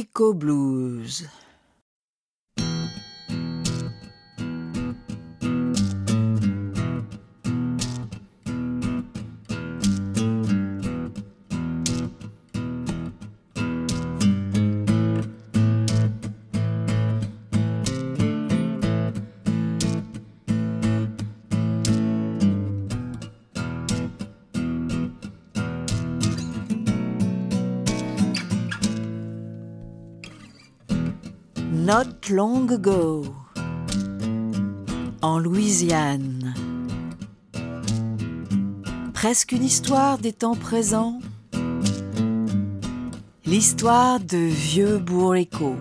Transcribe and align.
Bourrico 0.00 0.32
Blues. 0.32 1.39
Long 32.28 32.68
ago, 32.70 33.24
en 35.20 35.38
Louisiane. 35.40 36.54
Presque 39.12 39.50
une 39.50 39.64
histoire 39.64 40.18
des 40.18 40.32
temps 40.32 40.54
présents. 40.54 41.18
L'histoire 43.44 44.20
de 44.20 44.36
vieux 44.36 44.98
bourrico. 44.98 45.74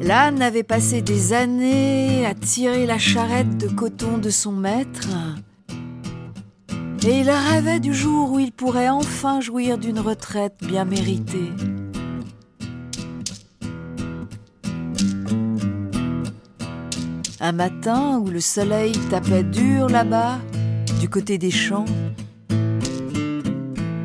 L'âne 0.00 0.40
avait 0.40 0.62
passé 0.62 1.02
des 1.02 1.34
années 1.34 2.24
à 2.24 2.34
tirer 2.34 2.86
la 2.86 2.98
charrette 2.98 3.58
de 3.58 3.68
coton 3.68 4.16
de 4.16 4.30
son 4.30 4.52
maître 4.52 5.08
et 7.06 7.20
il 7.20 7.30
rêvait 7.30 7.80
du 7.80 7.94
jour 7.94 8.32
où 8.32 8.38
il 8.38 8.52
pourrait 8.52 8.88
enfin 8.88 9.40
jouir 9.40 9.78
d'une 9.78 9.98
retraite 9.98 10.56
bien 10.62 10.84
méritée. 10.84 11.52
Un 17.40 17.52
matin 17.52 18.18
où 18.18 18.28
le 18.28 18.40
soleil 18.40 18.92
tapait 19.10 19.42
dur 19.42 19.88
là-bas, 19.88 20.38
du 21.00 21.08
côté 21.08 21.38
des 21.38 21.50
champs, 21.50 21.86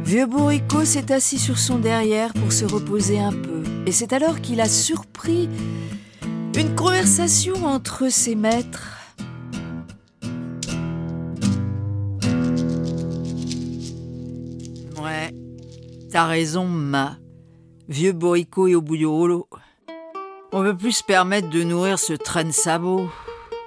Vieux 0.05 0.27
Bourrico 0.27 0.85
s'est 0.85 1.11
assis 1.11 1.39
sur 1.39 1.57
son 1.57 1.79
derrière 1.79 2.31
pour 2.33 2.53
se 2.53 2.63
reposer 2.63 3.19
un 3.19 3.31
peu. 3.31 3.63
Et 3.85 3.91
c'est 3.91 4.13
alors 4.13 4.39
qu'il 4.39 4.61
a 4.61 4.69
surpris 4.69 5.49
une 6.55 6.75
conversation 6.75 7.65
entre 7.65 8.09
ses 8.09 8.35
maîtres 8.35 8.94
t'as 16.15 16.27
raison, 16.27 16.63
ma. 16.63 17.17
Vieux 17.89 18.13
bourricot 18.13 18.67
et 18.67 18.75
au 18.75 18.81
bouillot 18.81 19.49
On 20.53 20.63
veut 20.63 20.77
plus 20.77 20.93
se 20.93 21.03
permettre 21.03 21.49
de 21.49 21.61
nourrir 21.61 21.99
ce 21.99 22.13
train 22.13 22.45
de 22.45 22.51
sabot. 22.51 23.09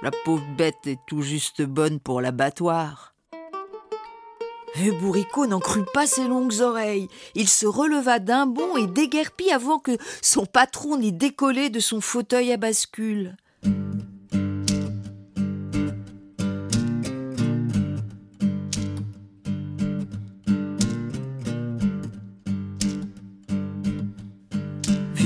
La 0.01 0.09
pauvre 0.25 0.43
bête 0.57 0.87
est 0.87 0.97
tout 1.05 1.21
juste 1.21 1.61
bonne 1.61 1.99
pour 1.99 2.21
l'abattoir. 2.21 3.13
Vieux 4.73 4.93
bourricot 4.93 5.45
n'en 5.45 5.59
crut 5.59 5.85
pas 5.93 6.07
ses 6.07 6.27
longues 6.27 6.59
oreilles. 6.59 7.07
Il 7.35 7.47
se 7.47 7.67
releva 7.67 8.17
d'un 8.17 8.47
bond 8.47 8.77
et 8.77 8.87
déguerpit 8.87 9.51
avant 9.51 9.77
que 9.77 9.95
son 10.23 10.47
patron 10.47 10.97
n'ait 10.97 11.11
décollé 11.11 11.69
de 11.69 11.79
son 11.79 12.01
fauteuil 12.01 12.51
à 12.51 12.57
bascule. 12.57 13.37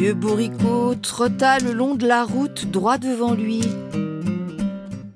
Vieux 0.04 0.14
bourricot 0.16 0.96
trotta 0.96 1.60
le 1.60 1.72
long 1.72 1.96
de 1.96 2.06
la 2.06 2.26
route 2.26 2.70
droit 2.70 2.98
devant 2.98 3.34
lui. 3.34 3.62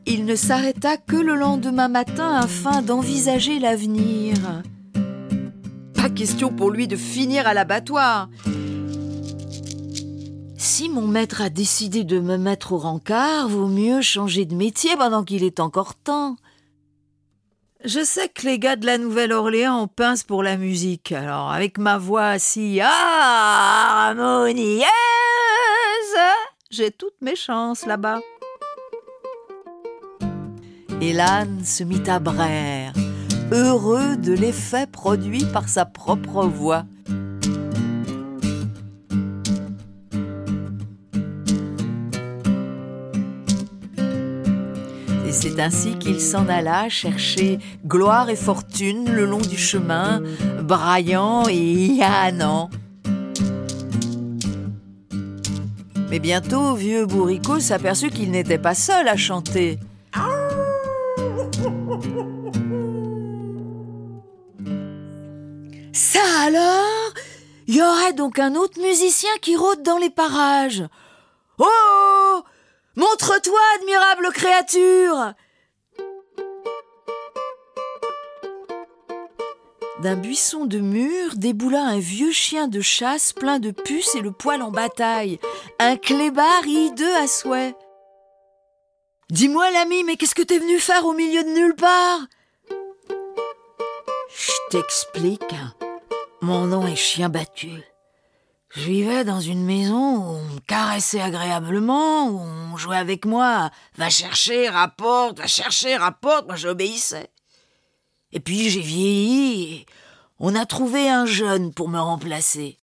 Il 0.05 0.23
ne 0.23 0.33
s'arrêta 0.33 0.95
que 0.95 1.17
le 1.17 1.35
lendemain 1.35 1.89
matin 1.89 2.33
afin 2.33 2.81
d'envisager 2.81 3.59
l'avenir. 3.59 4.37
Pas 5.93 6.09
question 6.09 6.53
pour 6.53 6.71
lui 6.71 6.87
de 6.87 6.95
finir 6.95 7.47
à 7.47 7.53
l'abattoir. 7.53 8.29
Si 10.55 10.87
mon 10.87 11.05
maître 11.05 11.41
a 11.41 11.49
décidé 11.49 12.05
de 12.05 12.21
me 12.21 12.37
mettre 12.37 12.71
au 12.71 12.77
rencard, 12.77 13.49
vaut 13.49 13.67
mieux 13.67 13.99
changer 13.99 14.45
de 14.45 14.55
métier 14.55 14.95
pendant 14.95 15.25
qu'il 15.25 15.43
est 15.43 15.59
encore 15.59 15.95
temps. 15.95 16.37
Je 17.85 18.03
sais 18.03 18.27
que 18.27 18.47
les 18.47 18.57
gars 18.57 18.75
de 18.75 18.87
la 18.87 18.97
Nouvelle-Orléans 18.97 19.83
ont 19.83 19.87
pince 19.87 20.23
pour 20.23 20.41
la 20.41 20.57
musique. 20.57 21.11
Alors, 21.11 21.51
avec 21.51 21.77
ma 21.77 21.99
voix 21.99 22.39
si 22.39 22.81
harmonieuse, 22.81 24.81
j'ai 26.71 26.89
toutes 26.89 27.21
mes 27.21 27.35
chances 27.35 27.85
là-bas. 27.85 28.19
Et 31.01 31.13
l'âne 31.13 31.63
se 31.63 31.83
mit 31.83 32.01
à 32.09 32.17
braire, 32.17 32.93
heureux 33.51 34.17
de 34.17 34.33
l'effet 34.33 34.87
produit 34.87 35.45
par 35.53 35.69
sa 35.69 35.85
propre 35.85 36.47
voix. 36.47 36.83
C'est 45.39 45.59
ainsi 45.59 45.99
qu'il 45.99 46.19
s'en 46.19 46.49
alla 46.49 46.89
chercher 46.89 47.59
gloire 47.85 48.31
et 48.31 48.35
fortune 48.35 49.11
le 49.13 49.25
long 49.25 49.37
du 49.39 49.57
chemin, 49.57 50.23
braillant 50.63 51.43
et 51.47 51.85
yanant. 51.85 52.71
Mais 56.09 56.17
bientôt, 56.17 56.73
vieux 56.73 57.05
bourricot 57.05 57.59
s'aperçut 57.59 58.09
qu'il 58.09 58.31
n'était 58.31 58.57
pas 58.57 58.73
seul 58.73 59.07
à 59.07 59.15
chanter. 59.15 59.77
Ça 65.93 66.19
alors? 66.45 67.13
Il 67.67 67.75
y 67.75 67.81
aurait 67.83 68.13
donc 68.13 68.39
un 68.39 68.55
autre 68.55 68.81
musicien 68.81 69.29
qui 69.41 69.55
rôde 69.55 69.83
dans 69.83 69.99
les 69.99 70.09
parages? 70.09 70.83
Oh 71.59 72.41
Montre-toi, 72.97 73.59
admirable 73.75 74.29
créature 74.33 75.33
D'un 80.01 80.15
buisson 80.15 80.65
de 80.65 80.79
mur 80.79 81.35
déboula 81.35 81.83
un 81.83 81.99
vieux 81.99 82.31
chien 82.31 82.67
de 82.67 82.81
chasse 82.81 83.33
plein 83.33 83.59
de 83.59 83.69
puces 83.69 84.15
et 84.15 84.21
le 84.21 84.31
poil 84.31 84.63
en 84.63 84.71
bataille, 84.71 85.39
un 85.77 85.95
clébard 85.95 86.65
hideux 86.65 87.15
à 87.17 87.27
souhait. 87.27 87.75
Dis-moi, 89.29 89.69
l'ami, 89.69 90.03
mais 90.03 90.15
qu'est-ce 90.15 90.33
que 90.33 90.41
t'es 90.41 90.57
venu 90.57 90.79
faire 90.79 91.05
au 91.05 91.13
milieu 91.13 91.43
de 91.43 91.49
nulle 91.49 91.75
part? 91.75 92.21
Je 94.29 94.51
t'explique. 94.71 95.55
Mon 96.41 96.65
nom 96.65 96.87
est 96.87 96.95
Chien 96.95 97.29
Battu. 97.29 97.83
Je 98.69 98.81
vivais 98.81 99.23
dans 99.23 99.39
une 99.39 99.63
maison 99.63 100.17
où 100.17 100.35
on 100.35 100.43
me 100.43 100.59
caressait 100.59 101.21
agréablement, 101.21 102.27
où 102.27 102.39
on 102.39 102.77
jouait 102.77 102.97
avec 102.97 103.25
moi. 103.25 103.71
Va 103.97 104.09
chercher, 104.09 104.67
rapporte, 104.67 105.39
va 105.39 105.47
chercher, 105.47 105.95
rapporte. 105.95 106.47
Moi, 106.47 106.57
j'obéissais. 106.57 107.29
Et 108.33 108.39
puis 108.39 108.69
j'ai 108.69 108.81
vieilli 108.81 109.73
et 109.73 109.85
on 110.39 110.53
a 110.53 110.65
trouvé 110.65 111.09
un 111.09 111.25
jeune 111.25 111.73
pour 111.73 111.87
me 111.89 111.99
remplacer. 111.99 112.77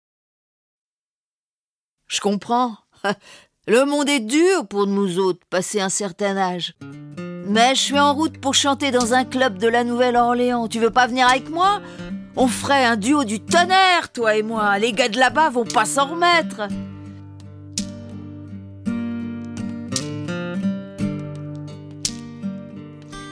Je 2.06 2.20
comprends. 2.20 2.76
Le 3.66 3.84
monde 3.84 4.08
est 4.08 4.20
dur 4.20 4.66
pour 4.66 4.86
nous 4.86 5.18
autres, 5.18 5.44
passer 5.48 5.80
un 5.80 5.88
certain 5.88 6.36
âge. 6.36 6.74
Mais 7.46 7.74
je 7.74 7.80
suis 7.80 7.98
en 7.98 8.14
route 8.14 8.40
pour 8.40 8.54
chanter 8.54 8.90
dans 8.90 9.14
un 9.14 9.24
club 9.24 9.58
de 9.58 9.68
la 9.68 9.84
Nouvelle-Orléans. 9.84 10.68
Tu 10.68 10.78
veux 10.78 10.90
pas 10.90 11.06
venir 11.06 11.28
avec 11.28 11.48
moi? 11.48 11.80
On 12.36 12.48
ferait 12.48 12.84
un 12.84 12.96
duo 12.96 13.24
du 13.24 13.40
tonnerre, 13.40 14.10
toi 14.12 14.36
et 14.36 14.42
moi. 14.42 14.78
Les 14.78 14.92
gars 14.92 15.08
de 15.08 15.18
là-bas 15.18 15.50
vont 15.50 15.64
pas 15.64 15.84
s'en 15.84 16.06
remettre. 16.06 16.68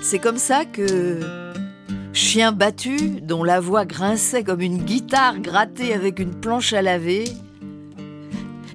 C'est 0.03 0.19
comme 0.19 0.39
ça 0.39 0.65
que 0.65 1.21
Chien 2.13 2.53
battu, 2.53 3.21
dont 3.23 3.45
la 3.45 3.61
voix 3.61 3.85
grinçait 3.85 4.43
comme 4.43 4.61
une 4.61 4.79
guitare 4.79 5.39
grattée 5.39 5.95
avec 5.95 6.19
une 6.19 6.35
planche 6.35 6.73
à 6.73 6.83
laver, 6.83 7.25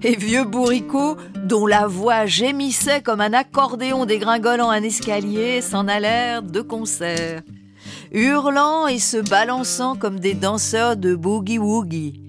et 0.01 0.15
Vieux 0.15 0.45
Bourricot, 0.45 1.17
dont 1.43 1.65
la 1.65 1.87
voix 1.87 2.25
gémissait 2.25 3.01
comme 3.01 3.21
un 3.21 3.33
accordéon 3.33 4.05
dégringolant 4.05 4.69
un 4.69 4.83
escalier, 4.83 5.61
s'en 5.61 5.87
allèrent 5.87 6.43
de 6.43 6.61
concert 6.61 7.41
hurlant 8.11 8.87
et 8.87 8.99
se 8.99 9.17
balançant 9.17 9.95
comme 9.95 10.19
des 10.19 10.33
danseurs 10.33 10.97
de 10.97 11.15
boogie-woogie. 11.15 12.21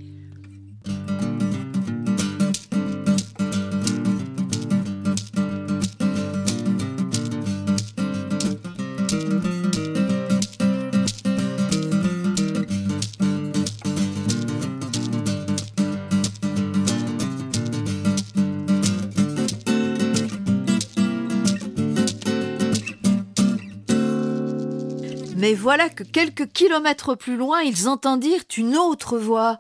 Voilà 25.67 25.89
que 25.89 26.05
quelques 26.05 26.53
kilomètres 26.53 27.17
plus 27.17 27.37
loin, 27.37 27.61
ils 27.61 27.89
entendirent 27.89 28.45
une 28.57 28.77
autre 28.77 29.19
voix. 29.19 29.59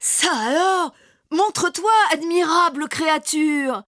Ça 0.00 0.32
alors 0.36 0.94
Montre-toi, 1.30 1.92
admirable 2.12 2.88
créature 2.88 3.84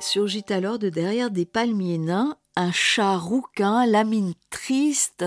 Surgit 0.00 0.44
alors 0.48 0.80
de 0.80 0.88
derrière 0.88 1.30
des 1.30 1.46
palmiers 1.46 1.98
nains 1.98 2.36
un 2.56 2.72
chat 2.72 3.16
rouquin, 3.16 3.86
la 3.86 4.02
mine 4.02 4.34
triste, 4.50 5.24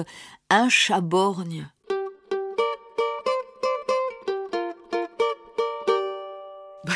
un 0.50 0.68
chat 0.68 1.00
borgne. 1.00 1.71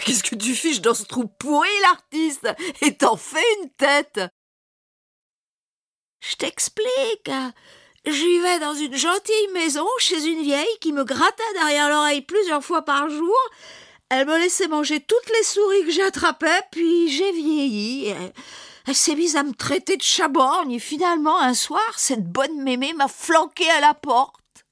Qu'est-ce 0.05 0.23
que 0.23 0.35
tu 0.35 0.53
fiches 0.53 0.81
dans 0.81 0.93
ce 0.93 1.03
trou 1.03 1.27
pourri, 1.27 1.67
l'artiste? 1.81 2.47
Et 2.81 2.95
t'en 2.95 3.17
fais 3.17 3.43
une 3.61 3.69
tête 3.71 4.21
Je 6.21 6.35
t'explique. 6.35 7.31
J'y 8.05 8.39
vais 8.39 8.59
dans 8.59 8.75
une 8.75 8.95
gentille 8.95 9.47
maison 9.53 9.87
chez 9.97 10.23
une 10.25 10.43
vieille 10.43 10.77
qui 10.79 10.93
me 10.93 11.03
gratta 11.03 11.43
derrière 11.55 11.89
l'oreille 11.89 12.21
plusieurs 12.21 12.63
fois 12.63 12.83
par 12.83 13.09
jour. 13.09 13.35
Elle 14.09 14.27
me 14.27 14.37
laissait 14.37 14.67
manger 14.67 14.99
toutes 14.99 15.29
les 15.35 15.43
souris 15.43 15.83
que 15.85 15.91
j'attrapais, 15.91 16.61
puis 16.71 17.09
j'ai 17.09 17.31
vieilli. 17.31 18.13
Elle, 18.85 18.95
s'est 18.95 19.15
mise 19.15 19.35
à 19.35 19.41
me 19.41 19.53
traiter 19.53 19.97
de 19.97 20.03
chaborgne, 20.03 20.73
et 20.73 20.79
finalement, 20.79 21.41
un 21.41 21.55
soir, 21.55 21.81
cette 21.97 22.31
bonne 22.31 22.61
mémé 22.61 22.93
m'a 22.93 23.07
flanqué 23.07 23.67
à 23.71 23.81
la 23.81 23.95
porte. 23.95 24.67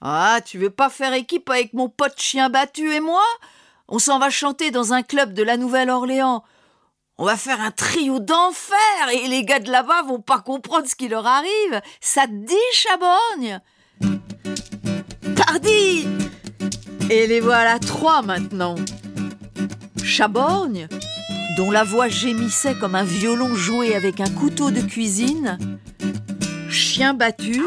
Ah, 0.00 0.40
tu 0.42 0.56
veux 0.56 0.70
pas 0.70 0.88
faire 0.88 1.12
équipe 1.12 1.50
avec 1.50 1.74
mon 1.74 1.90
pote 1.90 2.18
chien 2.18 2.48
battu 2.48 2.90
et 2.94 3.00
moi? 3.00 3.22
On 3.88 3.98
s'en 3.98 4.18
va 4.18 4.30
chanter 4.30 4.70
dans 4.70 4.92
un 4.92 5.02
club 5.02 5.34
de 5.34 5.42
la 5.42 5.56
Nouvelle-Orléans. 5.56 6.42
On 7.18 7.24
va 7.24 7.36
faire 7.36 7.60
un 7.60 7.70
trio 7.70 8.18
d'enfer 8.18 8.78
et 9.12 9.28
les 9.28 9.44
gars 9.44 9.60
de 9.60 9.70
là-bas 9.70 10.02
vont 10.02 10.20
pas 10.20 10.40
comprendre 10.40 10.88
ce 10.88 10.96
qui 10.96 11.08
leur 11.08 11.26
arrive. 11.26 11.80
Ça 12.00 12.26
te 12.26 12.32
dit, 12.32 12.54
Chaborgne 12.72 13.60
Pardi 15.36 16.08
Et 17.10 17.26
les 17.26 17.40
voilà 17.40 17.78
trois 17.78 18.22
maintenant. 18.22 18.74
Chaborgne, 20.02 20.88
dont 21.56 21.70
la 21.70 21.84
voix 21.84 22.08
gémissait 22.08 22.74
comme 22.74 22.94
un 22.94 23.04
violon 23.04 23.54
joué 23.54 23.94
avec 23.94 24.20
un 24.20 24.30
couteau 24.30 24.70
de 24.70 24.80
cuisine. 24.80 25.58
Chien 26.68 27.14
battu, 27.14 27.62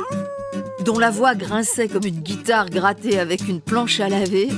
dont 0.83 0.99
la 0.99 1.09
voix 1.09 1.35
grinçait 1.35 1.87
comme 1.87 2.05
une 2.05 2.19
guitare 2.19 2.69
grattée 2.69 3.19
avec 3.19 3.47
une 3.47 3.61
planche 3.61 3.99
à 3.99 4.09
laver 4.09 4.49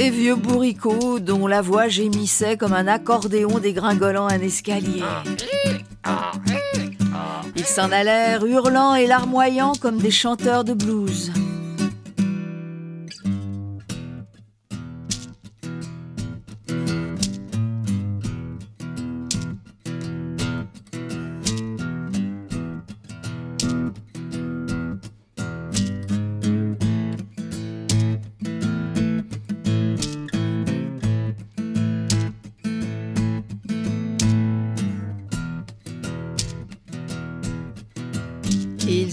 et 0.00 0.08
vieux 0.08 0.34
bourricot 0.34 1.20
dont 1.20 1.46
la 1.46 1.60
voix 1.60 1.88
gémissait 1.88 2.56
comme 2.56 2.72
un 2.72 2.86
accordéon 2.86 3.58
dégringolant 3.58 4.28
un 4.28 4.40
escalier. 4.40 5.02
Ils 7.54 7.66
s'en 7.66 7.92
allèrent 7.92 8.46
hurlant 8.46 8.94
et 8.94 9.06
larmoyant 9.06 9.72
comme 9.78 9.98
des 9.98 10.10
chanteurs 10.10 10.64
de 10.64 10.72
blues. 10.72 11.30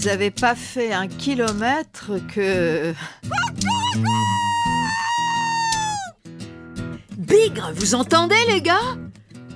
N'avaient 0.08 0.30
pas 0.30 0.54
fait 0.54 0.94
un 0.94 1.06
kilomètre 1.06 2.12
que... 2.34 2.94
Bigre, 7.18 7.72
vous 7.74 7.94
entendez 7.94 8.34
les 8.48 8.62
gars? 8.62 8.96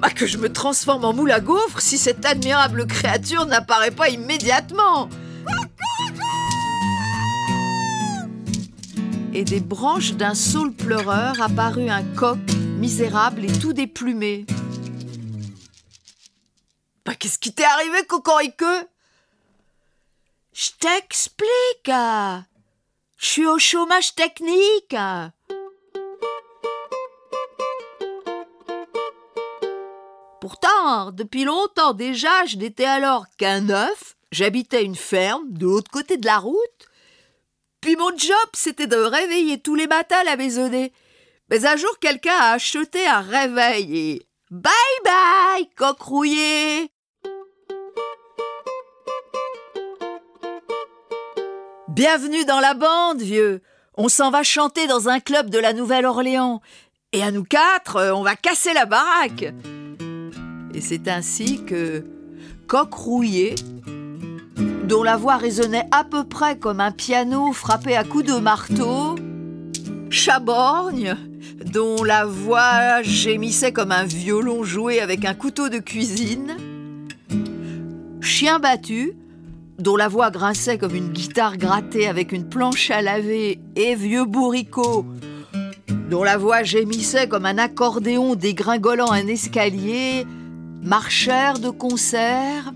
Bah 0.03 0.11
que 0.11 0.27
je 0.27 0.37
me 0.37 0.53
transforme 0.53 1.07
en 1.07 1.15
moule 1.15 1.33
à 1.33 1.41
gaufre 1.41 1.81
si 1.81 1.97
cette 1.97 2.27
admirable 2.27 2.87
créature 2.87 3.47
n'apparaît 3.47 3.93
pas 3.93 4.11
immédiatement. 4.11 5.09
Et 9.33 9.45
des 9.45 9.61
branches 9.61 10.13
d'un 10.13 10.35
saule 10.35 10.75
pleureur 10.75 11.41
apparut 11.41 11.89
un 11.89 12.03
coq 12.03 12.39
misérable 12.77 13.47
et 13.47 13.59
tout 13.59 13.73
déplumé. 13.73 14.45
Bah 17.07 17.15
qu'est-ce 17.15 17.39
qui 17.39 17.55
t'est 17.55 17.65
arrivé, 17.65 18.05
cocoriqueux 18.07 18.87
je 20.53 20.71
t'explique. 20.79 21.91
Je 23.17 23.27
suis 23.27 23.47
au 23.47 23.59
chômage 23.59 24.15
technique. 24.15 24.97
Pourtant, 30.41 31.13
depuis 31.13 31.45
longtemps 31.45 31.95
déjà, 31.95 32.47
je 32.47 32.57
n'étais 32.57 32.85
alors 32.85 33.27
qu'un 33.39 33.71
œuf. 33.71 34.17
J'habitais 34.33 34.85
une 34.85 34.97
ferme 34.97 35.53
de 35.53 35.67
l'autre 35.67 35.91
côté 35.91 36.17
de 36.17 36.27
la 36.27 36.39
route. 36.39 36.89
Puis 37.81 37.97
mon 37.97 38.17
job, 38.17 38.49
c'était 38.55 38.87
de 38.87 38.97
réveiller 38.97 39.61
tous 39.61 39.75
les 39.75 39.87
matins 39.87 40.25
la 40.25 40.37
maisonnée. 40.37 40.93
Mais 41.51 41.67
un 41.67 41.77
jour, 41.77 41.99
quelqu'un 42.01 42.35
a 42.35 42.53
acheté 42.53 43.07
un 43.07 43.21
réveil 43.21 43.99
et 43.99 44.27
bye 44.51 44.73
bye, 45.05 45.69
coq 45.77 46.01
rouillé. 46.01 46.91
Bienvenue 51.95 52.47
dans 52.47 52.59
la 52.59 52.73
bande, 52.73 53.21
vieux. 53.21 53.61
On 53.99 54.09
s'en 54.09 54.31
va 54.31 54.43
chanter 54.43 54.87
dans 54.87 55.11
un 55.11 55.21
club 55.21 55.51
de 55.51 55.59
la 55.59 55.75
Nouvelle-Orléans. 55.75 56.63
Et 57.13 57.23
à 57.23 57.31
nous 57.31 57.45
quatre, 57.45 57.97
euh, 57.97 58.15
on 58.15 58.23
va 58.23 58.35
casser 58.35 58.73
la 58.73 58.87
baraque. 58.87 59.53
Et 60.73 60.81
c'est 60.81 61.07
ainsi 61.07 61.63
que 61.67 62.03
Coq 62.67 62.95
rouillé, 62.95 63.57
dont 64.85 65.03
la 65.03 65.19
voix 65.19 65.37
résonnait 65.37 65.87
à 65.91 66.05
peu 66.05 66.25
près 66.25 66.57
comme 66.57 66.81
un 66.81 66.93
piano 66.93 67.53
frappé 67.53 67.95
à 67.95 68.05
coups 68.05 68.25
de 68.25 68.39
marteau, 68.39 69.17
Chaborgne, 70.09 71.15
dont 71.63 72.05
la 72.05 72.25
voix 72.25 73.03
gémissait 73.03 73.73
comme 73.73 73.93
un 73.93 74.05
violon 74.05 74.65
joué 74.65 75.03
avec 75.03 75.27
un 75.27 75.35
couteau 75.35 75.69
de 75.69 75.79
cuisine, 75.79 76.57
Chien 78.23 78.61
battu, 78.61 79.13
dont 79.83 79.97
la 79.97 80.07
voix 80.07 80.31
grinçait 80.31 80.79
comme 80.79 80.95
une 80.95 81.09
guitare 81.09 81.57
grattée 81.57 82.07
avec 82.07 82.31
une 82.31 82.49
planche 82.49 82.93
à 82.93 83.03
laver, 83.03 83.59
et 83.75 83.97
vieux 83.97 84.25
bourricot, 84.25 85.05
dont 86.09 86.23
la 86.23 86.37
voix 86.37 86.63
gémissait 86.63 87.27
comme 87.27 87.47
un 87.47 87.59
accordéon 87.59 88.37
dégringolant 88.37 89.11
un 89.11 89.27
escalier, 89.27 90.25
marchèrent 90.83 91.59
de 91.59 91.71
concert, 91.71 92.73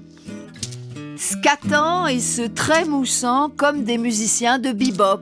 scatant 1.17 2.09
et 2.09 2.19
se 2.19 2.43
trémoussant 2.43 3.51
comme 3.57 3.85
des 3.85 3.99
musiciens 3.99 4.59
de 4.59 4.73
bebop. 4.73 5.21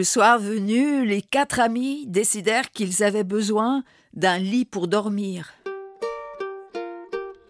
Le 0.00 0.04
soir 0.04 0.38
venu, 0.38 1.04
les 1.04 1.20
quatre 1.20 1.60
amis 1.60 2.06
décidèrent 2.06 2.70
qu'ils 2.70 3.04
avaient 3.04 3.22
besoin 3.22 3.84
d'un 4.14 4.38
lit 4.38 4.64
pour 4.64 4.88
dormir. 4.88 5.52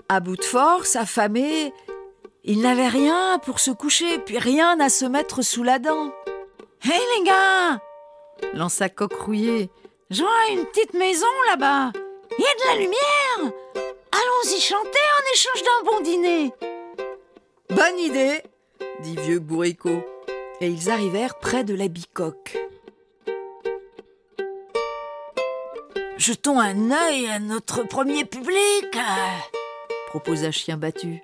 À 0.09 0.19
bout 0.19 0.35
de 0.35 0.43
force, 0.43 0.97
affamés, 0.97 1.73
ils 2.43 2.61
n'avaient 2.61 2.89
rien 2.89 3.39
pour 3.39 3.61
se 3.61 3.71
coucher, 3.71 4.19
puis 4.19 4.37
rien 4.37 4.81
à 4.81 4.89
se 4.89 5.05
mettre 5.05 5.43
sous 5.43 5.63
la 5.63 5.79
dent. 5.79 6.13
Hé 6.85 6.89
les 6.89 7.25
gars 7.25 7.81
lança 8.55 8.89
Coq 8.89 9.13
rouillé. 9.15 9.71
Je 10.11 10.23
vois 10.23 10.51
une 10.51 10.67
petite 10.67 10.95
maison 10.95 11.29
là-bas. 11.51 11.93
Il 12.37 12.43
y 12.43 12.49
a 12.49 12.55
de 12.55 12.67
la 12.67 12.83
lumière. 12.83 13.55
Allons-y 14.11 14.61
chanter 14.61 14.89
en 14.89 15.33
échange 15.35 15.63
d'un 15.63 15.93
bon 15.93 16.01
dîner. 16.01 16.53
Bonne 17.69 17.99
idée, 18.01 18.43
dit 19.03 19.15
vieux 19.19 19.39
bourricot 19.39 20.03
et 20.61 20.69
ils 20.69 20.91
arrivèrent 20.91 21.39
près 21.39 21.65
de 21.65 21.75
la 21.75 21.89
bicoque. 21.89 22.59
Jetons 26.17 26.61
un 26.61 26.91
œil 26.91 27.27
à 27.29 27.39
notre 27.39 27.83
premier 27.83 28.25
public, 28.27 28.97
proposa 30.09 30.51
Chien 30.51 30.77
battu. 30.77 31.23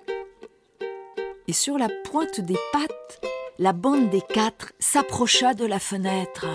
Et 1.47 1.53
sur 1.53 1.77
la 1.77 1.87
pointe 2.03 2.41
des 2.41 2.57
pattes, 2.73 3.21
la 3.59 3.73
bande 3.73 4.09
des 4.09 4.21
quatre 4.21 4.73
s'approcha 4.79 5.53
de 5.53 5.65
la 5.65 5.79
fenêtre. 5.79 6.47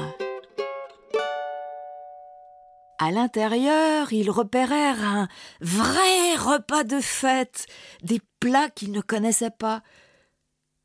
À 2.99 3.11
l'intérieur, 3.11 4.13
ils 4.13 4.31
repérèrent 4.31 5.03
un 5.05 5.29
vrai 5.61 6.37
repas 6.37 6.85
de 6.85 7.01
fête, 7.01 7.67
des 8.03 8.21
plats 8.39 8.71
qu'ils 8.71 8.93
ne 8.93 9.01
connaissaient 9.01 9.51
pas. 9.51 9.83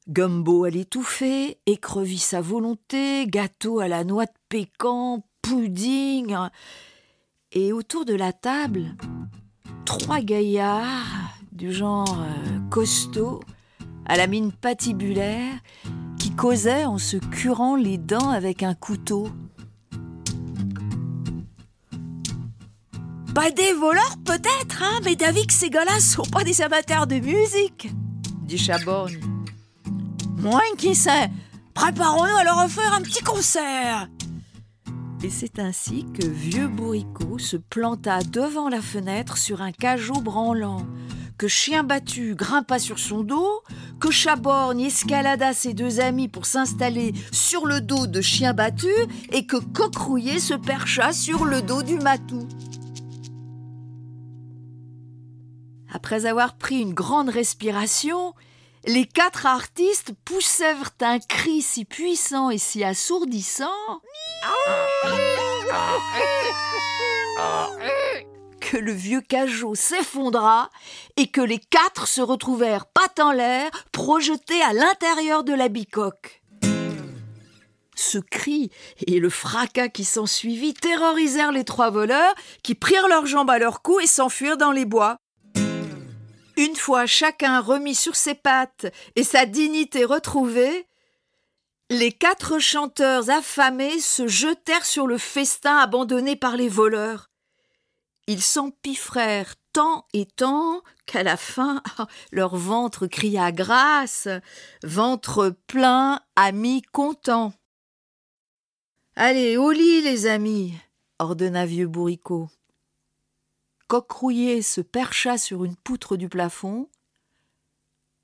Gumbo 0.10 0.64
à 0.64 0.70
l'étouffée, 0.70 1.58
écrevisse 1.66 2.34
à 2.34 2.40
volonté, 2.40 3.28
gâteau 3.28 3.82
à 3.82 3.90
la 3.90 4.06
noix 4.06 4.26
de 4.26 4.32
pécan, 4.48 5.26
pudding. 5.42 6.34
Et 7.52 7.74
autour 7.74 8.06
de 8.06 8.14
la 8.14 8.32
table, 8.32 8.96
trois 9.86 10.22
gaillards 10.22 11.36
du 11.52 11.74
genre 11.74 12.20
euh, 12.22 12.60
costaud, 12.70 13.42
à 14.06 14.16
la 14.16 14.28
mine 14.28 14.54
patibulaire, 14.54 15.56
qui 16.18 16.32
causaient 16.32 16.86
en 16.86 16.98
se 16.98 17.18
curant 17.18 17.76
les 17.76 17.98
dents 17.98 18.30
avec 18.30 18.64
un 18.64 18.76
couteau. 18.76 19.28
Pas 23.36 23.52
des 23.52 23.74
voleurs 23.74 24.16
peut-être, 24.24 24.84
hein, 24.84 25.02
mais 25.04 25.18
David, 25.18 25.52
ces 25.52 25.70
gars-là 25.70 26.00
sont 26.00 26.24
pas 26.24 26.46
des 26.46 26.62
amateurs 26.62 27.08
de 27.08 27.20
musique, 27.20 27.90
dit 28.46 28.58
Chaborgne. 28.58 29.37
Moins 30.38 30.62
qui 30.78 30.94
sait, 30.94 31.32
préparons-nous 31.74 32.38
à 32.38 32.44
leur 32.44 32.64
offrir 32.64 32.94
un 32.94 33.02
petit 33.02 33.24
concert. 33.24 34.08
Et 35.24 35.32
c'est 35.32 35.58
ainsi 35.58 36.06
que 36.14 36.28
vieux 36.28 36.68
bourricot 36.68 37.40
se 37.40 37.58
planta 37.58 38.20
devant 38.22 38.70
la 38.70 38.82
fenêtre 38.82 39.40
sur 39.40 39.64
un 39.64 39.72
cajot 39.72 40.22
branlant, 40.22 40.86
que 41.40 41.48
Chien 41.48 41.84
battu 41.84 42.36
grimpa 42.36 42.78
sur 42.78 43.00
son 43.00 43.24
dos, 43.24 43.64
que 44.00 44.12
Chaborgne 44.12 44.82
escalada 44.82 45.54
ses 45.54 45.74
deux 45.74 46.00
amis 46.00 46.28
pour 46.28 46.46
s'installer 46.46 47.14
sur 47.32 47.66
le 47.66 47.82
dos 47.82 48.06
de 48.06 48.22
Chien 48.22 48.54
battu 48.54 48.94
et 49.32 49.48
que 49.48 49.58
Coquerouillet 49.58 50.40
se 50.40 50.54
percha 50.54 51.14
sur 51.14 51.46
le 51.46 51.64
dos 51.64 51.82
du 51.82 51.96
matou. 51.96 52.48
Après 55.92 56.28
avoir 56.28 56.58
pris 56.58 56.80
une 56.80 56.94
grande 56.94 57.30
respiration, 57.30 58.36
les 58.88 59.06
quatre 59.06 59.46
artistes 59.46 60.14
poussèrent 60.24 60.92
un 61.02 61.20
cri 61.20 61.62
si 61.62 61.84
puissant 61.84 62.50
et 62.50 62.58
si 62.58 62.84
assourdissant 62.84 64.02
que 68.62 68.78
le 68.78 68.94
vieux 68.94 69.22
cajot 69.22 69.76
s'effondra 69.76 70.70
et 71.18 71.28
que 71.28 71.42
les 71.42 71.60
quatre 71.60 72.08
se 72.08 72.22
retrouvèrent 72.22 72.86
pattes 72.86 73.20
en 73.20 73.32
l'air, 73.32 73.70
projetés 73.92 74.62
à 74.62 74.74
l'intérieur 74.74 75.44
de 75.44 75.54
la 75.54 75.68
bicoque. 75.68 76.42
Ce 77.96 78.20
cri 78.20 78.70
et 79.06 79.20
le 79.20 79.30
fracas 79.30 79.90
qui 79.90 80.06
s'ensuivit 80.06 80.74
terrorisèrent 80.74 81.52
les 81.52 81.64
trois 81.66 81.90
voleurs 81.90 82.36
qui 82.64 82.76
prirent 82.76 83.08
leurs 83.08 83.26
jambes 83.26 83.50
à 83.50 83.60
leur 83.60 83.82
cou 83.82 84.00
et 84.00 84.08
s'enfuirent 84.08 84.58
dans 84.58 84.72
les 84.72 84.86
bois. 84.86 85.18
Une 86.58 86.76
fois 86.76 87.06
chacun 87.06 87.60
remis 87.62 87.94
sur 87.94 88.16
ses 88.16 88.34
pattes 88.34 88.88
et 89.16 89.24
sa 89.24 89.46
dignité 89.46 90.06
retrouvée, 90.06 90.88
les 91.92 92.12
quatre 92.12 92.58
chanteurs 92.58 93.30
affamés 93.30 94.00
se 94.00 94.28
jetèrent 94.28 94.86
sur 94.86 95.06
le 95.06 95.20
festin 95.20 95.78
abandonné 95.78 96.36
par 96.36 96.58
les 96.58 96.68
voleurs. 96.68 97.30
Ils 98.26 98.42
s'empiffrèrent 98.42 99.54
tant 99.72 100.08
et 100.14 100.26
tant 100.26 100.82
qu'à 101.06 101.22
la 101.22 101.38
fin 101.38 101.84
leur 102.32 102.56
ventre 102.56 103.06
cria 103.06 103.52
grâce, 103.52 104.28
ventre 104.82 105.56
plein, 105.68 106.20
amis 106.36 106.82
contents. 106.92 107.54
Allez, 109.16 109.58
au 109.58 109.72
lit, 109.72 110.02
les 110.02 110.26
amis, 110.26 110.74
ordonna 111.20 111.68
vieux 111.68 111.88
bourricot. 111.88 112.50
Coquerouillet 113.88 114.62
se 114.62 114.82
percha 114.82 115.38
sur 115.38 115.64
une 115.64 115.78
poutre 115.78 116.18
du 116.18 116.28
plafond. 116.28 116.90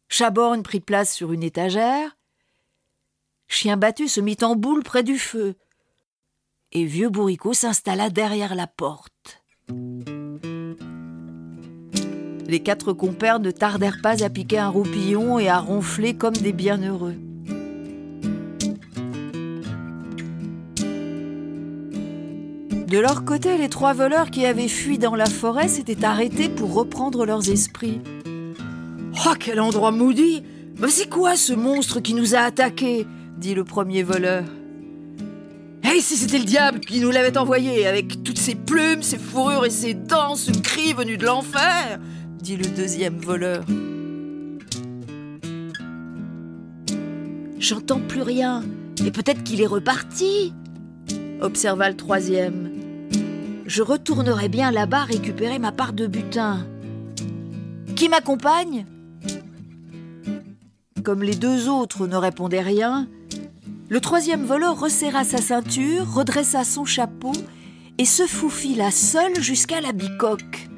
Chaborgne 0.10 0.62
prit 0.62 0.82
place 0.82 1.14
sur 1.14 1.32
une 1.32 1.44
étagère. 1.44 2.18
Chien 3.48 3.78
battu 3.78 4.10
se 4.10 4.20
mit 4.20 4.38
en 4.42 4.56
boule 4.56 4.84
près 4.84 5.04
du 5.04 5.18
feu. 5.18 5.56
Et 6.74 6.86
vieux 6.86 7.10
bourricot 7.10 7.54
s'installa 7.54 8.10
derrière 8.10 8.56
la 8.56 8.68
porte. 8.68 9.42
Les 12.48 12.62
quatre 12.62 12.92
compères 12.92 13.40
ne 13.40 13.52
tardèrent 13.52 14.02
pas 14.02 14.22
à 14.24 14.30
piquer 14.30 14.60
un 14.60 14.70
roupillon 14.70 15.40
et 15.40 15.48
à 15.48 15.60
ronfler 15.60 16.18
comme 16.18 16.36
des 16.36 16.52
bienheureux. 16.52 17.16
De 22.94 23.00
leur 23.00 23.26
côté, 23.26 23.58
les 23.58 23.70
trois 23.70 23.94
voleurs 23.94 24.30
qui 24.30 24.46
avaient 24.46 24.68
fui 24.68 25.00
dans 25.00 25.16
la 25.16 25.26
forêt 25.26 25.68
s'étaient 25.68 26.06
arrêtés 26.06 26.48
pour 26.48 26.76
reprendre 26.76 27.26
leurs 27.26 27.50
esprits. 27.50 28.00
Oh, 29.26 29.34
quel 29.40 29.60
endroit 29.60 29.90
maudit 29.90 30.44
Mais 30.78 30.90
c'est 30.90 31.10
quoi 31.10 31.36
ce 31.36 31.54
monstre 31.54 32.02
qui 32.02 32.14
nous 32.14 32.36
a 32.36 32.42
attaqués 32.42 33.08
dit 33.40 33.56
le 33.56 33.64
premier 33.64 34.04
voleur. 34.04 34.44
Hey, 35.82 36.02
si 36.02 36.18
c'était 36.18 36.38
le 36.38 36.44
diable 36.44 36.82
qui 36.82 37.00
nous 37.00 37.10
l'avait 37.10 37.36
envoyé, 37.36 37.88
avec 37.88 38.22
toutes 38.24 38.38
ses 38.38 38.54
plumes, 38.54 39.02
ses 39.02 39.18
fourrures 39.18 39.66
et 39.66 39.72
ses 39.72 39.96
dents, 39.96 40.36
ce 40.36 40.52
cri 40.52 40.94
venu 40.94 41.18
de 41.18 41.26
l'enfer 41.26 42.00
dit 42.44 42.58
le 42.58 42.66
deuxième 42.66 43.18
voleur. 43.18 43.64
J'entends 47.58 48.02
plus 48.02 48.22
rien, 48.22 48.64
et 49.04 49.10
peut-être 49.10 49.42
qu'il 49.44 49.62
est 49.62 49.66
reparti 49.66 50.54
observa 51.42 51.90
le 51.90 51.98
troisième 51.98 52.73
je 53.66 53.82
retournerai 53.82 54.50
bien 54.50 54.72
là-bas 54.72 55.04
récupérer 55.04 55.60
ma 55.60 55.72
part 55.72 55.94
de 55.94 56.08
butin. 56.08 56.66
Qui 57.96 58.10
m'accompagne? 58.10 58.86
Comme 61.04 61.24
les 61.24 61.36
deux 61.36 61.70
autres 61.70 62.08
ne 62.08 62.16
répondaient 62.16 62.62
rien, 62.62 63.08
le 63.90 64.00
troisième 64.00 64.46
voleur 64.46 64.80
resserra 64.80 65.24
sa 65.24 65.38
ceinture, 65.38 66.12
redressa 66.14 66.64
son 66.64 66.86
chapeau 66.86 67.34
et 67.98 68.06
se 68.06 68.26
faufila 68.26 68.92
seul 68.92 69.40
jusqu'à 69.40 69.82
la 69.82 69.92
bicoque. 69.92 70.70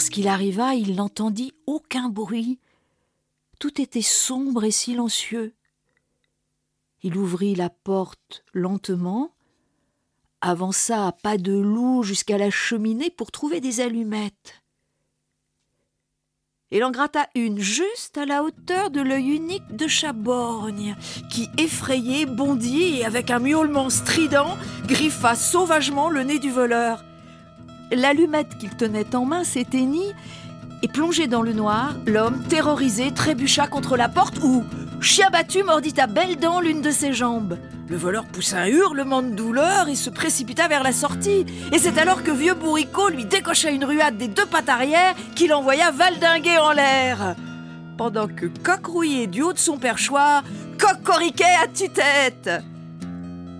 Lorsqu'il 0.00 0.28
arriva, 0.28 0.74
il 0.74 0.94
n'entendit 0.94 1.52
aucun 1.66 2.08
bruit. 2.08 2.58
Tout 3.58 3.82
était 3.82 4.00
sombre 4.00 4.64
et 4.64 4.70
silencieux. 4.70 5.52
Il 7.02 7.18
ouvrit 7.18 7.54
la 7.54 7.68
porte 7.68 8.42
lentement, 8.54 9.30
avança 10.40 11.06
à 11.06 11.12
pas 11.12 11.36
de 11.36 11.52
loup 11.52 12.02
jusqu'à 12.02 12.38
la 12.38 12.48
cheminée 12.48 13.10
pour 13.10 13.30
trouver 13.30 13.60
des 13.60 13.82
allumettes. 13.82 14.62
Il 16.70 16.82
en 16.82 16.92
gratta 16.92 17.28
une 17.34 17.58
juste 17.58 18.16
à 18.16 18.24
la 18.24 18.42
hauteur 18.42 18.90
de 18.90 19.02
l'œil 19.02 19.28
unique 19.28 19.76
de 19.76 19.86
Chaborgne, 19.86 20.96
qui, 21.30 21.50
effrayé, 21.58 22.24
bondit 22.24 23.00
et, 23.00 23.04
avec 23.04 23.30
un 23.30 23.38
miaulement 23.38 23.90
strident, 23.90 24.56
griffa 24.86 25.34
sauvagement 25.34 26.08
le 26.08 26.22
nez 26.22 26.38
du 26.38 26.50
voleur. 26.50 27.04
L'allumette 27.92 28.56
qu'il 28.58 28.70
tenait 28.76 29.14
en 29.14 29.24
main 29.24 29.44
s'éteignit, 29.44 30.14
et 30.82 30.88
plongé 30.88 31.26
dans 31.26 31.42
le 31.42 31.52
noir, 31.52 31.94
l'homme, 32.06 32.42
terrorisé, 32.48 33.12
trébucha 33.12 33.66
contre 33.66 33.96
la 33.96 34.08
porte 34.08 34.38
où, 34.42 34.64
chien 35.00 35.28
battu, 35.30 35.62
mordit 35.62 35.94
à 35.98 36.06
belles 36.06 36.38
dents 36.38 36.60
l'une 36.60 36.80
de 36.80 36.90
ses 36.90 37.12
jambes. 37.12 37.58
Le 37.88 37.96
voleur 37.96 38.24
poussa 38.24 38.60
un 38.60 38.66
hurlement 38.66 39.20
de 39.20 39.34
douleur 39.34 39.88
et 39.88 39.96
se 39.96 40.10
précipita 40.10 40.68
vers 40.68 40.84
la 40.84 40.92
sortie. 40.92 41.44
Et 41.72 41.78
c'est 41.78 41.98
alors 41.98 42.22
que 42.22 42.30
vieux 42.30 42.54
bourricot 42.54 43.08
lui 43.08 43.24
décocha 43.24 43.70
une 43.70 43.84
ruade 43.84 44.16
des 44.16 44.28
deux 44.28 44.46
pattes 44.46 44.68
arrière 44.68 45.16
qu'il 45.34 45.52
envoya 45.52 45.90
valdinguer 45.90 46.58
en 46.58 46.70
l'air. 46.70 47.34
Pendant 47.98 48.28
que 48.28 48.46
coq 48.46 48.86
rouillé 48.86 49.26
du 49.26 49.42
haut 49.42 49.52
de 49.52 49.58
son 49.58 49.76
perchoir, 49.76 50.44
cocoriquait 50.78 51.44
à 51.62 51.66
tue-tête. 51.66 52.62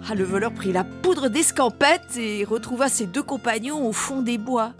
Ah, 0.08 0.14
le 0.14 0.24
voleur 0.24 0.52
prit 0.52 0.72
la 0.72 0.84
poudre 0.84 1.28
d'escampette 1.28 2.16
et 2.16 2.44
retrouva 2.44 2.88
ses 2.88 3.06
deux 3.06 3.22
compagnons 3.22 3.86
au 3.86 3.92
fond 3.92 4.22
des 4.22 4.38
bois. 4.38 4.72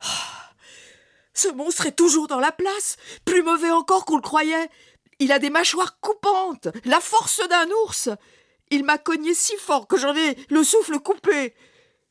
Ah, 0.00 0.50
ce 1.32 1.48
monstre 1.48 1.86
est 1.86 1.96
toujours 1.96 2.26
dans 2.26 2.40
la 2.40 2.52
place, 2.52 2.96
plus 3.24 3.42
mauvais 3.42 3.70
encore 3.70 4.04
qu'on 4.04 4.16
le 4.16 4.22
croyait. 4.22 4.68
Il 5.20 5.32
a 5.32 5.38
des 5.38 5.50
mâchoires 5.50 6.00
coupantes, 6.00 6.68
la 6.84 7.00
force 7.00 7.40
d'un 7.48 7.68
ours. 7.84 8.10
Il 8.70 8.84
m'a 8.84 8.98
cogné 8.98 9.32
si 9.34 9.56
fort 9.56 9.86
que 9.86 9.96
j'en 9.96 10.14
ai 10.14 10.36
le 10.50 10.64
souffle 10.64 10.98
coupé. 10.98 11.54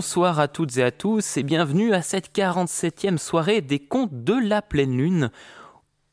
Bonsoir 0.00 0.40
à 0.40 0.48
toutes 0.48 0.78
et 0.78 0.82
à 0.82 0.90
tous 0.90 1.36
et 1.36 1.42
bienvenue 1.42 1.92
à 1.92 2.00
cette 2.00 2.34
47e 2.34 3.18
soirée 3.18 3.60
des 3.60 3.78
contes 3.78 4.24
de 4.24 4.32
la 4.32 4.62
pleine 4.62 4.96
lune 4.96 5.30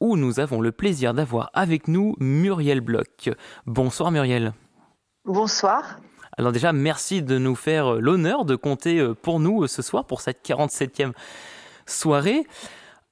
où 0.02 0.17
nous 0.17 0.41
avons 0.41 0.60
le 0.60 0.73
plaisir 0.73 1.13
d'avoir 1.13 1.50
avec 1.54 1.88
nous 1.88 2.13
Muriel 2.19 2.82
Bloch. 2.82 3.30
Bonsoir 3.65 4.12
Muriel. 4.12 4.52
Bonsoir. 5.23 6.02
Alors 6.38 6.52
déjà, 6.52 6.73
merci 6.73 7.23
de 7.23 7.38
nous 7.38 7.56
faire 7.56 7.93
l'honneur 7.93 8.43
de 8.43 8.58
compter 8.58 9.00
euh, 9.00 9.13
pour 9.13 9.39
nous 9.39 9.63
euh, 9.63 9.67
ce 9.67 9.82
soir 9.82 10.04
pour 10.04 10.19
cette 10.19 10.45
47e 10.45 11.13
soirée. 11.86 12.45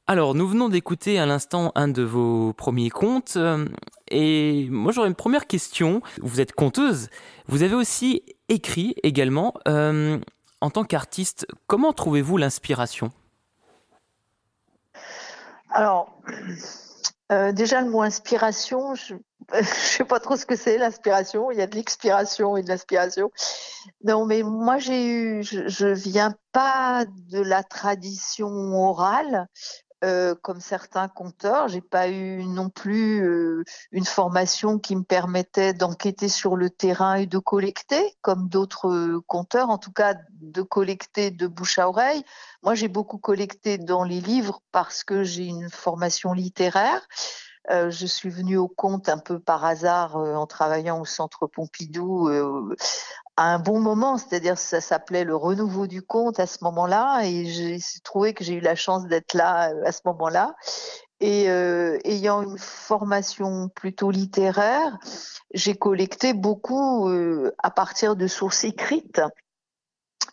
Alors, 0.08 0.36
nous 0.36 0.46
venons 0.46 0.68
d'écouter 0.68 1.18
à 1.20 1.26
l'instant 1.26 1.72
un 1.76 1.88
de 1.88 2.04
vos 2.04 2.52
premiers 2.52 2.90
contes. 2.90 3.36
Euh, 3.38 3.66
et 4.12 4.68
moi, 4.70 4.92
j'aurais 4.92 5.08
une 5.08 5.16
première 5.16 5.48
question. 5.48 6.02
Vous 6.22 6.42
êtes 6.42 6.52
conteuse. 6.52 7.08
Vous 7.48 7.64
avez 7.64 7.76
aussi 7.76 8.24
écrit 8.50 8.94
également 9.04 9.54
en 10.66 10.72
tant 10.72 10.84
qu'artiste, 10.84 11.46
comment 11.68 11.94
trouvez-vous 11.94 12.38
l'inspiration? 12.38 13.12
Alors, 15.70 16.20
euh, 17.32 17.52
déjà 17.52 17.82
le 17.82 17.92
mot 17.92 18.02
inspiration, 18.02 18.96
je 18.96 19.14
ne 19.54 19.62
sais 19.62 20.06
pas 20.06 20.20
trop 20.20 20.36
ce 20.36 20.48
que 20.48 20.56
c'est 20.56 20.80
l'inspiration. 20.80 21.52
Il 21.52 21.60
y 21.60 21.62
a 21.62 21.68
de 21.68 21.76
l'expiration 21.76 22.58
et 22.58 22.64
de 22.64 22.70
l'inspiration. 22.70 23.30
Non, 24.04 24.26
mais 24.26 24.42
moi 24.42 24.80
j'ai 24.80 25.06
eu, 25.06 25.44
je, 25.44 25.86
ne 25.86 25.94
viens 25.94 26.34
pas 26.52 27.06
de 27.06 27.42
la 27.42 27.62
tradition 27.62 28.48
orale. 28.48 29.46
Euh, 30.04 30.36
comme 30.36 30.60
certains 30.60 31.08
conteurs. 31.08 31.70
J'ai 31.70 31.82
pas 31.82 32.10
eu 32.10 32.46
non 32.46 32.70
plus 32.70 33.24
euh, 33.24 33.64
une 33.92 34.04
formation 34.04 34.78
qui 34.78 34.94
me 34.96 35.04
permettait 35.04 35.74
d'enquêter 35.74 36.28
sur 36.28 36.58
le 36.58 36.70
terrain 36.70 37.16
et 37.16 37.26
de 37.26 37.38
collecter, 37.38 38.14
comme 38.22 38.50
d'autres 38.50 38.90
euh, 38.90 39.22
conteurs, 39.26 39.70
en 39.70 39.78
tout 39.78 39.94
cas 39.94 40.14
de 40.42 40.62
collecter 40.62 41.32
de 41.32 41.48
bouche 41.48 41.80
à 41.80 41.88
oreille. 41.88 42.24
Moi, 42.62 42.76
j'ai 42.76 42.90
beaucoup 42.90 43.18
collecté 43.18 43.78
dans 43.78 44.04
les 44.04 44.20
livres 44.20 44.62
parce 44.74 45.06
que 45.06 45.24
j'ai 45.24 45.46
une 45.46 45.70
formation 45.70 46.34
littéraire. 46.34 47.08
je 47.70 48.06
suis 48.06 48.30
venue 48.30 48.58
au 48.58 48.68
conte 48.68 49.10
un 49.10 49.18
peu 49.18 49.40
par 49.40 49.64
hasard 49.64 50.18
en 50.18 50.46
travaillant 50.46 51.00
au 51.00 51.06
Centre 51.06 51.48
Pompidou 51.48 52.30
à 53.38 53.54
un 53.54 53.60
bon 53.60 53.80
moment, 53.80 54.18
c'est-à-dire 54.18 54.58
ça 54.58 54.82
s'appelait 54.82 55.26
le 55.26 55.36
renouveau 55.36 55.88
du 55.88 56.02
conte 56.02 56.40
à 56.40 56.48
ce 56.48 56.64
moment-là, 56.64 57.22
et 57.24 57.46
j'ai 57.46 57.80
trouvé 58.04 58.34
que 58.34 58.44
j'ai 58.44 58.56
eu 58.56 58.62
la 58.62 58.76
chance 58.76 59.06
d'être 59.08 59.34
là 59.34 59.72
euh, 59.72 59.84
à 59.86 59.92
ce 59.92 60.02
moment-là. 60.06 60.56
Et 61.22 61.50
euh, 61.50 61.98
ayant 62.04 62.44
une 62.44 62.58
formation 62.58 63.70
plutôt 63.70 64.12
littéraire, 64.12 64.98
j'ai 65.54 65.76
collecté 65.76 66.34
beaucoup 66.34 67.10
euh, 67.10 67.52
à 67.60 67.72
partir 67.72 68.16
de 68.16 68.28
sources 68.28 68.64
écrites. 68.64 69.22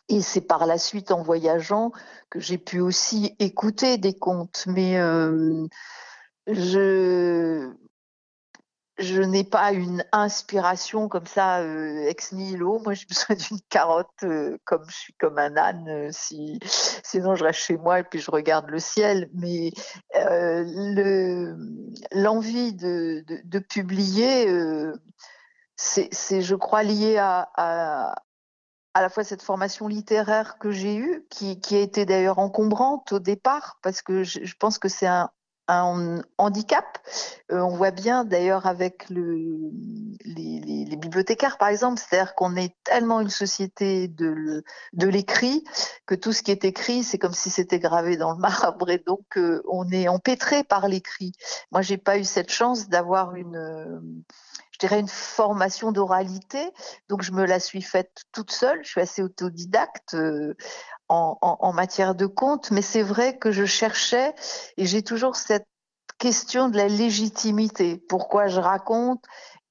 Et 0.08 0.20
c'est 0.20 0.40
par 0.40 0.66
la 0.66 0.78
suite, 0.78 1.12
en 1.12 1.22
voyageant, 1.22 1.92
que 2.30 2.40
j'ai 2.40 2.58
pu 2.58 2.80
aussi 2.80 3.34
écouter 3.38 3.96
des 3.98 4.14
contes. 4.14 4.64
Mais 4.66 4.98
euh, 4.98 5.66
je, 6.48 7.70
je 9.02 9.22
n'ai 9.22 9.44
pas 9.44 9.72
une 9.72 10.04
inspiration 10.12 11.08
comme 11.08 11.26
ça 11.26 11.60
euh, 11.60 12.06
ex 12.08 12.32
nihilo. 12.32 12.78
Moi, 12.80 12.94
j'ai 12.94 13.06
besoin 13.08 13.36
d'une 13.36 13.60
carotte, 13.68 14.08
euh, 14.22 14.58
comme 14.64 14.84
je 14.88 14.96
suis 14.96 15.12
comme 15.14 15.38
un 15.38 15.56
âne. 15.56 15.88
Euh, 15.88 16.08
si, 16.12 16.58
sinon, 17.04 17.34
je 17.34 17.44
reste 17.44 17.60
chez 17.60 17.76
moi 17.76 18.00
et 18.00 18.04
puis 18.04 18.20
je 18.20 18.30
regarde 18.30 18.68
le 18.68 18.78
ciel. 18.78 19.28
Mais 19.34 19.72
l'envie 22.12 22.74
de, 22.74 23.58
publier, 23.68 24.46
c'est, 25.76 26.40
je 26.42 26.54
crois, 26.54 26.82
lié 26.82 27.18
à, 27.18 27.48
à, 27.56 28.14
la 29.00 29.08
fois 29.08 29.24
cette 29.24 29.42
formation 29.42 29.88
littéraire 29.88 30.58
que 30.58 30.70
j'ai 30.70 30.96
eue, 30.96 31.26
qui, 31.30 31.58
a 31.72 31.78
été 31.78 32.06
d'ailleurs 32.06 32.38
encombrante 32.38 33.12
au 33.12 33.18
départ, 33.18 33.78
parce 33.82 34.02
que 34.02 34.22
je 34.22 34.54
pense 34.58 34.78
que 34.78 34.88
c'est 34.88 35.06
un, 35.06 35.30
un 35.68 36.22
handicap. 36.38 36.98
Euh, 37.50 37.60
on 37.60 37.76
voit 37.76 37.90
bien 37.90 38.24
d'ailleurs 38.24 38.66
avec 38.66 39.08
le, 39.10 39.70
les, 40.24 40.96
bibliothécaires, 40.96 41.58
par 41.58 41.68
exemple, 41.68 42.00
c'est-à-dire 42.00 42.34
qu'on 42.34 42.54
est 42.56 42.76
tellement 42.84 43.20
une 43.20 43.30
société 43.30 44.08
de, 44.08 44.62
l'écrit 44.92 45.64
que 46.06 46.14
tout 46.14 46.32
ce 46.32 46.42
qui 46.42 46.50
est 46.50 46.64
écrit, 46.64 47.02
c'est 47.02 47.18
comme 47.18 47.32
si 47.32 47.50
c'était 47.50 47.80
gravé 47.80 48.16
dans 48.16 48.32
le 48.32 48.38
marbre 48.38 48.90
et 48.90 48.98
donc 48.98 49.36
euh, 49.36 49.62
on 49.68 49.88
est 49.90 50.08
empêtré 50.08 50.64
par 50.64 50.88
l'écrit. 50.88 51.32
Moi, 51.70 51.82
j'ai 51.82 51.98
pas 51.98 52.18
eu 52.18 52.24
cette 52.24 52.50
chance 52.50 52.88
d'avoir 52.88 53.34
une 53.34 54.24
une 54.90 55.08
formation 55.08 55.92
d'oralité, 55.92 56.70
donc 57.08 57.22
je 57.22 57.32
me 57.32 57.44
la 57.44 57.60
suis 57.60 57.82
faite 57.82 58.24
toute 58.32 58.50
seule. 58.50 58.80
Je 58.82 58.88
suis 58.88 59.00
assez 59.00 59.22
autodidacte. 59.22 60.16
En, 61.14 61.72
matière 61.74 62.14
de 62.14 62.24
compte, 62.24 62.70
mais 62.70 62.80
c'est 62.80 63.02
vrai 63.02 63.36
que 63.36 63.52
je 63.52 63.66
cherchais 63.66 64.34
et 64.78 64.86
j'ai 64.86 65.02
toujours 65.02 65.36
cette 65.36 65.66
question 66.18 66.70
de 66.70 66.78
la 66.78 66.88
légitimité. 66.88 67.98
Pourquoi 68.08 68.46
je 68.46 68.60
raconte 68.60 69.22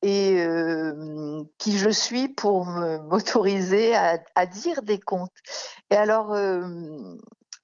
et 0.04 0.40
euh, 0.40 1.44
qui 1.58 1.78
je 1.78 1.90
suis 1.90 2.28
pour 2.28 2.66
m'autoriser 2.66 3.96
à, 3.96 4.20
à, 4.36 4.46
dire 4.46 4.84
des 4.84 5.00
contes. 5.00 5.32
Et 5.90 5.96
alors, 5.96 6.34
euh, 6.34 6.68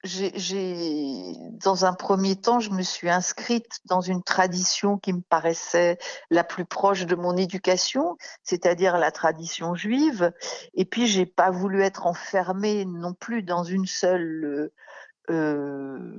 j'ai, 0.03 1.33
dans 1.63 1.85
un 1.85 1.93
premier 1.93 2.35
temps, 2.35 2.59
je 2.59 2.71
me 2.71 2.81
suis 2.81 3.09
inscrite 3.09 3.79
dans 3.85 4.01
une 4.01 4.23
tradition 4.23 4.97
qui 4.97 5.13
me 5.13 5.21
paraissait 5.21 5.97
la 6.29 6.43
plus 6.43 6.65
proche 6.65 7.05
de 7.05 7.15
mon 7.15 7.35
éducation, 7.35 8.17
c'est-à-dire 8.43 8.97
la 8.97 9.11
tradition 9.11 9.75
juive. 9.75 10.31
Et 10.73 10.85
puis, 10.85 11.07
j'ai 11.07 11.25
pas 11.25 11.51
voulu 11.51 11.81
être 11.81 12.05
enfermée 12.05 12.85
non 12.85 13.13
plus 13.13 13.43
dans 13.43 13.63
une 13.63 13.85
seule 13.85 14.71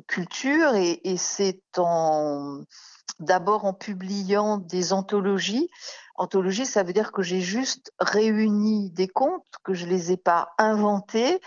culture 0.07 0.75
et, 0.75 1.01
et 1.05 1.17
c'est 1.17 1.62
en 1.79 2.61
d'abord 3.21 3.64
en 3.64 3.73
publiant 3.73 4.59
des 4.59 4.92
anthologies. 4.92 5.71
Anthologie, 6.16 6.66
ça 6.66 6.83
veut 6.83 6.92
dire 6.92 7.12
que 7.12 7.23
j'ai 7.23 7.40
juste 7.40 7.92
réuni 8.01 8.90
des 8.90 9.07
contes, 9.07 9.47
que 9.62 9.73
je 9.73 9.87
les 9.87 10.11
ai 10.11 10.16
pas 10.16 10.51
inventés, 10.59 11.40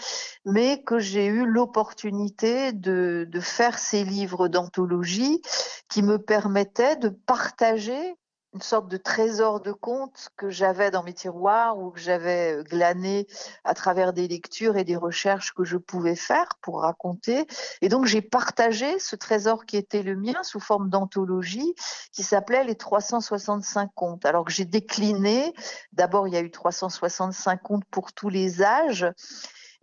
mais 0.46 0.82
que 0.84 0.98
j'ai 0.98 1.26
eu 1.26 1.46
l'opportunité 1.46 2.72
de, 2.72 3.28
de 3.30 3.40
faire 3.42 3.78
ces 3.78 4.04
livres 4.04 4.48
d'anthologie 4.48 5.42
qui 5.90 6.04
me 6.04 6.18
permettaient 6.18 6.96
de 6.96 7.10
partager 7.10 8.16
une 8.54 8.62
sorte 8.62 8.90
de 8.90 8.98
trésor 8.98 9.62
de 9.62 9.72
contes 9.72 10.30
que 10.36 10.50
j'avais 10.50 10.92
dans 10.92 11.04
mes 11.04 11.14
tiroirs 11.14 11.78
ou 11.78 11.92
que 11.92 12.00
j'avais 12.00 12.58
euh, 12.58 12.64
glané 12.64 13.28
à 13.64 13.74
travers 13.74 14.12
des 14.12 14.28
lectures 14.28 14.78
et 14.78 14.84
des 14.84 14.98
recherches 14.98 15.54
que 15.54 15.64
je 15.64 15.78
pouvais 15.78 16.16
faire 16.16 16.58
pour 16.62 16.82
raconter. 16.82 17.48
Et 17.82 17.88
donc 17.88 18.06
j'ai 18.06 18.22
partagé 18.22 19.00
ce 19.00 19.16
trésor 19.16 19.66
qui 19.66 19.78
était 19.78 20.04
le 20.04 20.16
mien 20.16 20.44
sous 20.44 20.60
forme 20.60 20.90
d'anthologie 20.90 21.74
qui 22.12 22.24
s'appelait 22.24 22.66
les 22.66 22.76
365 22.76 23.90
contes. 23.96 24.26
Alors 24.26 24.44
que 24.44 24.52
j'ai 24.52 24.66
décliné, 24.66 25.54
d'abord 25.94 26.28
il 26.28 26.34
y 26.34 26.38
a 26.38 26.42
eu 26.42 26.52
365 26.52 27.62
contes 27.62 27.86
pour 27.90 28.12
tous 28.12 28.30
les 28.30 28.62
âges. 28.64 29.08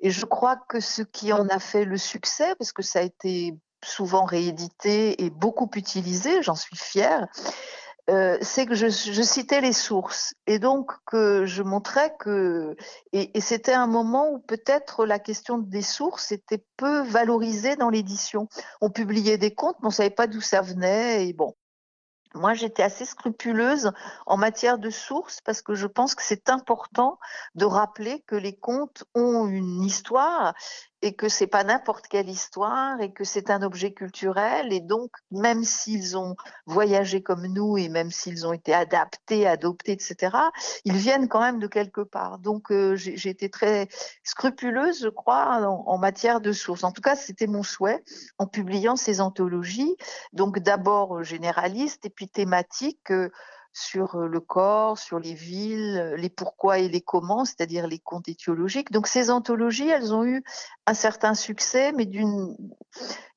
Et 0.01 0.11
je 0.11 0.27
crois 0.27 0.57
que 0.69 0.79
ce 0.81 1.03
qui 1.03 1.33
en 1.33 1.49
a 1.49 1.59
fait 1.59 1.85
le 1.85 1.97
succès, 1.97 2.55
parce 2.57 2.73
que 2.73 2.83
ça 2.83 3.01
a 3.01 3.03
été 3.03 3.59
souvent 3.85 4.25
réédité 4.25 5.25
et 5.25 5.31
beaucoup 5.31 5.71
utilisé, 5.75 6.43
j'en 6.43 6.55
suis 6.55 6.77
fière, 6.77 7.27
euh, 8.11 8.39
c'est 8.41 8.65
que 8.65 8.75
je, 8.75 8.89
citais 8.89 9.61
les 9.61 9.75
sources 9.75 10.35
et 10.47 10.59
donc 10.59 10.93
que 11.05 11.45
je 11.45 11.63
montrais 11.63 12.15
que 12.19 12.75
et, 13.13 13.39
c'était 13.41 13.75
un 13.75 13.87
moment 13.87 14.31
où 14.31 14.39
peut-être 14.39 15.05
la 15.05 15.19
question 15.19 15.59
des 15.59 15.83
sources 15.83 16.33
était 16.33 16.65
peu 16.79 17.03
valorisée 17.03 17.77
dans 17.77 17.91
l'édition. 17.91 18.49
On 18.81 18.89
publiait 18.91 19.37
des 19.37 19.55
contes, 19.55 19.77
mais 19.83 19.89
on 19.89 19.91
savait 19.91 20.09
pas 20.09 20.27
d'où 20.27 20.41
ça 20.41 20.63
venait 20.63 21.29
et 21.29 21.35
bon. 21.35 21.55
Moi, 22.35 22.55
j'étais 22.55 22.83
assez 22.83 23.07
scrupuleuse 23.07 23.91
en 24.27 24.37
matière 24.37 24.79
de 24.79 24.91
sources 24.91 25.41
parce 25.43 25.63
que 25.63 25.75
je 25.75 25.87
pense 25.87 26.15
que 26.15 26.23
c'est 26.23 26.51
important 26.51 27.19
de 27.55 27.65
rappeler 27.65 28.23
que 28.27 28.37
les 28.37 28.55
contes 28.55 29.05
ont 29.15 29.47
une 29.47 29.83
histoire 29.83 30.55
et 31.03 31.15
que 31.15 31.29
c'est 31.29 31.47
pas 31.47 31.65
n'importe 31.65 32.09
quelle 32.09 32.29
histoire 32.29 33.01
et 33.01 33.13
que 33.13 33.25
c'est 33.25 33.51
un 33.51 33.63
objet 33.63 33.93
culturel 33.93 34.73
et 34.73 34.81
donc 34.81 35.11
même 35.31 35.63
s'ils 35.63 36.17
ont 36.17 36.35
voyagé 36.67 37.23
comme 37.23 37.47
nous 37.47 37.79
et 37.79 37.89
même 37.89 38.11
s'ils 38.11 38.47
ont 38.47 38.53
été 38.53 38.75
adaptés, 38.75 39.47
adoptés, 39.47 39.93
etc., 39.93 40.37
ils 40.85 40.97
viennent 40.97 41.29
quand 41.29 41.41
même 41.41 41.61
de 41.61 41.69
quelque 41.69 42.01
part. 42.01 42.39
Donc 42.39 42.73
euh, 42.73 42.97
j'ai 42.97 43.31
été 43.31 43.49
très 43.49 43.89
scrupuleuse, 44.25 45.03
je 45.03 45.09
crois, 45.09 45.61
en, 45.67 45.99
matière 45.99 46.41
de 46.41 46.53
sources. 46.53 46.85
En 46.85 46.93
tout 46.93 47.03
cas, 47.03 47.17
c'était 47.17 47.47
mon 47.47 47.63
souhait 47.63 48.03
en 48.39 48.47
publiant 48.47 48.97
ces 48.97 49.21
anthologies. 49.21 49.97
Donc 50.33 50.59
d'abord 50.59 51.23
généralistes 51.23 52.07
et 52.07 52.11
puis 52.11 52.29
thématiques. 52.29 53.11
Euh, 53.11 53.31
sur 53.73 54.17
le 54.19 54.41
corps, 54.41 54.99
sur 54.99 55.19
les 55.19 55.35
villes, 55.35 56.15
les 56.17 56.31
pourquoi 56.31 56.79
et 56.79 56.89
les 56.89 57.01
comment, 57.01 57.45
c'est-à-dire 57.45 57.87
les 57.87 57.99
contes 57.99 58.29
étiologiques. 58.29 58.91
Donc 58.91 59.07
ces 59.07 59.31
anthologies, 59.31 59.89
elles 59.89 60.13
ont 60.13 60.25
eu 60.25 60.43
un 60.87 60.95
certain 60.95 61.35
succès, 61.35 61.93
mais 61.93 62.07
d'une 62.07 62.57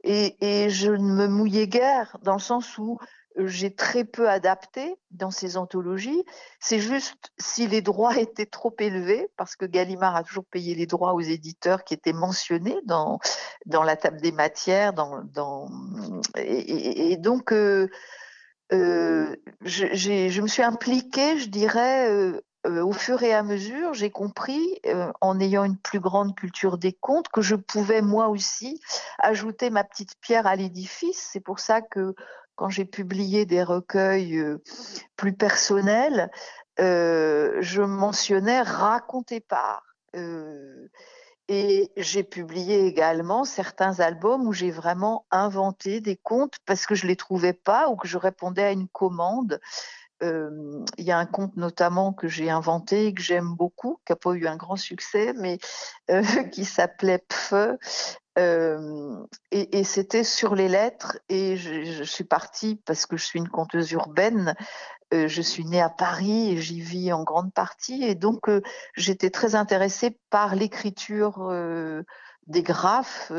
et, 0.04 0.70
je 0.70 0.92
ne 0.92 1.14
me 1.14 1.28
mouillais 1.28 1.68
guère 1.68 2.18
dans 2.24 2.34
le 2.34 2.40
sens 2.40 2.78
où 2.78 2.98
j'ai 3.38 3.74
très 3.74 4.04
peu 4.04 4.30
adapté 4.30 4.96
dans 5.12 5.32
ces 5.32 5.56
anthologies. 5.56 6.24
C'est 6.60 6.80
juste 6.80 7.32
si 7.40 7.68
les 7.68 7.82
droits 7.82 8.18
étaient 8.20 8.46
trop 8.46 8.76
élevés, 8.80 9.30
parce 9.38 9.56
que 9.56 9.66
Gallimard 9.66 10.16
a 10.16 10.24
toujours 10.24 10.46
payé 10.46 10.76
les 10.76 10.86
droits 10.86 11.14
aux 11.14 11.22
éditeurs 11.22 11.84
qui 11.84 11.94
étaient 11.94 12.14
mentionnés 12.14 12.80
dans, 12.86 13.20
dans 13.66 13.84
la 13.84 13.96
table 13.96 14.20
des 14.22 14.32
matières, 14.32 14.94
dans, 14.94 15.24
dans 15.24 15.70
et, 16.36 17.16
donc 17.18 17.54
euh, 17.54 17.88
euh, 18.74 19.36
je, 19.62 20.42
me 20.42 20.48
suis 20.48 20.64
impliquée, 20.64 21.38
je 21.38 21.50
dirais, 21.50 22.10
euh, 22.10 22.42
euh, 22.66 22.84
au 22.84 22.94
fur 22.94 23.22
et 23.24 23.34
à 23.34 23.44
mesure, 23.44 23.94
j'ai 23.94 24.12
compris, 24.12 24.80
en 25.20 25.40
ayant 25.40 25.64
une 25.64 25.78
plus 25.78 26.00
grande 26.00 26.36
culture 26.36 26.78
des 26.78 26.94
contes, 26.94 27.28
que 27.30 27.42
je 27.42 27.56
pouvais 27.56 28.02
moi 28.02 28.30
aussi 28.30 28.80
ajouter 29.20 29.70
ma 29.70 29.84
petite 29.84 30.16
pierre 30.22 30.48
à 30.48 30.56
l'édifice. 30.56 31.30
C'est 31.32 31.40
pour 31.40 31.60
ça 31.60 31.82
que 31.82 32.16
quand 32.56 32.70
j'ai 32.70 32.86
publié 32.86 33.46
des 33.46 33.64
recueils 33.64 34.42
plus 35.16 35.34
personnels, 35.34 36.30
je 36.78 37.82
mentionnais 37.82 38.62
raconter 38.62 39.40
par. 39.40 39.84
Et 41.48 41.92
j'ai 41.98 42.24
publié 42.24 42.86
également 42.86 43.44
certains 43.44 44.00
albums 44.00 44.48
où 44.48 44.54
j'ai 44.54 44.72
vraiment 44.72 45.26
inventé 45.32 46.00
des 46.00 46.16
contes 46.16 46.56
parce 46.66 46.86
que 46.86 46.96
je 46.96 47.08
les 47.08 47.16
trouvais 47.16 47.54
pas 47.54 47.90
ou 47.90 47.96
que 47.96 48.08
je 48.08 48.18
répondais 48.18 48.64
à 48.64 48.72
une 48.72 48.88
commande. 48.88 49.60
Il 50.22 50.86
y 51.00 51.12
a 51.12 51.18
un 51.18 51.26
conte 51.26 51.58
notamment 51.58 52.14
que 52.14 52.28
j'ai 52.28 52.52
inventé 52.52 53.08
et 53.08 53.14
que 53.14 53.24
j'aime 53.24 53.56
beaucoup, 53.56 54.00
qui 54.06 54.12
n'a 54.12 54.16
pas 54.18 54.34
eu 54.34 54.46
un 54.46 54.56
grand 54.56 54.76
succès, 54.76 55.34
mais 55.40 55.58
euh, 56.12 56.22
qui 56.54 56.64
s'appelait 56.64 57.24
Pfeu. 57.28 57.80
Et, 58.38 59.84
c'était 59.84 60.24
sur 60.24 60.56
les 60.56 60.70
lettres 60.70 61.18
et 61.30 61.58
je, 61.58 62.04
suis 62.04 62.24
partie 62.24 62.76
parce 62.86 63.06
que 63.06 63.18
je 63.18 63.26
suis 63.26 63.40
une 63.40 63.50
conteuse 63.50 63.92
urbaine 63.92 64.56
je 65.12 65.42
suis 65.42 65.66
née 65.66 65.82
à 65.82 65.90
Paris 65.90 66.52
et 66.52 66.58
j'y 66.58 66.80
vis 66.80 67.12
en 67.12 67.24
grande 67.24 67.54
partie. 67.54 68.04
Et 68.04 68.16
donc, 68.16 68.50
j'étais 68.96 69.30
très 69.30 69.56
intéressée 69.56 70.18
par 70.30 70.56
l'écriture 70.56 71.52
des 72.48 72.64
graphes 72.64 73.32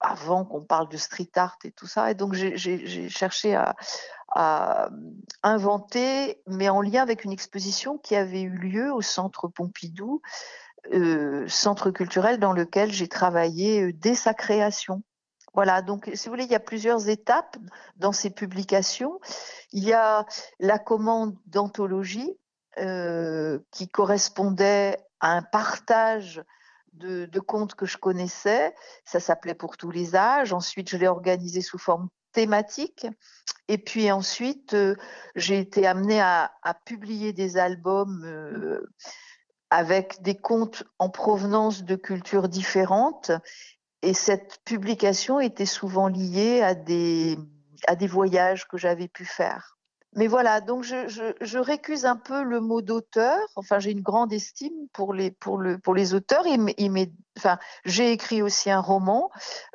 avant 0.00 0.44
qu'on 0.44 0.62
parle 0.62 0.88
de 0.88 0.96
street 0.96 1.30
art 1.36 1.58
et 1.64 1.70
tout 1.70 1.86
ça. 1.86 2.10
Et 2.10 2.14
donc, 2.14 2.34
j'ai 2.34 3.08
cherché 3.08 3.54
à, 3.54 4.88
inventer, 5.42 6.40
mais 6.46 6.70
en 6.70 6.80
lien 6.80 7.02
avec 7.02 7.24
une 7.24 7.32
exposition 7.32 7.98
qui 7.98 8.16
avait 8.16 8.40
eu 8.40 8.56
lieu 8.56 8.92
au 8.92 9.02
Centre 9.02 9.46
Pompidou, 9.46 10.22
centre 11.48 11.90
culturel 11.90 12.38
dans 12.38 12.52
lequel 12.52 12.92
j'ai 12.92 13.08
travaillé 13.08 13.92
dès 13.92 14.14
sa 14.14 14.34
création. 14.34 15.02
Voilà, 15.54 15.82
donc 15.82 16.10
si 16.14 16.26
vous 16.26 16.32
voulez, 16.32 16.44
il 16.44 16.50
y 16.50 16.56
a 16.56 16.60
plusieurs 16.60 17.08
étapes 17.08 17.56
dans 17.96 18.12
ces 18.12 18.30
publications. 18.30 19.20
Il 19.72 19.84
y 19.84 19.92
a 19.92 20.24
la 20.60 20.78
commande 20.78 21.36
d'anthologie 21.46 22.38
euh, 22.78 23.58
qui 23.70 23.86
correspondait 23.86 24.96
à 25.20 25.32
un 25.32 25.42
partage 25.42 26.42
de, 26.94 27.26
contes 27.38 27.74
que 27.74 27.84
je 27.84 27.98
connaissais. 27.98 28.74
Ça 29.04 29.20
s'appelait 29.20 29.54
pour 29.54 29.76
tous 29.76 29.90
les 29.90 30.16
âges. 30.16 30.54
Ensuite, 30.54 30.88
je 30.88 30.96
l'ai 30.96 31.06
organisé 31.06 31.60
sous 31.60 31.76
forme 31.76 32.08
thématique. 32.32 33.06
Et 33.68 33.76
puis 33.76 34.10
ensuite, 34.10 34.72
euh, 34.72 34.96
j'ai 35.36 35.58
été 35.58 35.86
amenée 35.86 36.22
à, 36.22 36.50
publier 36.86 37.34
des 37.34 37.58
albums 37.58 38.24
euh, 38.24 38.80
avec 39.72 40.20
des 40.20 40.36
contes 40.36 40.84
en 40.98 41.08
provenance 41.08 41.82
de 41.82 41.96
cultures 41.96 42.50
différentes 42.50 43.32
et 44.02 44.12
cette 44.12 44.60
publication 44.66 45.40
était 45.40 45.64
souvent 45.64 46.08
liée 46.08 46.60
à 46.60 46.74
des, 46.74 47.38
voyages 48.06 48.68
que 48.68 48.76
j'avais 48.76 49.08
pu 49.08 49.24
faire. 49.24 49.78
Mais 50.14 50.26
voilà, 50.26 50.60
donc 50.60 50.84
je, 50.84 51.08
je, 51.08 51.34
je 51.40 51.58
récuse 51.58 52.04
un 52.04 52.16
peu 52.16 52.42
le 52.42 52.60
mot 52.60 52.82
d'auteur. 52.82 53.38
Enfin, 53.56 53.78
j'ai 53.78 53.92
une 53.92 54.02
grande 54.02 54.32
estime 54.32 54.88
pour 54.92 55.14
les, 55.14 55.30
pour 55.30 55.58
le, 55.58 55.78
pour 55.78 55.94
les 55.94 56.12
auteurs. 56.12 56.46
Il, 56.46 56.74
il 56.76 57.12
enfin, 57.38 57.58
j'ai 57.84 58.12
écrit 58.12 58.42
aussi 58.42 58.70
un 58.70 58.80
roman 58.80 59.30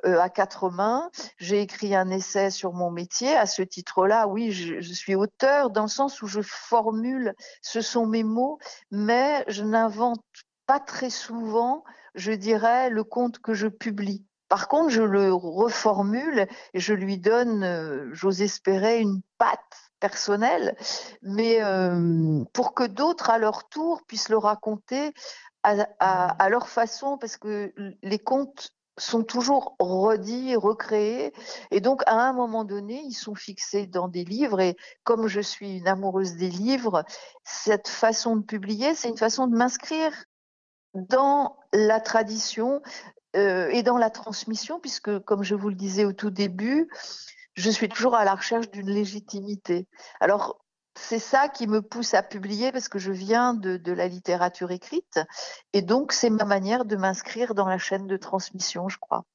euh, 0.05 0.19
à 0.19 0.29
quatre 0.29 0.69
mains. 0.69 1.09
J'ai 1.37 1.61
écrit 1.61 1.95
un 1.95 2.09
essai 2.09 2.51
sur 2.51 2.73
mon 2.73 2.91
métier. 2.91 3.35
À 3.35 3.47
ce 3.47 3.63
titre-là, 3.63 4.27
oui, 4.27 4.51
je, 4.51 4.79
je, 4.79 4.93
suis 4.93 5.15
auteur 5.15 5.71
dans 5.71 5.83
le 5.83 5.87
sens 5.87 6.21
où 6.21 6.27
je 6.27 6.41
formule, 6.41 7.33
ce 7.61 7.81
sont 7.81 8.05
mes 8.05 8.23
mots, 8.23 8.59
mais 8.91 9.43
je 9.47 9.63
n'invente 9.63 10.21
pas 10.67 10.79
très 10.79 11.09
souvent 11.09 11.83
je 12.17 12.31
dirais, 12.31 12.89
le 12.89 13.03
conte 13.03 13.39
que 13.39 13.53
je 13.53 13.67
publie. 13.67 14.25
Par 14.49 14.67
contre, 14.67 14.89
je 14.89 15.03
le 15.03 15.33
reformule 15.33 16.47
et 16.73 16.79
je 16.79 16.93
lui 16.93 17.17
donne, 17.17 17.63
euh, 17.63 18.09
j'ose 18.11 18.41
espérer, 18.41 18.99
une 18.99 19.21
patte 19.37 19.86
personnelle, 19.99 20.75
mais 21.21 21.63
euh, 21.63 22.43
pour 22.53 22.73
que 22.73 22.83
d'autres, 22.83 23.29
à 23.29 23.37
leur 23.37 23.67
tour, 23.69 24.03
puissent 24.07 24.29
le 24.29 24.37
raconter 24.37 25.13
à, 25.63 26.49
leur 26.49 26.69
façon, 26.69 27.17
parce 27.17 27.35
que 27.35 27.73
les 28.01 28.19
contes 28.19 28.71
sont 28.97 29.23
toujours 29.23 29.75
redits, 29.79 30.55
recréés, 30.55 31.33
et 31.71 31.81
donc 31.81 32.03
à 32.07 32.15
un 32.15 32.31
moment 32.31 32.63
donné, 32.63 33.01
ils 33.03 33.13
sont 33.13 33.35
fixés 33.35 33.85
dans 33.85 34.07
des 34.07 34.23
livres, 34.23 34.61
et 34.61 34.77
comme 35.03 35.27
je 35.27 35.41
suis 35.41 35.79
une 35.79 35.87
amoureuse 35.87 36.35
des 36.35 36.49
livres, 36.49 37.03
cette 37.43 37.89
façon 37.89 38.37
de 38.37 38.43
publier, 38.43 38.95
c'est 38.95 39.09
une 39.09 39.17
façon 39.17 39.47
de 39.47 39.57
m'inscrire 39.57 40.13
dans 40.93 41.57
la 41.73 41.99
tradition 41.99 42.81
euh, 43.35 43.67
et 43.69 43.83
dans 43.83 43.97
la 43.97 44.09
transmission, 44.09 44.79
puisque, 44.79 45.19
comme 45.19 45.43
je 45.43 45.53
vous 45.53 45.69
le 45.69 45.75
disais 45.75 46.05
au 46.05 46.13
tout 46.13 46.31
début, 46.31 46.89
je 47.57 47.71
suis 47.71 47.89
toujours 47.89 48.15
à 48.15 48.23
la 48.23 48.35
recherche 48.35 48.69
d'une 48.69 48.89
légitimité. 48.89 49.87
Alors, 50.19 50.63
c'est 50.95 51.19
ça 51.19 51.49
qui 51.49 51.67
me 51.67 51.81
pousse 51.81 52.13
à 52.13 52.23
publier 52.23 52.71
parce 52.71 52.87
que 52.87 52.99
je 52.99 53.11
viens 53.11 53.53
de, 53.53 53.91
la 53.91 54.07
littérature 54.07 54.71
écrite 54.71 55.19
et 55.73 55.81
donc 55.81 56.11
c'est 56.11 56.29
ma 56.29 56.45
manière 56.45 56.85
de 56.85 56.95
m'inscrire 56.95 57.55
dans 57.55 57.67
la 57.67 57.77
chaîne 57.77 58.07
de 58.07 58.17
transmission, 58.17 58.89
je 58.89 58.97
crois. 58.99 59.25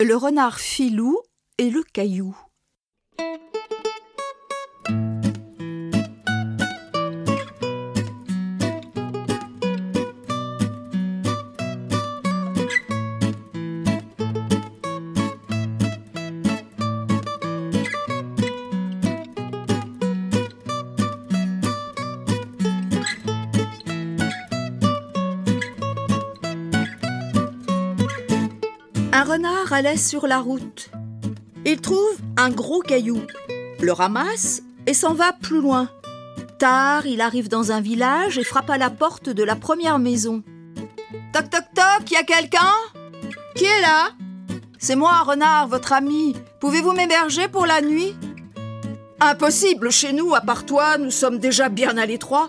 Le 0.00 0.14
renard 0.16 0.58
filou 0.58 1.20
et 1.58 1.70
le 1.70 1.82
caillou. 1.82 2.36
Un 29.10 29.24
renard 29.24 29.72
allait 29.72 29.96
sur 29.96 30.28
la 30.28 30.38
route. 30.38 30.90
Il 31.64 31.80
trouve 31.80 32.16
un 32.36 32.50
gros 32.50 32.80
caillou, 32.80 33.20
le 33.80 33.92
ramasse 33.92 34.62
et 34.86 34.94
s'en 34.94 35.14
va 35.14 35.32
plus 35.32 35.60
loin. 35.60 35.90
Tard, 36.58 37.06
il 37.06 37.20
arrive 37.20 37.48
dans 37.48 37.72
un 37.72 37.80
village 37.80 38.38
et 38.38 38.44
frappe 38.44 38.70
à 38.70 38.78
la 38.78 38.90
porte 38.90 39.28
de 39.28 39.42
la 39.42 39.54
première 39.54 39.98
maison. 39.98 40.42
Toc 41.32 41.50
toc 41.50 41.64
toc, 41.74 42.10
y 42.10 42.16
a 42.16 42.22
quelqu'un? 42.22 42.72
Qui 43.54 43.64
est 43.64 43.80
là? 43.80 44.10
C'est 44.78 44.96
moi, 44.96 45.22
renard, 45.22 45.68
votre 45.68 45.92
ami. 45.92 46.34
Pouvez-vous 46.60 46.92
m'héberger 46.92 47.48
pour 47.48 47.66
la 47.66 47.80
nuit? 47.80 48.16
Impossible 49.20 49.90
chez 49.90 50.12
nous, 50.12 50.34
à 50.34 50.40
part 50.40 50.64
toi, 50.64 50.96
nous 50.96 51.10
sommes 51.10 51.38
déjà 51.38 51.68
bien 51.68 51.96
à 51.98 52.06
l'étroit. 52.06 52.48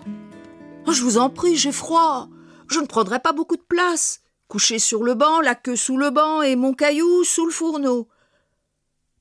Oh, 0.86 0.92
je 0.92 1.02
vous 1.02 1.18
en 1.18 1.30
prie, 1.30 1.56
j'ai 1.56 1.72
froid. 1.72 2.28
Je 2.68 2.78
ne 2.80 2.86
prendrai 2.86 3.18
pas 3.18 3.32
beaucoup 3.32 3.56
de 3.56 3.62
place. 3.68 4.20
Couché 4.48 4.78
sur 4.78 5.02
le 5.02 5.14
banc, 5.14 5.40
la 5.40 5.54
queue 5.54 5.76
sous 5.76 5.96
le 5.96 6.10
banc 6.10 6.42
et 6.42 6.56
mon 6.56 6.72
caillou 6.72 7.24
sous 7.24 7.46
le 7.46 7.52
fourneau. 7.52 8.08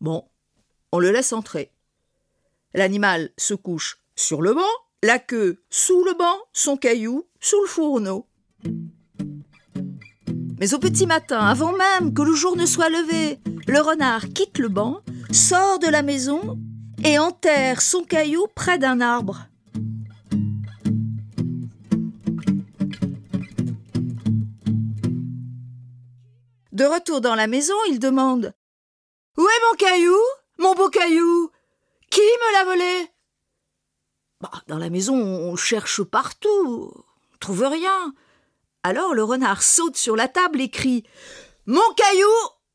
Bon, 0.01 0.23
on 0.93 0.99
le 0.99 1.12
laisse 1.12 1.33
entrer. 1.33 1.71
L'animal 2.73 3.31
se 3.38 3.53
couche 3.53 3.99
sur 4.15 4.41
le 4.41 4.53
banc, 4.53 4.62
la 5.03 5.19
queue 5.19 5.62
sous 5.69 6.05
le 6.05 6.13
banc, 6.13 6.38
son 6.53 6.77
caillou 6.77 7.27
sous 7.41 7.62
le 7.62 7.67
fourneau. 7.67 8.25
Mais 10.59 10.73
au 10.73 10.79
petit 10.79 11.05
matin, 11.05 11.39
avant 11.39 11.73
même 11.73 12.13
que 12.13 12.21
le 12.21 12.33
jour 12.33 12.55
ne 12.55 12.65
soit 12.65 12.89
levé, 12.89 13.39
le 13.67 13.79
renard 13.79 14.29
quitte 14.29 14.57
le 14.57 14.69
banc, 14.69 15.01
sort 15.31 15.79
de 15.79 15.88
la 15.88 16.01
maison 16.01 16.57
et 17.03 17.19
enterre 17.19 17.81
son 17.81 18.03
caillou 18.03 18.47
près 18.55 18.77
d'un 18.77 19.01
arbre. 19.01 19.47
De 26.71 26.85
retour 26.85 27.19
dans 27.19 27.35
la 27.35 27.47
maison, 27.47 27.75
il 27.89 27.99
demande 27.99 28.53
Où 29.39 29.47
est 29.47 29.62
mon 29.71 29.78
caillou 29.78 30.17
Mon 30.58 30.75
beau 30.75 30.89
caillou. 30.89 31.49
Qui 32.12 32.19
me 32.19 32.54
l'a 32.54 32.65
volé? 32.65 33.08
Bah, 34.41 34.52
Dans 34.67 34.78
la 34.78 34.89
maison, 34.89 35.15
on 35.15 35.56
cherche 35.56 36.04
partout, 36.04 36.91
on 37.34 37.38
trouve 37.39 37.63
rien. 37.63 38.13
Alors 38.84 39.13
le 39.13 39.23
renard 39.23 39.63
saute 39.63 39.95
sur 39.95 40.17
la 40.17 40.28
table 40.28 40.60
et 40.60 40.69
crie 40.69 41.06
Mon 41.67 41.93
caillou 41.95 42.28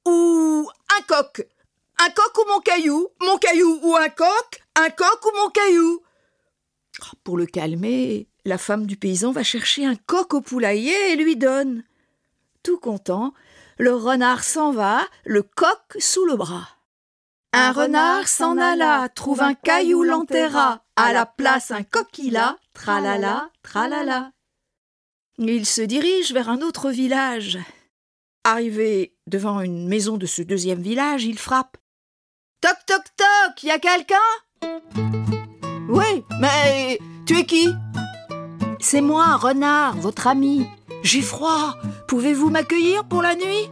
ou 0.07 0.71
un 0.99 1.03
coq? 1.03 1.47
Un 2.01 2.09
coq 2.09 2.39
ou 2.39 2.49
mon 2.49 2.61
caillou? 2.61 3.09
Mon 3.21 3.37
caillou 3.37 3.81
ou 3.83 3.95
un 3.97 4.09
coq? 4.09 4.63
Un 4.77 4.89
coq 4.89 5.27
ou 5.27 5.37
mon 5.37 5.51
caillou 5.51 6.03
Pour 7.25 7.37
le 7.37 7.45
calmer, 7.45 8.27
la 8.47 8.57
femme 8.57 8.87
du 8.87 8.97
paysan 8.97 9.33
va 9.33 9.43
chercher 9.43 9.85
un 9.85 9.97
coq 9.97 10.33
au 10.33 10.41
poulailler 10.41 11.13
et 11.13 11.17
lui 11.17 11.37
donne. 11.37 11.85
Tout 12.63 12.79
content, 12.79 13.35
le 13.79 13.95
renard 13.95 14.45
s'en 14.45 14.73
va, 14.73 15.03
le 15.25 15.43
coq 15.43 15.97
sous 15.99 16.25
le 16.25 16.37
bras. 16.37 16.69
Un 17.53 17.73
renard 17.73 18.27
s'en 18.27 18.59
alla, 18.59 19.09
trouve 19.09 19.41
un 19.41 19.55
caillou, 19.55 20.03
l'enterra, 20.03 20.83
à 20.97 21.13
la 21.13 21.25
place 21.25 21.71
un 21.71 21.85
coquilla, 21.85 22.57
tralala, 22.73 23.51
tralala. 23.63 24.33
Il 25.39 25.67
se 25.67 25.83
dirige 25.83 26.33
vers 26.33 26.49
un 26.49 26.63
autre 26.63 26.91
village. 26.91 27.59
Arrivé 28.45 29.17
devant 29.27 29.61
une 29.61 29.89
maison 29.89 30.17
de 30.17 30.27
ce 30.27 30.43
deuxième 30.43 30.83
village, 30.83 31.25
il 31.25 31.39
frappe. 31.39 31.77
Toc 32.61 32.77
toc 32.87 33.05
toc, 33.17 33.63
y 33.63 33.71
a 33.71 33.79
quelqu'un? 33.79 34.17
Oui, 35.89 36.25
mais 36.41 36.99
tu 37.27 37.39
es 37.39 37.47
qui? 37.47 37.69
C'est 38.81 39.01
moi, 39.01 39.37
renard, 39.37 39.97
votre 39.97 40.27
ami. 40.27 40.67
J'ai 41.05 41.21
froid. 41.21 41.77
Pouvez-vous 42.09 42.49
m'accueillir 42.49 43.05
pour 43.05 43.21
la 43.21 43.35
nuit? 43.37 43.69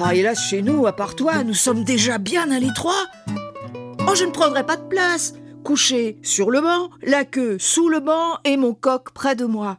Ah, 0.00 0.16
hélas, 0.16 0.50
chez 0.50 0.60
nous, 0.60 0.84
à 0.88 0.92
part 0.96 1.14
toi, 1.14 1.44
nous 1.44 1.54
sommes 1.54 1.84
déjà 1.84 2.18
bien 2.18 2.50
à 2.50 2.58
l'étroit. 2.58 3.06
Oh, 4.08 4.14
je 4.16 4.24
ne 4.24 4.32
prendrai 4.32 4.66
pas 4.66 4.76
de 4.76 4.88
place. 4.88 5.34
Couché 5.62 6.18
sur 6.22 6.50
le 6.50 6.60
banc, 6.60 6.90
la 7.02 7.24
queue 7.24 7.56
sous 7.60 7.88
le 7.88 8.00
banc 8.00 8.36
et 8.44 8.56
mon 8.56 8.74
coq 8.74 9.12
près 9.12 9.36
de 9.36 9.44
moi. 9.44 9.78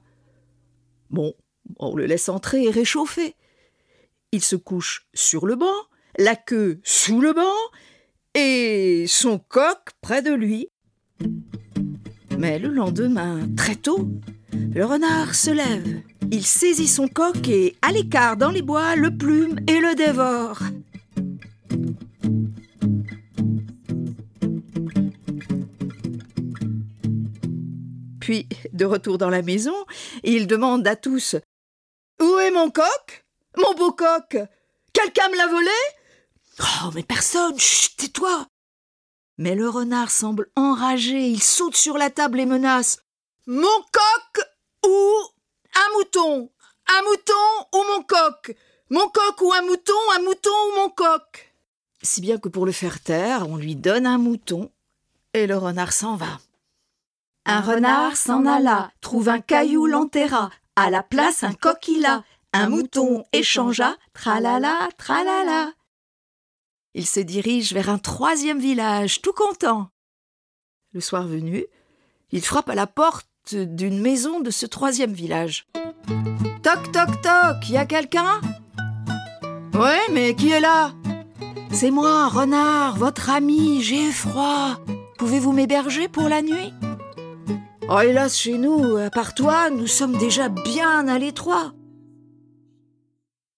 Bon, 1.09 1.33
on 1.77 1.93
le 1.93 2.05
laisse 2.05 2.29
entrer 2.29 2.63
et 2.63 2.71
réchauffer. 2.71 3.35
Il 4.31 4.41
se 4.41 4.55
couche 4.55 5.09
sur 5.13 5.45
le 5.45 5.57
banc, 5.57 5.75
la 6.17 6.37
queue 6.37 6.79
sous 6.85 7.19
le 7.19 7.33
banc 7.33 7.51
et 8.33 9.03
son 9.09 9.39
coq 9.39 9.89
près 9.99 10.21
de 10.21 10.31
lui. 10.31 10.69
Mais 12.37 12.59
le 12.59 12.69
lendemain, 12.69 13.41
très 13.57 13.75
tôt, 13.75 14.07
le 14.53 14.85
renard 14.85 15.35
se 15.35 15.51
lève. 15.51 16.01
Il 16.35 16.47
saisit 16.47 16.87
son 16.87 17.07
coq 17.07 17.47
et, 17.47 17.77
à 17.83 17.91
l'écart 17.91 18.37
dans 18.37 18.49
les 18.49 18.63
bois, 18.63 18.95
le 18.95 19.15
plume 19.15 19.59
et 19.67 19.79
le 19.79 19.93
dévore. 19.93 20.57
Puis, 28.19 28.49
de 28.71 28.83
retour 28.83 29.19
dans 29.19 29.29
la 29.29 29.43
maison, 29.43 29.75
il 30.23 30.47
demande 30.47 30.87
à 30.87 30.95
tous 30.95 31.35
Où 32.19 32.39
est 32.39 32.49
mon 32.49 32.71
coq? 32.71 33.25
Mon 33.55 33.75
beau 33.75 33.91
coq! 33.91 34.37
Quelqu'un 34.91 35.29
me 35.29 35.37
l'a 35.37 35.47
volé! 35.47 35.69
Oh, 36.61 36.89
mais 36.95 37.03
personne! 37.03 37.59
Chut, 37.59 37.95
tais-toi! 37.95 38.47
Mais 39.37 39.53
le 39.53 39.69
renard 39.69 40.09
semble 40.09 40.49
enragé, 40.55 41.27
il 41.27 41.43
saute 41.43 41.75
sur 41.75 41.99
la 41.99 42.09
table 42.09 42.39
et 42.39 42.47
menace 42.47 42.97
Mon 43.45 43.67
coq! 43.91 44.45
Ou 44.87 45.32
un 45.75 45.97
mouton. 45.97 46.49
Un 46.87 47.03
mouton 47.03 47.67
ou 47.73 47.83
mon 47.93 48.03
coq. 48.03 48.55
Mon 48.89 49.07
coq 49.07 49.41
ou 49.41 49.53
un 49.53 49.61
mouton 49.61 49.93
Un 50.15 50.21
mouton 50.23 50.49
ou 50.49 50.75
mon 50.75 50.89
coq. 50.89 51.53
Si 52.01 52.21
bien 52.21 52.37
que 52.37 52.49
pour 52.49 52.65
le 52.65 52.71
faire 52.71 52.99
taire, 53.01 53.47
on 53.49 53.57
lui 53.57 53.75
donne 53.75 54.05
un 54.05 54.17
mouton. 54.17 54.71
Et 55.33 55.47
le 55.47 55.57
renard 55.57 55.93
s'en 55.93 56.15
va. 56.15 56.39
Un 57.45 57.61
renard 57.61 58.15
s'en 58.15 58.45
alla, 58.45 58.91
trouve 59.01 59.27
un 59.27 59.41
caillou, 59.41 59.85
l'enterra, 59.85 60.49
à 60.77 60.89
la 60.89 61.03
place 61.03 61.43
un 61.43 61.53
coquilla, 61.53 62.23
un 62.53 62.69
mouton 62.69 63.25
échangea, 63.33 63.97
tralala, 64.13 64.89
tralala. 64.97 65.73
Il 66.93 67.05
se 67.05 67.19
dirige 67.19 67.73
vers 67.73 67.89
un 67.89 67.97
troisième 67.97 68.59
village, 68.59 69.21
tout 69.21 69.33
content. 69.33 69.89
Le 70.93 71.01
soir 71.01 71.27
venu, 71.27 71.65
il 72.31 72.45
frappe 72.45 72.69
à 72.69 72.75
la 72.75 72.87
porte 72.87 73.27
d'une 73.51 73.99
maison 73.99 74.39
de 74.39 74.49
ce 74.49 74.65
troisième 74.65 75.13
village. 75.13 75.67
Toc 76.61 76.91
toc 76.91 77.21
toc, 77.21 77.69
y 77.69 77.77
a 77.77 77.85
quelqu'un? 77.85 78.39
Ouais, 79.73 80.01
mais 80.11 80.35
qui 80.35 80.51
est 80.51 80.59
là? 80.59 80.93
C'est 81.71 81.91
moi, 81.91 82.27
renard, 82.27 82.97
votre 82.97 83.29
ami, 83.29 83.81
j'ai 83.81 84.11
froid. 84.11 84.77
Pouvez-vous 85.17 85.51
m'héberger 85.51 86.07
pour 86.07 86.29
la 86.29 86.41
nuit? 86.41 86.73
Oh, 87.89 87.99
hélas, 87.99 88.37
chez 88.37 88.57
nous, 88.57 88.97
à 88.97 89.09
part 89.09 89.33
toi, 89.33 89.69
nous 89.69 89.87
sommes 89.87 90.17
déjà 90.17 90.49
bien 90.49 91.07
à 91.07 91.19
l'étroit. 91.19 91.73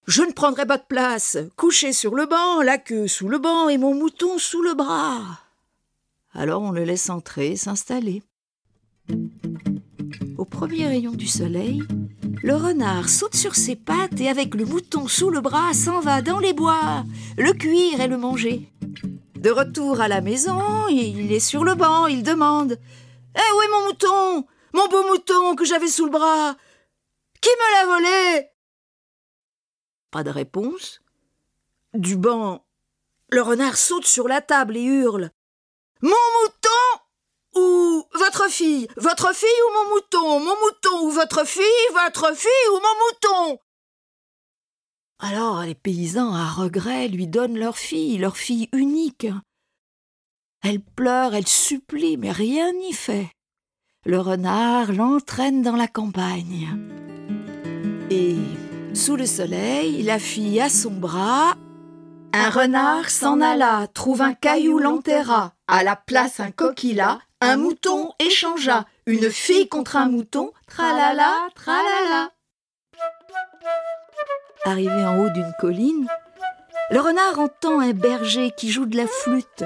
Je 0.08 0.22
ne 0.22 0.32
prendrai 0.32 0.66
pas 0.66 0.78
de 0.78 0.84
place, 0.88 1.38
couché 1.56 1.92
sur 1.92 2.16
le 2.16 2.26
banc, 2.26 2.62
la 2.62 2.78
queue 2.78 3.08
sous 3.08 3.28
le 3.28 3.40
banc 3.40 3.70
et 3.70 3.78
mon 3.78 3.94
mouton 3.96 4.38
sous 4.38 4.62
le 4.62 4.74
bras. 4.74 5.40
Alors 6.34 6.62
on 6.62 6.72
le 6.72 6.84
laisse 6.84 7.10
entrer, 7.10 7.56
s'installer. 7.56 8.22
Au 10.46 10.48
premier 10.48 10.86
rayon 10.86 11.14
du 11.14 11.26
soleil, 11.26 11.82
le 12.44 12.54
renard 12.54 13.10
saute 13.10 13.36
sur 13.36 13.56
ses 13.56 13.76
pattes 13.76 14.22
et 14.22 14.30
avec 14.30 14.54
le 14.54 14.64
mouton 14.64 15.08
sous 15.08 15.32
le 15.32 15.42
bras 15.42 15.74
s'en 15.74 16.02
va 16.02 16.22
dans 16.22 16.38
les 16.38 16.54
bois, 16.54 17.04
le 17.36 17.52
cuire 17.52 18.00
et 18.00 18.08
le 18.08 18.18
manger. 18.18 18.72
De 19.36 19.50
retour 19.50 20.02
à 20.02 20.08
la 20.08 20.22
maison, 20.22 20.88
il 20.88 21.32
est 21.32 21.40
sur 21.40 21.64
le 21.64 21.74
banc, 21.74 22.06
il 22.06 22.22
demande 22.22 22.78
eh 23.36 23.56
où 23.56 23.62
est 23.64 23.72
mon 23.72 23.86
mouton? 23.88 24.46
Mon 24.72 24.88
beau 24.88 25.08
mouton 25.08 25.56
que 25.56 25.66
j'avais 25.66 25.88
sous 25.88 26.06
le 26.06 26.12
bras 26.12 26.56
Qui 27.42 27.50
me 27.50 27.72
l'a 27.74 27.96
volé? 27.96 28.48
Pas 30.12 30.24
de 30.24 30.30
réponse. 30.30 31.02
Du 31.96 32.18
banc, 32.18 32.64
le 33.32 33.42
renard 33.42 33.78
saute 33.78 34.06
sur 34.06 34.28
la 34.28 34.42
table 34.42 34.78
et 34.78 34.84
hurle 34.84 35.32
Mon 36.04 36.12
mouton 36.12 37.05
ou 37.56 38.04
votre 38.14 38.50
fille 38.50 38.88
Votre 38.98 39.34
fille 39.34 39.48
ou 39.68 39.74
mon 39.74 39.96
mouton 39.96 40.40
Mon 40.40 40.56
mouton 40.60 41.06
ou 41.08 41.10
votre 41.10 41.46
fille 41.46 41.64
Votre 41.94 42.36
fille 42.36 42.70
ou 42.72 42.76
mon 42.76 43.40
mouton 43.50 43.60
Alors 45.20 45.62
les 45.62 45.76
paysans, 45.76 46.34
à 46.34 46.50
regret, 46.50 47.08
lui 47.08 47.28
donnent 47.28 47.58
leur 47.58 47.78
fille, 47.78 48.18
leur 48.18 48.38
fille 48.38 48.70
unique. 48.74 49.28
Elle 50.64 50.82
pleure, 50.82 51.36
elle 51.36 51.48
supplie, 51.48 52.18
mais 52.18 52.32
rien 52.32 52.74
n'y 52.74 52.94
fait. 52.94 53.30
Le 54.06 54.20
renard 54.20 54.92
l'entraîne 54.92 55.62
dans 55.62 55.76
la 55.76 55.88
campagne. 55.88 56.70
Et, 58.10 58.36
sous 58.94 59.16
le 59.16 59.26
soleil, 59.26 60.04
la 60.04 60.20
fille 60.20 60.60
à 60.62 60.70
son 60.70 60.92
bras. 60.92 61.56
Un 62.34 62.50
renard 62.50 63.10
s'en 63.10 63.42
alla, 63.42 63.88
trouve 63.94 64.22
un 64.22 64.34
caillou 64.34 64.80
l'enterra. 64.80 65.54
À 65.68 65.84
la 65.84 65.96
place 65.96 66.40
un 66.40 66.52
coquilla, 66.52 67.20
un 67.46 67.58
mouton 67.58 68.14
échangea. 68.20 68.86
Une 69.06 69.30
fille 69.30 69.70
contre 69.70 69.98
un 69.98 70.08
mouton, 70.10 70.52
tralala, 70.68 71.48
tralala. 71.56 72.32
Arrivé 74.66 75.06
en 75.06 75.20
haut 75.20 75.30
d'une 75.30 75.54
colline, 75.60 76.08
le 76.90 77.00
renard 77.00 77.40
entend 77.40 77.80
un 77.80 77.94
berger 77.94 78.52
qui 78.58 78.72
joue 78.72 78.86
de 78.86 78.98
la 78.98 79.08
flûte. 79.08 79.64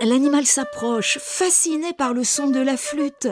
L'animal 0.00 0.46
s'approche, 0.46 1.18
fasciné 1.18 1.92
par 1.92 2.12
le 2.12 2.24
son 2.24 2.48
de 2.48 2.60
la 2.60 2.76
flûte. 2.76 3.28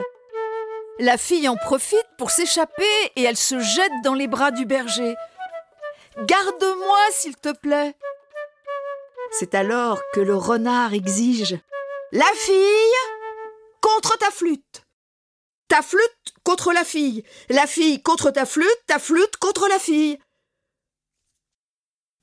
La 1.01 1.19
fille 1.19 1.49
en 1.49 1.57
profite 1.57 2.07
pour 2.19 2.31
s'échapper 2.31 3.13
et 3.17 3.23
elle 3.23 3.37
se 3.37 3.59
jette 3.59 3.93
dans 4.05 4.15
les 4.15 4.29
bras 4.29 4.53
du 4.53 4.67
berger. 4.67 5.15
Garde-moi, 6.19 6.99
s'il 7.11 7.37
te 7.37 7.53
plaît. 7.53 7.97
C'est 9.33 9.55
alors 9.55 10.01
que 10.13 10.21
le 10.21 10.37
renard 10.37 10.93
exige 10.93 11.59
La 12.13 12.27
fille 12.35 13.12
contre 13.83 14.16
ta 14.16 14.31
flûte. 14.31 14.87
Ta 15.68 15.83
flûte 15.83 16.35
contre 16.45 16.73
la 16.73 16.85
fille. 16.85 17.25
La 17.51 17.66
fille 17.66 18.03
contre 18.03 18.31
ta 18.31 18.47
flûte, 18.47 18.83
ta 18.87 18.99
flûte 18.99 19.37
contre 19.37 19.68
la 19.68 19.79
fille. 19.79 20.18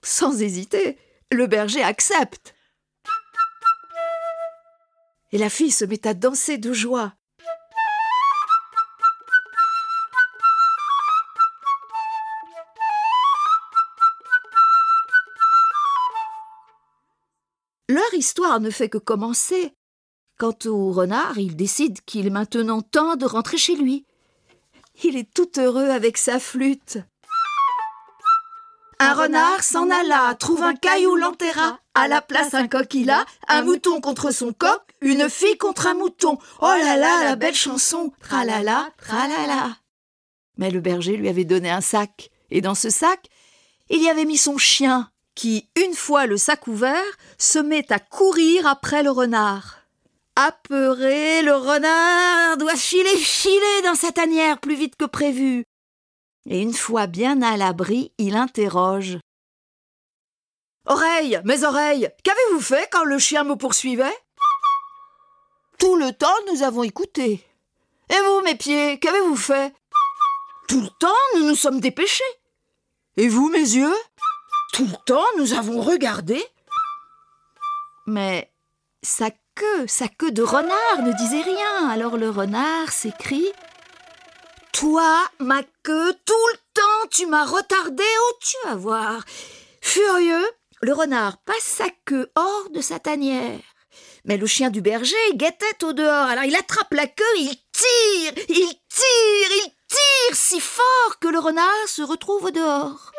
Sans 0.03 0.41
hésiter, 0.41 0.97
le 1.31 1.45
berger 1.45 1.83
accepte. 1.83 2.55
Et 5.31 5.37
la 5.37 5.49
fille 5.49 5.71
se 5.71 5.85
met 5.85 6.07
à 6.07 6.15
danser 6.15 6.57
de 6.57 6.73
joie. 6.73 7.13
Leur 17.87 18.13
histoire 18.13 18.59
ne 18.59 18.69
fait 18.69 18.89
que 18.89 18.99
commencer. 18.99 19.75
Quant 20.39 20.55
au 20.67 20.93
renard, 20.93 21.37
il 21.37 21.57
décide 21.57 21.99
qu'il 22.05 22.25
est 22.25 22.29
maintenant 22.29 22.81
temps 22.81 23.17
de 23.17 23.25
rentrer 23.25 23.57
chez 23.57 23.75
lui. 23.75 24.05
Il 25.03 25.17
est 25.17 25.29
tout 25.33 25.49
heureux 25.59 25.89
avec 25.89 26.17
sa 26.17 26.39
flûte. 26.39 26.99
Un 28.99 29.13
renard 29.13 29.61
s'en 29.63 29.89
alla, 29.89 30.33
trouve 30.35 30.63
un 30.63 30.75
caillou 30.75 31.17
l'enterra. 31.17 31.79
À 31.93 32.07
la 32.07 32.21
place 32.21 32.53
un 32.53 32.69
coquilla, 32.69 33.25
un 33.49 33.63
mouton 33.63 33.99
contre 33.99 34.31
son 34.31 34.53
coq, 34.53 34.81
une 35.01 35.29
fille 35.29 35.57
contre 35.57 35.87
un 35.87 35.93
mouton. 35.93 36.37
Oh 36.61 36.67
là 36.67 36.95
là, 36.95 37.25
la 37.25 37.35
belle 37.35 37.53
chanson. 37.53 38.13
Tralala, 38.21 38.91
tralala. 38.97 39.75
Mais 40.55 40.71
le 40.71 40.79
berger 40.79 41.17
lui 41.17 41.27
avait 41.27 41.43
donné 41.43 41.69
un 41.69 41.81
sac, 41.81 42.31
et 42.49 42.61
dans 42.61 42.75
ce 42.75 42.89
sac, 42.89 43.27
il 43.89 44.01
y 44.01 44.09
avait 44.09 44.23
mis 44.23 44.37
son 44.37 44.57
chien, 44.57 45.11
qui, 45.35 45.69
une 45.75 45.95
fois 45.95 46.27
le 46.27 46.37
sac 46.37 46.67
ouvert, 46.67 47.03
se 47.37 47.59
met 47.59 47.91
à 47.91 47.99
courir 47.99 48.67
après 48.67 49.03
le 49.03 49.11
renard. 49.11 49.78
Apeuré, 50.41 51.41
le 51.41 51.53
renard 51.53 52.55
doit 52.55 52.77
filer, 52.77 53.17
filer 53.17 53.81
dans 53.83 53.95
sa 53.95 54.13
tanière 54.13 54.61
plus 54.61 54.75
vite 54.75 54.95
que 54.95 55.03
prévu. 55.03 55.65
Et 56.45 56.61
une 56.61 56.73
fois 56.73 57.07
bien 57.07 57.41
à 57.41 57.57
l'abri, 57.57 58.13
il 58.17 58.37
interroge. 58.37 59.17
Oreilles, 60.85 61.41
mes 61.43 61.65
oreilles, 61.65 62.09
qu'avez-vous 62.23 62.61
fait 62.61 62.87
quand 62.89 63.03
le 63.03 63.19
chien 63.19 63.43
me 63.43 63.57
poursuivait? 63.57 64.17
Tout 65.77 65.97
le 65.97 66.13
temps, 66.13 66.27
nous 66.49 66.63
avons 66.63 66.83
écouté. 66.83 67.45
Et 68.09 68.21
vous, 68.21 68.41
mes 68.45 68.55
pieds, 68.55 68.97
qu'avez-vous 68.97 69.35
fait? 69.35 69.73
Tout 70.69 70.79
le 70.79 70.89
temps, 71.01 71.25
nous 71.35 71.49
nous 71.49 71.55
sommes 71.55 71.81
dépêchés. 71.81 72.23
Et 73.17 73.27
vous, 73.27 73.49
mes 73.49 73.59
yeux? 73.59 73.95
Tout 74.71 74.85
le 74.85 75.05
temps, 75.05 75.27
nous 75.37 75.51
avons 75.51 75.81
regardé. 75.81 76.41
Mais 78.07 78.49
sa 79.03 79.31
sa 79.87 80.07
queue 80.07 80.31
de 80.31 80.43
renard 80.43 81.01
ne 81.03 81.11
disait 81.13 81.41
rien. 81.41 81.89
Alors 81.89 82.17
le 82.17 82.29
renard 82.29 82.91
s'écrie 82.91 83.51
toi, 84.79 85.25
ma 85.39 85.61
queue, 85.83 86.13
tout 86.25 86.47
le 86.53 86.57
temps, 86.73 87.07
tu 87.11 87.25
m'as 87.25 87.43
retardé, 87.43 88.03
oh 88.21 88.33
tu 88.39 88.55
vas 88.63 88.75
voir. 88.75 89.25
Furieux, 89.81 90.47
le 90.81 90.93
renard 90.93 91.37
passe 91.39 91.63
sa 91.63 91.89
queue 92.05 92.31
hors 92.35 92.69
de 92.69 92.79
sa 92.79 92.97
tanière. 92.97 93.59
Mais 94.23 94.37
le 94.37 94.45
chien 94.45 94.69
du 94.69 94.81
berger 94.81 95.15
guettait 95.33 95.83
au 95.83 95.91
dehors, 95.91 96.27
alors 96.27 96.45
il 96.45 96.55
attrape 96.55 96.93
la 96.93 97.07
queue, 97.07 97.23
il 97.39 97.55
tire, 97.73 98.45
il 98.47 98.73
tire, 98.87 99.51
il 99.65 99.73
tire 99.89 100.35
si 100.35 100.61
fort 100.61 101.19
que 101.19 101.27
le 101.27 101.39
renard 101.39 101.87
se 101.87 102.01
retrouve 102.01 102.45
au 102.45 102.51
dehors. 102.51 103.11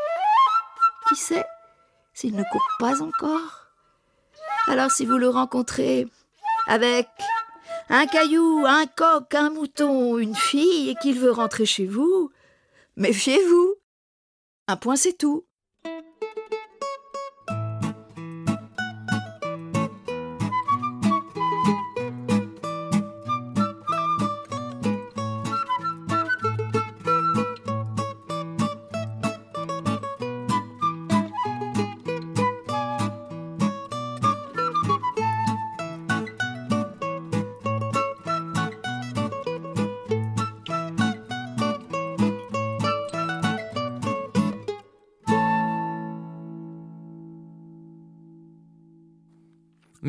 Qui 1.11 1.16
sait 1.16 1.44
s'il 2.14 2.37
ne 2.37 2.44
court 2.44 2.68
pas 2.79 3.03
encore? 3.03 3.66
Alors 4.66 4.90
si 4.90 5.05
vous 5.05 5.18
le 5.18 5.29
rencontrez 5.29 6.07
avec 6.70 7.09
un 7.88 8.06
caillou, 8.06 8.64
un 8.64 8.87
coq, 8.87 9.35
un 9.35 9.50
mouton, 9.50 10.18
une 10.18 10.37
fille 10.37 10.90
et 10.90 10.94
qu'il 11.02 11.18
veut 11.18 11.33
rentrer 11.33 11.66
chez 11.66 11.85
vous, 11.85 12.30
méfiez-vous. 12.94 13.74
Un 14.68 14.76
point 14.76 14.94
c'est 14.94 15.18
tout. 15.18 15.44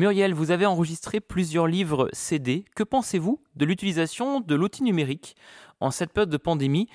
Muriel, 0.02 0.34
vous 0.34 0.50
avez 0.50 0.66
enregistré 0.66 1.20
plusieurs 1.20 1.68
livres 1.68 2.08
CD. 2.12 2.64
Que 2.74 2.82
pensez-vous 2.82 3.40
de 3.54 3.64
l'utilisation 3.64 4.40
de 4.40 4.56
l'outil 4.56 4.82
numérique 4.82 5.36
en 5.78 5.92
cette 5.92 6.12
période 6.12 6.28
de 6.28 6.38
pandémie 6.38 6.88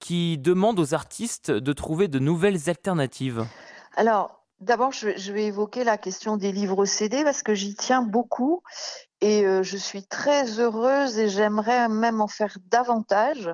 qui 0.00 0.36
demande 0.36 0.80
aux 0.80 0.92
artistes 0.92 1.52
de 1.52 1.72
trouver 1.72 2.08
de 2.08 2.18
nouvelles 2.18 2.68
alternatives? 2.68 3.46
Alors, 3.94 4.44
d'abord, 4.58 4.90
je, 4.90 5.30
vais 5.30 5.44
évoquer 5.44 5.84
la 5.84 5.96
question 5.96 6.36
des 6.36 6.50
livres 6.50 6.86
CD 6.86 7.22
parce 7.22 7.44
que 7.44 7.54
j'y 7.54 7.76
tiens 7.76 8.02
beaucoup 8.02 8.64
et 9.20 9.46
euh, 9.46 9.62
je 9.62 9.76
suis 9.76 10.02
très 10.02 10.58
heureuse 10.58 11.18
et 11.18 11.28
j'aimerais 11.28 11.88
même 11.88 12.20
en 12.20 12.26
faire 12.26 12.56
davantage. 12.66 13.48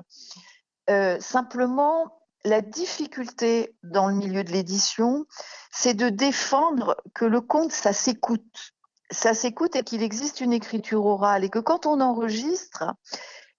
Euh, 0.89 1.19
simplement, 1.19 2.19
la 2.45 2.61
difficulté 2.61 3.75
dans 3.83 4.07
le 4.07 4.15
milieu 4.15 4.43
de 4.43 4.51
l'édition, 4.51 5.27
c'est 5.69 5.93
de 5.93 6.09
défendre 6.09 6.97
que 7.13 7.25
le 7.25 7.41
conte, 7.41 7.71
ça 7.71 7.93
s'écoute 7.93 8.73
ça 9.09 9.33
s'écoute 9.33 9.75
et 9.75 9.83
qu'il 9.83 10.03
existe 10.03 10.41
une 10.41 10.53
écriture 10.53 11.05
orale 11.05 11.43
et 11.43 11.49
que 11.49 11.59
quand 11.59 11.85
on 11.85 12.01
enregistre, 12.01 12.95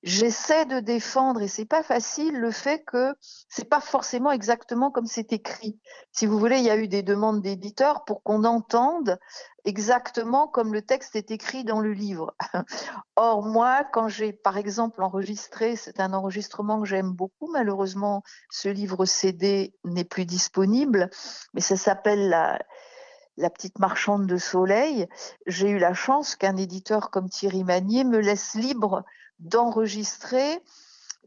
j'essaie 0.02 0.64
de 0.66 0.78
défendre 0.78 1.42
et 1.42 1.48
c'est 1.48 1.64
pas 1.64 1.82
facile 1.82 2.38
le 2.38 2.50
fait 2.50 2.84
que 2.84 3.14
c'est 3.48 3.68
pas 3.68 3.80
forcément 3.80 4.30
exactement 4.30 4.90
comme 4.90 5.06
c'est 5.06 5.32
écrit. 5.32 5.78
Si 6.12 6.26
vous 6.26 6.38
voulez, 6.38 6.58
il 6.58 6.64
y 6.64 6.70
a 6.70 6.76
eu 6.76 6.86
des 6.86 7.02
demandes 7.02 7.42
d'éditeurs 7.42 8.04
pour 8.04 8.22
qu'on 8.22 8.44
entende 8.44 9.18
exactement 9.64 10.46
comme 10.46 10.72
le 10.72 10.82
texte 10.82 11.16
est 11.16 11.30
écrit 11.30 11.64
dans 11.64 11.80
le 11.80 11.92
livre. 11.92 12.34
Or 13.16 13.42
moi, 13.42 13.84
quand 13.92 14.08
j'ai 14.08 14.32
par 14.32 14.56
exemple 14.56 15.02
enregistré, 15.02 15.76
c'est 15.76 16.00
un 16.00 16.12
enregistrement 16.12 16.80
que 16.80 16.86
j'aime 16.86 17.12
beaucoup. 17.12 17.50
Malheureusement, 17.52 18.22
ce 18.50 18.68
livre 18.68 19.04
CD 19.04 19.74
n'est 19.84 20.04
plus 20.04 20.26
disponible, 20.26 21.10
mais 21.54 21.60
ça 21.60 21.76
s'appelle 21.76 22.28
la 22.28 22.58
la 23.38 23.50
petite 23.50 23.78
marchande 23.78 24.26
de 24.26 24.36
soleil, 24.36 25.08
j'ai 25.46 25.70
eu 25.70 25.78
la 25.78 25.94
chance 25.94 26.36
qu'un 26.36 26.56
éditeur 26.56 27.10
comme 27.10 27.30
Thierry 27.30 27.64
Magnier 27.64 28.04
me 28.04 28.18
laisse 28.18 28.54
libre 28.54 29.04
d'enregistrer 29.38 30.60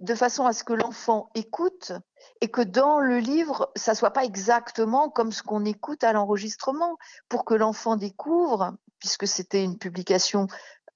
de 0.02 0.16
façon 0.16 0.46
à 0.46 0.54
ce 0.54 0.64
que 0.64 0.74
l'enfant 0.74 1.30
écoute 1.36 1.94
et 2.42 2.50
que 2.50 2.62
dans 2.62 3.00
le 3.00 3.20
livre, 3.20 3.72
ça 3.76 3.96
soit 3.96 4.12
pas 4.12 4.26
exactement 4.26 5.10
comme 5.10 5.32
ce 5.32 5.44
qu'on 5.44 5.64
écoute 5.64 6.04
à 6.04 6.12
l'enregistrement, 6.12 6.98
pour 7.30 7.46
que 7.46 7.54
l'enfant 7.54 7.96
découvre, 7.96 8.74
puisque 9.00 9.28
c'était 9.28 9.64
une 9.64 9.78
publication 9.78 10.48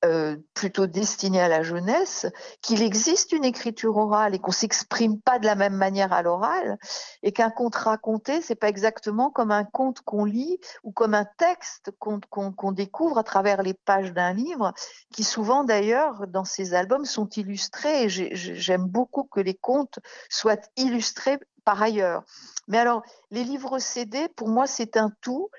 euh, 0.04 0.38
plutôt 0.54 0.88
destiné 0.88 1.40
à 1.42 1.48
la 1.48 1.64
jeunesse, 1.64 2.28
qu'il 2.62 2.84
existe 2.84 3.32
une 3.32 3.46
écriture 3.46 3.98
orale 3.98 4.36
et 4.36 4.40
qu'on 4.40 4.52
s'exprime 4.52 5.20
pas 5.22 5.40
de 5.40 5.46
la 5.46 5.56
même 5.56 5.76
manière 5.76 6.14
à 6.14 6.22
l'oral, 6.22 6.78
et 7.24 7.32
qu'un 7.32 7.50
conte 7.50 7.76
raconté, 7.76 8.42
c'est 8.42 8.56
pas 8.56 8.68
exactement 8.68 9.32
comme 9.32 9.52
un 9.52 9.64
conte 9.64 10.02
qu'on 10.02 10.26
lit 10.26 10.60
ou 10.84 10.92
comme 10.92 11.14
un 11.14 11.26
texte 11.38 11.92
qu'on 12.00 12.72
découvre 12.72 13.18
à 13.18 13.24
travers 13.24 13.64
les 13.64 13.74
pages 13.74 14.14
d'un 14.14 14.34
livre, 14.34 14.74
qui 15.14 15.24
souvent 15.24 15.64
d'ailleurs 15.64 16.28
dans 16.28 16.46
ces 16.46 16.74
albums 16.74 17.06
sont 17.06 17.30
illustrés. 17.30 18.10
J'aime 18.10 18.86
beaucoup 18.86 19.24
que 19.24 19.40
les 19.40 19.56
contes 19.56 20.00
soient 20.30 20.60
illustrés 20.76 21.40
par 21.64 21.82
ailleurs. 21.82 22.24
Mais 22.68 22.78
alors, 22.78 23.04
les 23.32 23.44
livres 23.44 23.80
CD, 23.80 24.28
pour 24.36 24.48
moi, 24.48 24.68
c'est 24.68 24.98
un 24.98 25.12
tout. 25.22 25.50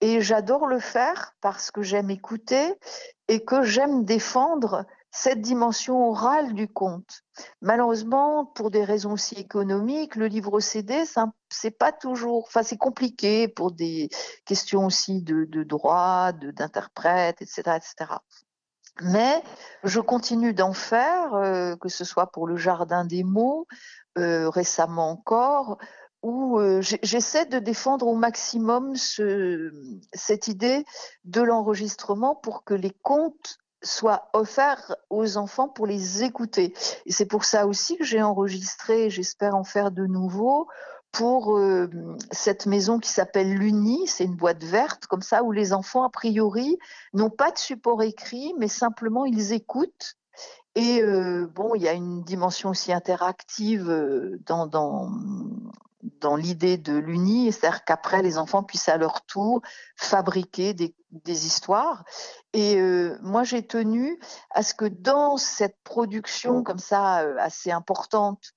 Et 0.00 0.20
j'adore 0.20 0.66
le 0.66 0.78
faire 0.78 1.32
parce 1.40 1.70
que 1.70 1.82
j'aime 1.82 2.10
écouter 2.10 2.74
et 3.28 3.44
que 3.44 3.62
j'aime 3.62 4.04
défendre 4.04 4.84
cette 5.10 5.40
dimension 5.40 6.10
orale 6.10 6.52
du 6.52 6.68
conte. 6.68 7.22
Malheureusement, 7.62 8.44
pour 8.44 8.70
des 8.70 8.84
raisons 8.84 9.12
aussi 9.12 9.34
économiques, 9.36 10.14
le 10.14 10.26
livre 10.26 10.60
CD, 10.60 11.04
c'est 11.48 11.70
pas 11.70 11.92
toujours, 11.92 12.44
enfin 12.46 12.62
c'est 12.62 12.76
compliqué 12.76 13.48
pour 13.48 13.72
des 13.72 14.10
questions 14.44 14.84
aussi 14.84 15.22
de, 15.22 15.46
de 15.46 15.62
droit, 15.62 16.32
d'interprète, 16.32 17.40
etc., 17.40 17.62
etc. 17.76 18.18
Mais 19.02 19.42
je 19.84 20.00
continue 20.00 20.52
d'en 20.52 20.72
faire, 20.72 21.34
euh, 21.34 21.76
que 21.76 21.88
ce 21.88 22.04
soit 22.04 22.30
pour 22.30 22.46
le 22.46 22.56
jardin 22.56 23.04
des 23.04 23.24
mots, 23.24 23.66
euh, 24.18 24.48
récemment 24.48 25.10
encore, 25.10 25.78
où 26.22 26.58
euh, 26.58 26.80
j'essaie 27.02 27.46
de 27.46 27.58
défendre 27.58 28.06
au 28.06 28.14
maximum 28.14 28.96
ce, 28.96 29.72
cette 30.12 30.48
idée 30.48 30.84
de 31.24 31.40
l'enregistrement 31.40 32.34
pour 32.34 32.64
que 32.64 32.74
les 32.74 32.92
contes 33.02 33.58
soient 33.82 34.28
offerts 34.32 34.96
aux 35.10 35.36
enfants 35.36 35.68
pour 35.68 35.86
les 35.86 36.24
écouter. 36.24 36.74
Et 37.04 37.12
c'est 37.12 37.26
pour 37.26 37.44
ça 37.44 37.66
aussi 37.66 37.96
que 37.96 38.04
j'ai 38.04 38.22
enregistré, 38.22 39.10
j'espère 39.10 39.54
en 39.54 39.64
faire 39.64 39.90
de 39.90 40.06
nouveau, 40.06 40.66
pour 41.12 41.56
euh, 41.56 41.88
cette 42.30 42.66
maison 42.66 42.98
qui 42.98 43.08
s'appelle 43.08 43.54
l'Uni, 43.54 44.06
c'est 44.06 44.24
une 44.24 44.36
boîte 44.36 44.62
verte 44.62 45.06
comme 45.06 45.22
ça 45.22 45.42
où 45.42 45.52
les 45.52 45.72
enfants 45.72 46.02
a 46.02 46.10
priori 46.10 46.78
n'ont 47.14 47.30
pas 47.30 47.50
de 47.50 47.58
support 47.58 48.02
écrit, 48.02 48.52
mais 48.58 48.68
simplement 48.68 49.24
ils 49.24 49.52
écoutent. 49.52 50.16
Et 50.74 51.02
euh, 51.02 51.46
bon, 51.54 51.74
il 51.74 51.82
y 51.82 51.88
a 51.88 51.94
une 51.94 52.22
dimension 52.22 52.70
aussi 52.70 52.92
interactive 52.92 53.90
dans, 54.44 55.10
dans 56.20 56.36
l'idée 56.36 56.76
de 56.76 56.96
l'uni, 56.96 57.52
c'est-à-dire 57.52 57.84
qu'après 57.84 58.22
les 58.22 58.38
enfants 58.38 58.62
puissent 58.62 58.88
à 58.88 58.96
leur 58.96 59.24
tour 59.26 59.60
fabriquer 59.96 60.74
des, 60.74 60.94
histoires. 61.46 62.04
Et 62.52 62.76
euh, 62.76 63.16
moi, 63.22 63.42
j'ai 63.42 63.66
tenu 63.66 64.20
à 64.50 64.62
ce 64.62 64.74
que 64.74 64.84
dans 64.84 65.36
cette 65.36 65.76
production 65.82 66.62
comme 66.62 66.78
ça 66.78 67.20
euh, 67.22 67.36
assez 67.38 67.70
importante, 67.70 68.52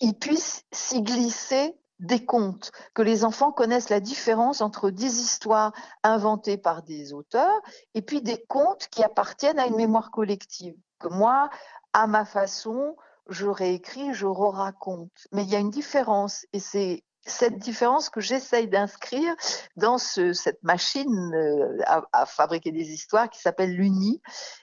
ils 0.00 0.14
puissent 0.14 0.64
s'y 0.72 1.02
glisser 1.02 1.76
des 1.98 2.24
contes, 2.24 2.72
que 2.94 3.02
les 3.02 3.24
enfants 3.24 3.52
connaissent 3.52 3.90
la 3.90 4.00
différence 4.00 4.62
entre 4.62 4.90
des 4.90 5.20
histoires 5.20 5.72
inventées 6.02 6.56
par 6.56 6.82
des 6.82 7.12
auteurs 7.12 7.60
et 7.94 8.00
puis 8.00 8.22
des 8.22 8.42
contes 8.48 8.88
qui 8.90 9.04
appartiennent 9.04 9.58
à 9.58 9.66
une 9.66 9.76
mémoire 9.76 10.10
collective. 10.10 10.74
Que 10.98 11.08
moi, 11.08 11.50
à 11.92 12.06
ma 12.06 12.24
façon, 12.24 12.96
je 13.30 13.46
réécris, 13.46 14.12
je 14.12 14.26
re-raconte. 14.26 15.10
Mais 15.32 15.44
il 15.44 15.48
y 15.48 15.56
a 15.56 15.58
une 15.58 15.70
différence 15.70 16.44
et 16.52 16.60
c'est 16.60 17.04
cette 17.26 17.58
différence 17.58 18.08
que 18.08 18.20
j'essaye 18.20 18.68
d'inscrire 18.68 19.34
dans 19.76 19.98
cette 19.98 20.62
machine 20.62 21.34
euh, 21.34 21.78
à, 22.12 22.26
fabriquer 22.26 22.72
des 22.72 22.90
histoires 22.90 23.28
qui 23.28 23.40
s'appelle 23.40 23.74
l'UNI 23.74 24.20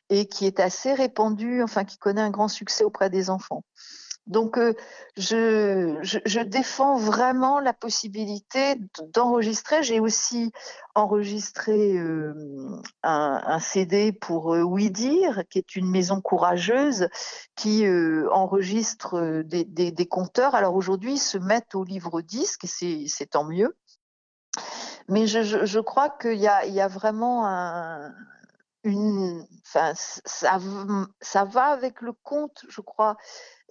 et 0.09 0.27
qui 0.27 0.45
est 0.45 0.59
assez 0.59 0.93
répandue, 0.93 1.61
enfin 1.61 1.85
qui 1.85 1.97
connaît 1.97 2.21
un 2.21 2.31
grand 2.31 2.47
succès 2.47 2.83
auprès 2.83 3.09
des 3.09 3.29
enfants. 3.29 3.63
Donc, 4.27 4.57
euh, 4.57 4.73
je, 5.15 6.43
défends 6.43 6.97
vraiment 6.97 7.59
la 7.61 7.73
possibilité 7.73 8.75
d'enregistrer. 9.13 9.83
J'ai 9.83 10.01
aussi 10.01 10.51
enregistré 10.95 11.97
euh, 11.97 12.33
un, 13.03 13.59
CD 13.59 14.11
pour 14.11 14.53
euh, 14.53 14.63
qui 15.49 15.59
est 15.59 15.75
une 15.75 15.89
maison 15.89 16.19
courageuse 16.19 17.07
qui 17.55 17.85
enregistre 18.31 19.43
des, 19.43 20.07
compteurs. 20.07 20.55
Alors 20.55 20.75
aujourd'hui, 20.75 21.13
ils 21.13 21.19
se 21.19 21.37
mettent 21.37 21.75
au 21.75 21.85
livre 21.85 22.21
disque 22.21 22.65
et 22.65 23.07
c'est 23.07 23.25
tant 23.27 23.45
mieux. 23.45 23.75
Mais 25.07 25.25
je, 25.25 25.79
crois 25.79 26.09
qu'il 26.09 26.37
y 26.37 26.47
a, 26.47 26.87
vraiment 26.89 27.47
un, 27.47 28.13
une, 28.83 29.47
ça, 29.63 29.93
ça 29.95 31.45
va 31.45 31.65
avec 31.65 32.01
le 32.01 32.11
conte, 32.11 32.65
je 32.67 32.81
crois 32.81 33.15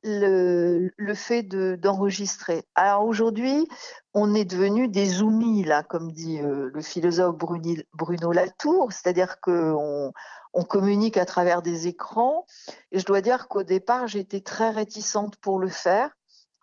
le, 0.07 1.15
fait 1.15 1.43
d'enregistrer. 1.43 2.65
Alors 2.75 3.05
aujourd'hui, 3.05 3.69
on 4.15 4.35
est 4.35 4.45
devenu 4.45 4.89
des 4.89 5.07
zoomies, 5.07 5.65
là, 5.65 5.83
comme 5.83 6.13
dit 6.13 6.41
euh, 6.41 6.71
le 6.73 6.81
philosophe 6.81 7.37
Bruno 7.37 8.33
Latour, 8.33 8.93
c'est-à-dire 8.93 9.41
qu'on 9.41 10.13
on 10.55 10.65
communique 10.65 11.17
à 11.19 11.27
travers 11.27 11.61
des 11.61 11.87
écrans. 11.87 12.47
Et 12.93 12.99
je 12.99 13.05
dois 13.05 13.21
dire 13.21 13.49
qu'au 13.49 13.63
départ, 13.63 14.07
j'étais 14.07 14.41
très 14.41 14.71
réticente 14.71 15.37
pour 15.37 15.59
le 15.59 15.69
faire. 15.69 16.16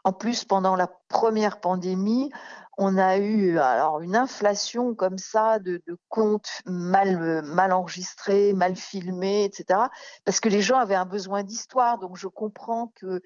En 0.03 0.13
plus, 0.13 0.43
pendant 0.43 0.75
la 0.75 0.87
première 1.07 1.59
pandémie, 1.61 2.31
on 2.77 2.97
a 2.97 3.17
eu 3.17 3.59
alors 3.59 4.01
une 4.01 4.15
inflation 4.15 4.95
comme 4.95 5.17
ça 5.17 5.59
de, 5.59 5.81
de 5.85 5.97
comptes 6.09 6.61
mal, 6.65 7.43
enregistrés, 7.71 8.53
mal 8.53 8.75
filmés, 8.75 9.45
etc. 9.45 9.79
Parce 10.25 10.39
que 10.39 10.49
les 10.49 10.61
gens 10.61 10.77
avaient 10.77 10.95
un 10.95 11.05
besoin 11.05 11.43
d'histoire. 11.43 11.99
Donc 11.99 12.17
je 12.17 12.27
comprends 12.27 12.91
que 12.95 13.21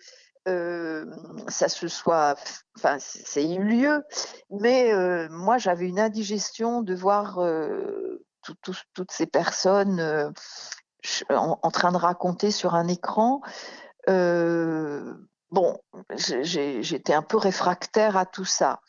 euh, 0.47 1.05
ça 1.47 1.67
se 1.69 1.87
soit, 1.87 2.35
enfin, 2.77 2.97
c'est 2.99 3.53
eu 3.53 3.63
lieu. 3.63 4.03
Mais 4.49 4.93
euh, 4.93 5.27
moi, 5.29 5.57
j'avais 5.57 5.87
une 5.87 5.99
indigestion 5.99 6.81
de 6.81 6.95
voir 6.95 7.39
euh, 7.39 8.23
toutes 8.61 9.11
ces 9.11 9.25
personnes 9.27 10.33
en, 11.29 11.71
train 11.71 11.91
de 11.91 11.97
raconter 11.97 12.51
sur 12.51 12.75
un 12.75 12.87
écran. 12.87 13.41
Bon, 15.51 15.79
j'étais 16.15 17.13
un 17.13 17.21
peu 17.21 17.37
réfractaire 17.37 18.17
à 18.17 18.25
tout 18.25 18.45
ça. 18.45 18.81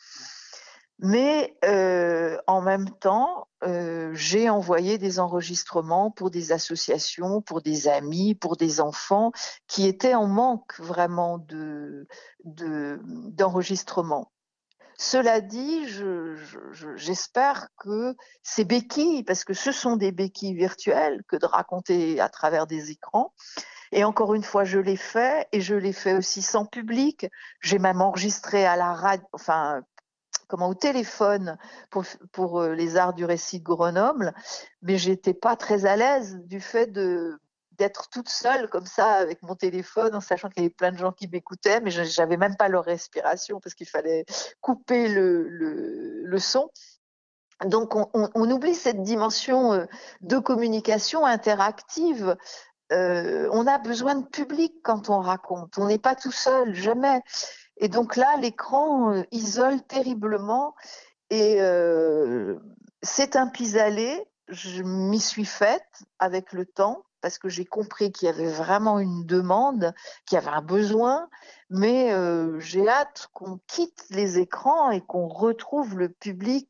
Mais 1.01 1.57
euh, 1.63 2.37
en 2.45 2.61
même 2.61 2.89
temps, 2.89 3.47
euh, 3.63 4.11
j'ai 4.13 4.49
envoyé 4.49 4.97
des 4.97 5.19
enregistrements 5.19 6.11
pour 6.11 6.29
des 6.29 6.51
associations, 6.51 7.41
pour 7.41 7.61
des 7.61 7.87
amis, 7.87 8.35
pour 8.35 8.57
des 8.57 8.81
enfants 8.81 9.31
qui 9.67 9.87
étaient 9.87 10.15
en 10.15 10.27
manque 10.27 10.77
vraiment 10.79 11.37
de 11.37 12.05
d'enregistrement. 12.43 14.29
Cela 15.01 15.39
dit, 15.39 15.87
j'espère 16.97 17.69
que 17.77 18.17
ces 18.43 18.65
béquilles, 18.65 19.23
parce 19.23 19.45
que 19.45 19.53
ce 19.53 19.71
sont 19.71 19.95
des 19.95 20.11
béquilles 20.11 20.55
virtuelles 20.55 21.23
que 21.29 21.37
de 21.37 21.45
raconter 21.45 22.19
à 22.19 22.27
travers 22.27 22.67
des 22.67 22.91
écrans, 22.91 23.33
et 23.91 24.03
encore 24.03 24.33
une 24.33 24.43
fois, 24.43 24.63
je 24.63 24.79
l'ai 24.79 24.95
fait 24.97 25.47
et 25.51 25.61
je 25.61 25.75
l'ai 25.75 25.93
fait 25.93 26.13
aussi 26.13 26.41
sans 26.41 26.65
public. 26.65 27.27
J'ai 27.61 27.79
même 27.79 28.01
enregistré 28.01 28.65
à 28.65 28.75
la 28.75 28.93
radio, 28.93 29.25
enfin 29.33 29.81
comment 30.47 30.69
au 30.69 30.73
téléphone 30.73 31.57
pour, 32.33 32.61
euh, 32.61 32.73
les 32.73 32.97
arts 32.97 33.13
du 33.13 33.23
récit 33.23 33.59
de 33.59 33.63
Grenoble, 33.63 34.33
mais 34.81 34.97
j'étais 34.97 35.33
pas 35.33 35.55
très 35.55 35.85
à 35.85 35.95
l'aise 35.95 36.37
du 36.45 36.59
fait 36.59 36.87
de 36.87 37.39
d'être 37.77 38.09
toute 38.09 38.27
seule 38.27 38.69
comme 38.69 38.85
ça 38.85 39.13
avec 39.13 39.41
mon 39.41 39.55
téléphone 39.55 40.13
en 40.13 40.19
sachant 40.19 40.49
qu'il 40.49 40.63
y 40.63 40.65
avait 40.65 40.73
plein 40.73 40.91
de 40.91 40.97
gens 40.97 41.13
qui 41.13 41.29
m'écoutaient, 41.29 41.79
mais 41.79 41.91
j'avais 41.91 42.35
même 42.35 42.57
pas 42.57 42.67
leur 42.67 42.83
respiration 42.83 43.61
parce 43.61 43.73
qu'il 43.73 43.87
fallait 43.87 44.25
couper 44.59 45.07
le, 45.07 45.47
le, 45.47 46.39
son. 46.39 46.69
Donc 47.63 47.95
on, 47.95 48.09
on, 48.13 48.29
on, 48.35 48.51
oublie 48.51 48.75
cette 48.75 49.01
dimension 49.01 49.71
euh, 49.71 49.85
de 50.19 50.39
communication 50.39 51.25
interactive. 51.25 52.35
Euh, 52.91 53.47
on 53.51 53.67
a 53.67 53.77
besoin 53.77 54.15
de 54.15 54.25
public 54.25 54.73
quand 54.83 55.09
on 55.09 55.19
raconte. 55.19 55.77
On 55.77 55.87
n'est 55.87 55.99
pas 55.99 56.15
tout 56.15 56.31
seul, 56.31 56.73
jamais. 56.73 57.21
Et 57.77 57.87
donc 57.87 58.15
là, 58.15 58.35
l'écran 58.37 59.13
euh, 59.13 59.23
isole 59.31 59.81
terriblement 59.83 60.75
et 61.29 61.61
euh, 61.61 62.57
c'est 63.03 63.35
un 63.35 63.47
pis-aller. 63.47 64.25
Je 64.47 64.81
m'y 64.81 65.19
suis 65.19 65.45
faite 65.45 66.03
avec 66.17 66.53
le 66.53 66.65
temps 66.65 67.03
parce 67.21 67.37
que 67.37 67.49
j'ai 67.49 67.65
compris 67.65 68.11
qu'il 68.11 68.27
y 68.27 68.29
avait 68.29 68.49
vraiment 68.49 68.97
une 68.97 69.25
demande, 69.25 69.93
qu'il 70.25 70.37
y 70.37 70.39
avait 70.39 70.55
un 70.55 70.61
besoin, 70.61 71.27
mais 71.69 72.13
j'ai 72.59 72.87
hâte 72.87 73.27
qu'on 73.33 73.59
quitte 73.67 74.05
les 74.09 74.39
écrans 74.39 74.89
et 74.89 75.01
qu'on 75.01 75.27
retrouve 75.27 75.97
le 75.97 76.07
public 76.07 76.69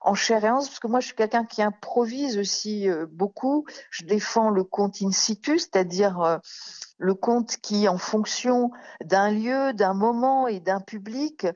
en 0.00 0.14
chair 0.14 0.44
et 0.44 0.50
en 0.50 0.56
parce 0.56 0.80
que 0.80 0.86
moi 0.86 1.00
je 1.00 1.06
suis 1.06 1.14
quelqu'un 1.14 1.44
qui 1.44 1.62
improvise 1.62 2.38
aussi 2.38 2.88
euh, 2.88 3.06
beaucoup. 3.10 3.64
Je 3.90 4.04
défends 4.04 4.50
le 4.50 4.64
conte 4.64 5.02
in 5.02 5.12
situ, 5.12 5.58
c'est-à-dire 5.58 6.20
euh, 6.20 6.38
le 6.98 7.14
conte 7.14 7.56
qui, 7.58 7.88
en 7.88 7.98
fonction 7.98 8.70
d'un 9.04 9.30
lieu, 9.30 9.72
d'un 9.72 9.94
moment 9.94 10.46
et 10.46 10.60
d'un 10.60 10.80
public, 10.80 11.46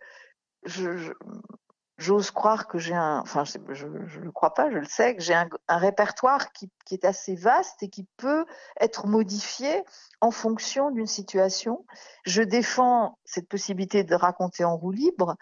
j'ose 1.98 2.30
croire 2.30 2.66
que 2.66 2.78
j'ai 2.78 2.94
un, 2.94 3.20
enfin 3.20 3.44
je 3.44 3.86
ne 3.86 4.24
le 4.24 4.32
crois 4.32 4.54
pas, 4.54 4.70
je 4.70 4.78
le 4.78 4.84
sais, 4.84 5.16
que 5.16 5.22
j'ai 5.22 5.34
un, 5.34 5.48
répertoire 5.68 6.52
qui, 6.52 6.70
qui, 6.84 6.94
est 6.94 7.04
assez 7.04 7.34
vaste 7.34 7.82
et 7.82 7.88
qui 7.88 8.06
peut 8.16 8.44
être 8.80 9.06
modifié 9.06 9.84
en 10.20 10.30
fonction 10.30 10.90
d'une 10.90 11.06
situation. 11.06 11.86
Je 12.24 12.42
défends 12.42 13.18
cette 13.24 13.48
possibilité 13.48 14.04
de 14.04 14.14
raconter 14.14 14.64
en 14.64 14.76
roue 14.76 14.92
libre. 14.92 15.36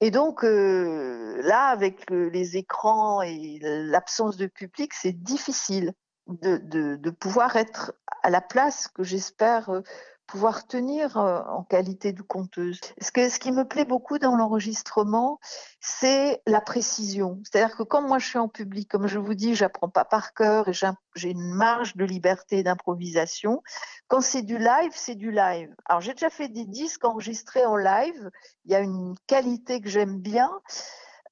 Et 0.00 0.10
donc 0.10 0.44
euh, 0.44 1.40
là, 1.42 1.66
avec 1.66 2.08
les 2.10 2.56
écrans 2.56 3.20
et 3.22 3.58
l'absence 3.62 4.36
de 4.36 4.46
public, 4.46 4.94
c'est 4.94 5.12
difficile 5.12 5.92
de, 6.26 7.10
pouvoir 7.10 7.56
être 7.56 7.92
à 8.22 8.30
la 8.30 8.40
place 8.40 8.88
que 8.88 9.02
j'espère 9.02 9.70
euh, 9.70 9.82
pouvoir 10.30 10.66
tenir 10.66 11.16
euh, 11.16 11.42
en 11.48 11.64
qualité 11.64 12.12
de 12.12 12.22
conteuse. 12.22 12.80
Ce, 13.00 13.10
que, 13.10 13.28
ce 13.28 13.38
qui 13.38 13.50
me 13.50 13.64
plaît 13.64 13.84
beaucoup 13.84 14.18
dans 14.18 14.36
l'enregistrement, 14.36 15.40
c'est 15.80 16.40
la 16.46 16.60
précision. 16.60 17.40
C'est-à-dire 17.44 17.76
que 17.76 17.82
quand 17.82 18.02
moi 18.02 18.18
je 18.18 18.26
suis 18.26 18.38
en 18.38 18.48
public, 18.48 18.88
comme 18.88 19.08
je 19.08 19.18
vous 19.18 19.34
dis, 19.34 19.54
j'apprends 19.54 19.88
pas 19.88 20.04
par 20.04 20.32
cœur 20.32 20.68
et 20.68 20.72
j'ai 20.72 21.30
une 21.30 21.52
marge 21.54 21.96
de 21.96 22.04
liberté 22.04 22.62
d'improvisation. 22.62 23.62
Quand 24.06 24.20
c'est 24.20 24.42
du 24.42 24.58
live, 24.58 24.92
c'est 24.94 25.16
du 25.16 25.32
live. 25.32 25.74
Alors 25.86 26.00
j'ai 26.00 26.12
déjà 26.12 26.30
fait 26.30 26.48
des 26.48 26.64
disques 26.64 27.04
enregistrés 27.04 27.66
en 27.66 27.76
live. 27.76 28.30
Il 28.66 28.72
y 28.72 28.74
a 28.76 28.80
une 28.80 29.16
qualité 29.26 29.80
que 29.80 29.88
j'aime 29.88 30.20
bien. 30.20 30.50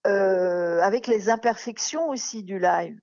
Euh, 0.07 0.81
avec 0.81 1.07
les 1.07 1.29
imperfections 1.29 2.09
aussi 2.09 2.45
du 2.45 2.59
live. 2.59 2.99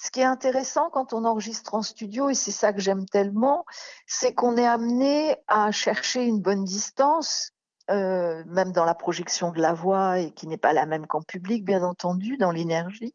Ce 0.00 0.12
qui 0.12 0.20
est 0.20 0.24
intéressant 0.24 0.90
quand 0.90 1.12
on 1.12 1.24
enregistre 1.24 1.74
en 1.74 1.82
studio, 1.82 2.30
et 2.30 2.34
c'est 2.34 2.52
ça 2.52 2.72
que 2.72 2.80
j'aime 2.80 3.04
tellement, 3.04 3.64
c'est 4.06 4.32
qu'on 4.32 4.56
est 4.56 4.66
amené 4.66 5.36
à 5.48 5.72
chercher 5.72 6.24
une 6.24 6.40
bonne 6.40 6.62
distance, 6.62 7.50
euh, 7.90 8.44
même 8.46 8.70
dans 8.70 8.84
la 8.84 8.94
projection 8.94 9.50
de 9.50 9.60
la 9.60 9.72
voix, 9.72 10.20
et 10.20 10.30
qui 10.30 10.46
n'est 10.46 10.56
pas 10.56 10.72
la 10.72 10.86
même 10.86 11.08
qu'en 11.08 11.22
public, 11.22 11.64
bien 11.64 11.82
entendu, 11.82 12.36
dans 12.36 12.52
l'énergie, 12.52 13.12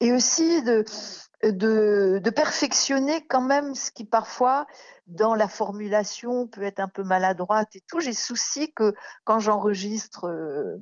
et 0.00 0.12
aussi 0.12 0.64
de, 0.64 0.84
perfectionner 2.34 3.24
quand 3.28 3.42
même 3.42 3.76
ce 3.76 3.92
qui 3.92 4.04
parfois, 4.04 4.66
dans 5.06 5.36
la 5.36 5.46
formulation, 5.46 6.48
peut 6.48 6.64
être 6.64 6.80
un 6.80 6.88
peu 6.88 7.04
maladroite 7.04 7.76
et 7.76 7.82
tout. 7.86 8.00
J'ai 8.00 8.12
souci 8.12 8.72
que 8.72 8.94
quand 9.22 9.38
j'enregistre 9.38 10.24
euh, 10.24 10.76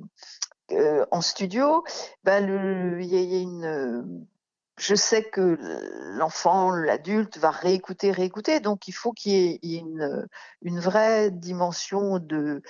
euh, 0.71 1.05
en 1.11 1.21
studio, 1.21 1.83
ben 2.23 2.99
il 2.99 3.05
y, 3.05 3.35
a 3.35 3.39
une 3.39 4.25
je 4.77 4.95
sais 4.95 5.23
que 5.23 5.57
l'enfant, 6.17 6.71
l'adulte 6.71 7.37
va 7.37 7.49
réécouter, 7.49 8.11
réécouter, 8.11 8.59
donc 8.59 8.87
il 8.87 8.91
faut 8.91 9.13
qu'il 9.13 9.31
y 9.63 9.75
ait 9.75 9.79
une, 9.79 10.27
une 10.61 10.79
vraie 10.79 11.31
dimension 11.31 12.19
de, 12.19 12.61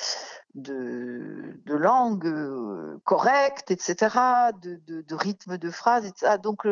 de, 0.53 1.59
de 1.65 1.73
langue 1.73 2.27
euh, 2.27 3.01
correcte, 3.05 3.71
etc., 3.71 4.17
de, 4.61 4.79
de, 4.85 5.15
rythme 5.15 5.57
de 5.57 5.69
phrase, 5.71 6.05
etc. 6.05 6.37
Donc, 6.41 6.67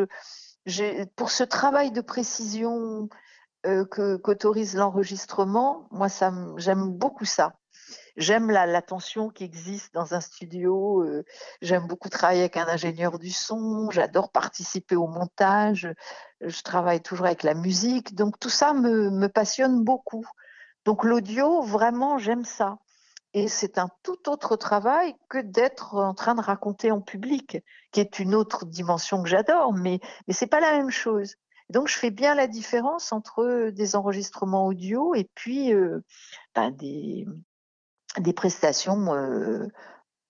pour 1.16 1.32
ce 1.32 1.44
travail 1.44 1.92
de 1.92 2.02
précision 2.02 3.10
euh, 3.66 3.86
qu'autorise 3.86 4.76
l'enregistrement, 4.76 5.88
moi, 5.92 6.08
j'aime 6.58 6.90
beaucoup 6.90 7.26
ça. 7.26 7.54
J'aime 8.16 8.52
la, 8.52 8.82
tension 8.84 9.30
qui 9.30 9.44
existe 9.44 9.94
dans 9.94 10.14
un 10.14 10.22
studio. 10.22 11.02
Euh, 11.02 11.26
j'aime 11.62 11.88
beaucoup 11.88 12.10
travailler 12.10 12.42
avec 12.42 12.58
un 12.58 12.68
ingénieur 12.68 13.18
du 13.18 13.32
son. 13.32 13.90
J'adore 13.90 14.32
participer 14.32 14.96
au 14.96 15.08
montage. 15.08 15.90
Je 16.42 16.62
travaille 16.62 17.02
toujours 17.02 17.26
avec 17.26 17.42
la 17.42 17.56
musique. 17.56 18.14
Donc 18.14 18.40
tout 18.40 18.50
ça 18.50 18.74
me, 18.74 19.28
passionne 19.28 19.84
beaucoup. 19.84 20.26
Donc 20.86 21.04
l'audio, 21.04 21.62
vraiment, 21.64 22.20
j'aime 22.20 22.46
ça. 22.46 22.78
Et 23.34 23.48
c'est 23.48 23.80
un 23.80 23.90
tout 24.04 24.30
autre 24.30 24.58
travail 24.58 25.16
que 25.28 25.40
d'être 25.40 25.96
en 25.96 26.14
train 26.14 26.36
de 26.36 26.42
raconter 26.42 26.92
en 26.92 27.02
public, 27.02 27.58
qui 27.92 28.00
est 28.00 28.20
une 28.20 28.36
autre 28.36 28.66
dimension 28.66 29.24
que 29.24 29.30
j'adore, 29.30 29.74
mais, 29.74 30.00
mais 30.28 30.36
c'est 30.36 30.46
pas 30.46 30.60
la 30.60 30.74
même 30.74 30.92
chose. 30.92 31.36
Donc 31.70 31.88
je 31.88 31.98
fais 31.98 32.12
bien 32.12 32.36
la 32.36 32.46
différence 32.46 33.12
entre 33.12 33.72
des 33.72 33.96
enregistrements 33.96 34.68
audio 34.68 35.16
et 35.16 35.28
puis 35.34 35.74
euh, 35.74 36.02
ben, 36.54 36.70
des, 36.70 37.26
des 38.20 38.34
prestations 38.34 39.14
euh, 39.14 39.68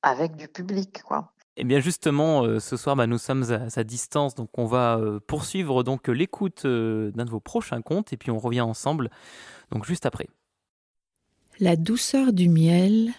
avec 0.02 0.36
du 0.36 0.48
public, 0.48 1.02
quoi. 1.04 1.34
Eh 1.56 1.64
bien 1.66 1.80
justement, 1.80 2.60
ce 2.60 2.78
soir, 2.78 2.96
bah, 2.96 3.06
nous 3.06 3.20
sommes 3.20 3.44
à 3.52 3.70
sa 3.70 3.84
distance, 3.84 4.34
donc 4.34 4.50
on 4.58 4.66
va 4.66 5.00
poursuivre 5.28 5.84
donc 5.84 6.08
l'écoute 6.08 6.66
d'un 6.66 7.26
de 7.26 7.30
vos 7.30 7.40
prochains 7.40 7.84
contes, 7.84 8.12
et 8.12 8.18
puis 8.18 8.32
on 8.32 8.40
revient 8.40 8.62
ensemble, 8.62 9.12
donc 9.70 9.86
juste 9.86 10.08
après. 10.08 10.28
La 11.60 11.76
douceur 11.76 12.34
du 12.34 12.50
miel 12.50 13.12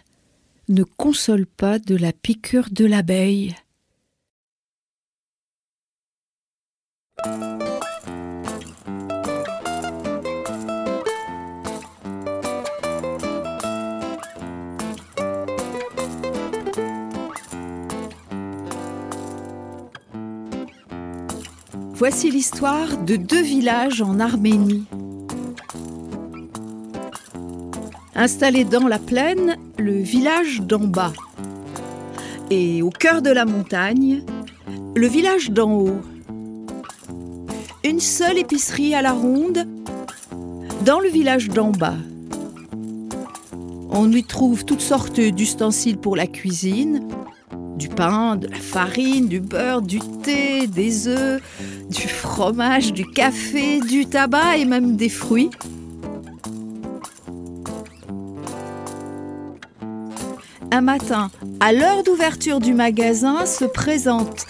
ne 0.69 0.83
console 0.83 1.47
pas 1.47 1.79
de 1.79 1.97
la 1.97 2.13
piqûre 2.13 2.69
de 2.73 2.85
l'abeille. 2.85 3.55
Voici 22.07 22.31
l'histoire 22.31 22.99
de 22.99 23.17
deux 23.17 23.41
villages 23.41 24.03
en 24.03 24.21
Arménie. 24.21 24.85
Installé 28.15 28.65
dans 28.65 28.87
la 28.87 28.99
plaine, 28.99 29.57
le 29.79 30.03
village 30.03 30.61
d'en 30.61 30.87
bas. 30.87 31.15
Et 32.51 32.83
au 32.83 32.91
cœur 32.91 33.23
de 33.23 33.31
la 33.31 33.47
montagne, 33.47 34.23
le 34.95 35.07
village 35.07 35.51
d'en 35.51 35.73
haut. 35.73 36.03
Une 37.83 38.01
seule 38.01 38.37
épicerie 38.37 38.95
à 38.95 39.01
la 39.01 39.13
ronde 39.13 39.67
dans 40.85 41.01
le 41.01 41.09
village 41.09 41.49
d'en 41.49 41.71
bas. 41.71 41.97
On 43.89 44.13
y 44.13 44.25
trouve 44.25 44.67
toutes 44.67 44.83
sortes 44.83 45.21
d'ustensiles 45.21 45.97
pour 45.97 46.17
la 46.17 46.27
cuisine, 46.27 47.09
du 47.79 47.89
pain, 47.89 48.37
de 48.37 48.47
la 48.47 48.59
farine, 48.59 49.27
du 49.27 49.41
beurre, 49.41 49.81
du 49.81 50.01
thé, 50.23 50.67
des 50.67 51.09
œufs, 51.09 51.41
du 51.91 52.09
fromage, 52.09 52.93
du 52.93 53.07
café, 53.07 53.81
du 53.81 54.07
tabac 54.07 54.57
et 54.57 54.65
même 54.65 54.97
des 54.97 55.09
fruits. 55.09 55.51
Un 60.71 60.81
matin, 60.81 61.31
à 61.61 61.73
l'heure 61.73 62.03
d'ouverture 62.03 62.59
du 62.59 62.75
magasin, 62.75 63.47
se 63.47 63.65
présente 63.65 64.47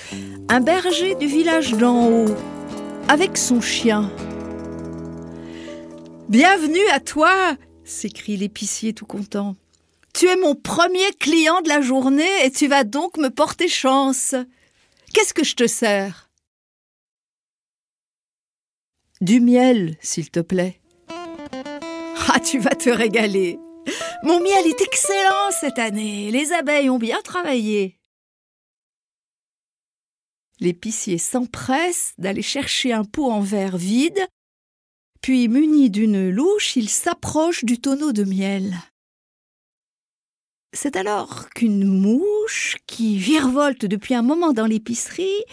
un 0.48 0.60
berger 0.60 1.14
du 1.16 1.26
village 1.26 1.72
d'en 1.72 2.08
haut 2.08 2.34
avec 3.08 3.36
son 3.36 3.60
chien. 3.60 4.10
Bienvenue 6.28 6.86
à 6.92 7.00
toi 7.00 7.56
s'écrie 7.84 8.36
l'épicier 8.36 8.94
tout 8.94 9.06
content. 9.06 9.56
Tu 10.14 10.26
es 10.26 10.36
mon 10.36 10.54
premier 10.54 11.12
client 11.18 11.60
de 11.60 11.68
la 11.68 11.80
journée 11.80 12.44
et 12.44 12.50
tu 12.50 12.66
vas 12.66 12.84
donc 12.84 13.18
me 13.18 13.28
porter 13.28 13.68
chance. 13.68 14.34
Qu'est-ce 15.12 15.34
que 15.34 15.44
je 15.44 15.54
te 15.54 15.66
sers? 15.66 16.23
Du 19.24 19.40
miel, 19.40 19.96
s'il 20.02 20.30
te 20.30 20.40
plaît. 20.40 20.82
Ah, 21.08 22.38
tu 22.40 22.58
vas 22.58 22.74
te 22.74 22.90
régaler. 22.90 23.58
Mon 24.22 24.38
miel 24.38 24.66
est 24.66 24.82
excellent 24.82 25.50
cette 25.58 25.78
année. 25.78 26.30
Les 26.30 26.52
abeilles 26.52 26.90
ont 26.90 26.98
bien 26.98 27.22
travaillé. 27.22 27.98
L'épicier 30.60 31.16
s'empresse 31.16 32.12
d'aller 32.18 32.42
chercher 32.42 32.92
un 32.92 33.04
pot 33.04 33.30
en 33.30 33.40
verre 33.40 33.78
vide, 33.78 34.26
puis 35.22 35.48
muni 35.48 35.88
d'une 35.88 36.28
louche, 36.28 36.76
il 36.76 36.90
s'approche 36.90 37.64
du 37.64 37.80
tonneau 37.80 38.12
de 38.12 38.24
miel. 38.24 38.74
C'est 40.74 40.96
alors 40.96 41.48
qu'une 41.48 41.86
mouche, 41.86 42.76
qui 42.86 43.16
virevolte 43.16 43.86
depuis 43.86 44.14
un 44.14 44.22
moment 44.22 44.52
dans 44.52 44.66
l'épicerie, 44.66 45.44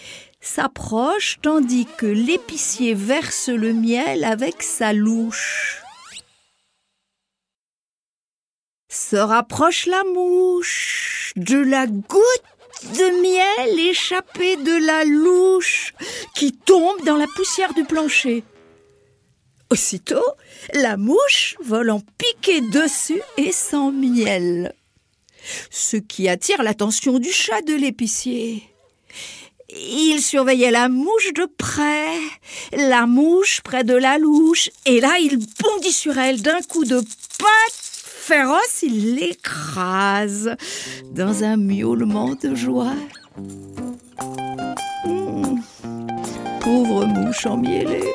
s'approche 0.42 1.40
tandis 1.42 1.88
que 1.98 2.06
l'épicier 2.06 2.94
verse 2.94 3.50
le 3.50 3.74
miel 3.74 4.24
avec 4.24 4.64
sa 4.64 4.92
louche. 4.92 5.82
Se 8.90 9.16
rapproche 9.16 9.86
la 9.86 10.04
mouche 10.04 11.32
de 11.36 11.58
la 11.58 11.88
goutte 11.88 12.44
de 12.84 13.22
miel 13.22 13.80
échappée 13.80 14.58
de 14.58 14.86
la 14.86 15.06
louche 15.06 15.94
qui 16.36 16.52
tombe 16.52 17.02
dans 17.06 17.16
la 17.16 17.28
poussière 17.36 17.74
du 17.74 17.86
plancher. 17.86 18.44
Aussitôt, 19.70 20.26
la 20.74 20.98
mouche 20.98 21.56
vole 21.64 21.92
en 21.92 22.02
piquer 22.18 22.60
dessus 22.60 23.22
et 23.38 23.54
sans 23.54 23.92
miel 23.92 24.74
ce 25.70 25.98
qui 25.98 26.30
attire 26.30 26.64
l'attention 26.64 27.20
du 27.20 27.32
chat 27.32 27.62
de 27.62 27.74
l'épicier. 27.74 28.71
Il 29.74 30.22
surveillait 30.22 30.72
la 30.72 30.90
mouche 30.90 31.34
de 31.34 31.48
près, 31.58 32.18
la 32.74 33.06
mouche 33.06 33.62
près 33.62 33.84
de 33.84 33.94
la 33.94 34.18
louche, 34.18 34.70
et 34.86 35.00
là 35.00 35.18
il 35.20 35.38
bondit 35.38 35.94
sur 35.94 36.18
elle 36.18 36.42
d'un 36.42 36.62
coup 36.62 36.84
de 36.84 36.98
patte 36.98 37.82
féroce, 38.22 38.84
il 38.84 39.16
l'écrase 39.16 40.56
dans 41.12 41.44
un 41.44 41.58
miaulement 41.58 42.36
de 42.36 42.54
joie. 42.54 42.96
Hmm. 45.06 45.60
Pauvre 46.62 47.06
mouche 47.06 47.46
emmielée. 47.46 48.14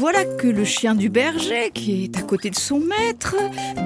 Voilà 0.00 0.24
que 0.24 0.46
le 0.46 0.64
chien 0.64 0.94
du 0.94 1.10
berger, 1.10 1.70
qui 1.74 2.04
est 2.04 2.16
à 2.16 2.22
côté 2.22 2.48
de 2.48 2.56
son 2.56 2.80
maître, 2.80 3.36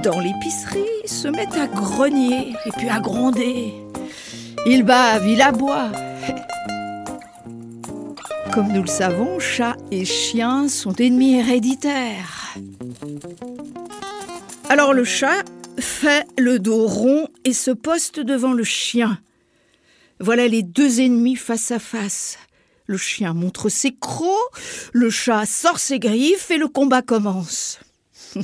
dans 0.05 0.21
l'épicerie, 0.21 0.87
se 1.07 1.27
met 1.27 1.49
à 1.59 1.67
grogner 1.67 2.55
et 2.65 2.71
puis 2.71 2.89
à 2.89 3.01
gronder. 3.01 3.75
Il 4.65 4.85
bave, 4.85 5.27
il 5.27 5.43
aboie. 5.43 5.91
Comme 8.53 8.73
nous 8.73 8.83
le 8.83 8.89
savons, 8.89 9.41
chat 9.41 9.77
et 9.91 10.05
chien 10.05 10.69
sont 10.69 10.95
ennemis 10.95 11.41
héréditaires. 11.41 12.55
Alors 14.69 14.95
le 14.95 15.03
chat 15.03 15.43
fait 15.81 16.29
le 16.39 16.61
dos 16.61 16.87
rond 16.87 17.27
et 17.45 17.53
se 17.53 17.73
poste 17.73 18.21
devant 18.21 18.53
le 18.53 18.63
chien. 18.63 19.19
Voilà 20.21 20.47
les 20.47 20.63
deux 20.63 21.01
ennemis 21.01 21.35
face 21.35 21.73
à 21.73 21.81
face. 21.81 22.39
Le 22.87 22.99
chien 22.99 23.33
montre 23.33 23.69
ses 23.69 23.95
crocs, 23.95 24.51
le 24.93 25.09
chat 25.09 25.47
sort 25.47 25.79
ses 25.79 25.99
griffes 25.99 26.51
et 26.51 26.59
le 26.59 26.69
combat 26.69 27.03
commence. 27.03 27.79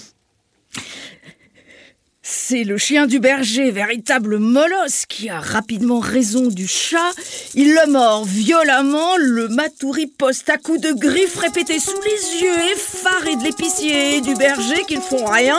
C'est 2.23 2.63
le 2.63 2.79
chien 2.79 3.09
du 3.09 3.19
berger, 3.19 3.73
véritable 3.73 4.39
molosse, 4.39 5.05
qui 5.07 5.29
a 5.29 5.41
rapidement 5.41 5.99
raison 5.99 6.47
du 6.47 6.69
chat. 6.69 7.11
Il 7.55 7.75
le 7.75 7.91
mord 7.91 8.25
violemment, 8.25 9.17
le 9.17 9.49
matouri 9.49 10.07
poste 10.07 10.49
à 10.49 10.57
coups 10.57 10.81
de 10.81 10.93
griffes 10.93 11.39
répétés 11.39 11.81
sous 11.81 12.01
les 12.01 12.43
yeux 12.43 12.73
effarés 12.73 13.35
de 13.35 13.43
l'épicier 13.43 14.17
et 14.17 14.21
du 14.21 14.35
berger 14.37 14.85
qui 14.87 14.97
ne 14.97 15.03
font 15.03 15.25
rien. 15.25 15.59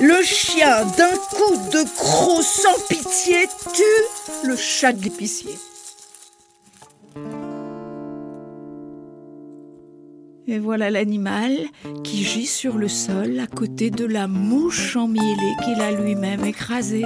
Le 0.00 0.20
chien, 0.22 0.84
d'un 0.98 1.16
coup 1.30 1.56
de 1.72 1.84
croc 1.94 2.42
sans 2.42 2.86
pitié, 2.88 3.46
tue 3.72 4.48
le 4.48 4.56
chat 4.56 4.92
de 4.92 5.04
l'épicier. 5.04 5.56
Et 10.52 10.58
voilà 10.58 10.90
l'animal 10.90 11.52
qui 12.02 12.24
gît 12.24 12.44
sur 12.44 12.76
le 12.76 12.88
sol 12.88 13.38
à 13.38 13.46
côté 13.46 13.90
de 13.90 14.04
la 14.04 14.26
mouche 14.26 14.96
emmielée 14.96 15.54
qu'il 15.62 15.80
a 15.80 15.92
lui-même 15.92 16.44
écrasée. 16.44 17.04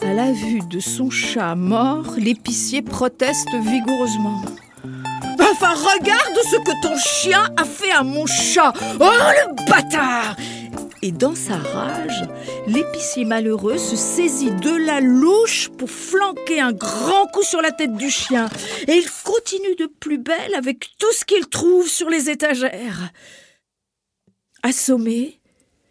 À 0.00 0.14
la 0.14 0.32
vue 0.32 0.60
de 0.70 0.80
son 0.80 1.10
chat 1.10 1.54
mort, 1.54 2.14
l'épicier 2.16 2.80
proteste 2.80 3.54
vigoureusement. 3.54 4.40
Enfin, 5.38 5.74
regarde 5.74 6.38
ce 6.50 6.56
que 6.56 6.82
ton 6.82 6.96
chien 6.96 7.44
a 7.58 7.64
fait 7.64 7.92
à 7.92 8.02
mon 8.02 8.24
chat 8.24 8.72
Oh, 8.98 9.04
le 9.04 9.70
bâtard 9.70 10.36
et 11.02 11.12
dans 11.12 11.34
sa 11.34 11.56
rage, 11.56 12.28
l'épicier 12.66 13.24
malheureux 13.24 13.78
se 13.78 13.96
saisit 13.96 14.50
de 14.50 14.70
la 14.70 15.00
louche 15.00 15.70
pour 15.70 15.90
flanquer 15.90 16.60
un 16.60 16.72
grand 16.72 17.26
coup 17.28 17.42
sur 17.42 17.62
la 17.62 17.72
tête 17.72 17.94
du 17.94 18.10
chien. 18.10 18.48
Et 18.86 18.92
il 18.92 19.08
continue 19.24 19.76
de 19.76 19.86
plus 19.86 20.18
belle 20.18 20.54
avec 20.54 20.90
tout 20.98 21.12
ce 21.12 21.24
qu'il 21.24 21.48
trouve 21.48 21.88
sur 21.88 22.10
les 22.10 22.28
étagères. 22.28 23.10
Assommé, 24.62 25.40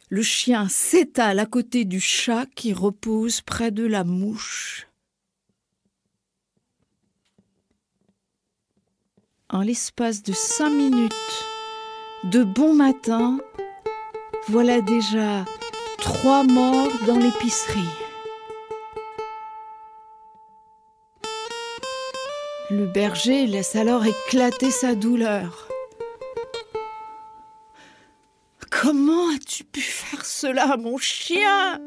le 0.09 0.21
chien 0.21 0.69
s'étale 0.69 1.39
à 1.39 1.47
côté 1.47 1.85
du 1.85 1.99
chat 1.99 2.45
qui 2.55 2.71
repose 2.73 3.41
près 3.41 3.71
de 3.71 3.85
la 3.85 4.03
mouche. 4.03 4.87
En 9.49 9.61
l'espace 9.61 10.21
de 10.21 10.33
cinq 10.33 10.69
minutes, 10.69 11.13
de 12.25 12.43
bon 12.43 12.75
matin, 12.75 13.39
voilà 14.49 14.81
déjà 14.81 15.45
trois 15.99 16.43
morts 16.43 16.91
dans 17.05 17.17
l'épicerie. 17.17 17.79
Le 22.71 22.85
berger 22.87 23.45
laisse 23.45 23.75
alors 23.75 24.05
éclater 24.05 24.71
sa 24.71 24.95
douleur. 24.95 25.67
Comment 28.71 29.29
as-tu 29.35 29.63
pu 29.65 29.81
faire 29.81 30.25
cela, 30.25 30.77
mon 30.77 30.97
chien? 30.97 31.79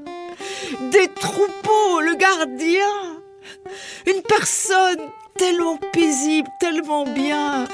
Des 0.92 1.08
troupeaux, 1.08 2.00
le 2.00 2.14
gardien? 2.14 3.20
Une 4.06 4.22
personne 4.22 5.10
tellement 5.36 5.78
paisible, 5.92 6.48
tellement 6.60 7.04
bien. 7.04 7.64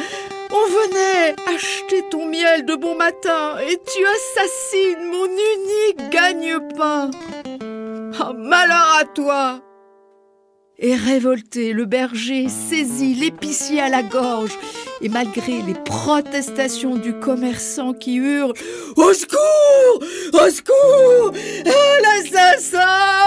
On 0.51 0.67
venait 0.71 1.35
acheter 1.55 2.03
ton 2.11 2.27
miel 2.27 2.65
de 2.65 2.75
bon 2.75 2.95
matin 2.97 3.59
et 3.61 3.77
tu 3.77 4.05
assassines 4.07 5.05
mon 5.05 5.27
unique 5.27 6.11
gagne-pain. 6.11 7.11
Malheur 8.37 8.97
à 9.01 9.05
toi. 9.05 9.61
Et 10.79 10.95
révolté, 10.95 11.73
le 11.73 11.87
berger 11.87 12.49
saisit 12.49 13.15
l'épicier 13.15 13.81
à 13.81 13.89
la 13.89 14.03
gorge. 14.03 14.57
Et 15.01 15.09
malgré 15.09 15.61
les 15.63 15.75
protestations 15.75 16.97
du 16.97 17.13
commerçant 17.19 17.93
qui 17.93 18.17
hurle 18.17 18.53
Au 18.97 19.13
secours! 19.13 20.03
Au 20.33 20.51
secours! 20.51 21.33
L'assassin 22.03 23.18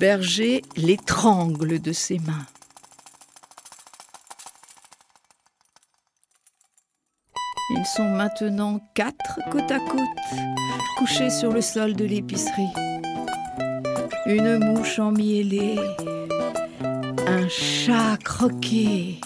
berger 0.00 0.62
l'étrangle 0.76 1.78
de 1.78 1.92
ses 1.92 2.18
mains. 2.20 2.46
Ils 7.76 7.84
sont 7.84 8.08
maintenant 8.08 8.80
quatre 8.94 9.40
côte 9.52 9.70
à 9.70 9.78
côte, 9.78 10.00
couchés 10.96 11.28
sur 11.28 11.52
le 11.52 11.60
sol 11.60 11.94
de 11.94 12.06
l'épicerie. 12.06 12.72
Une 14.24 14.58
mouche 14.58 14.98
emmielée, 14.98 15.78
un 17.26 17.46
chat 17.50 18.16
croqué, 18.24 19.20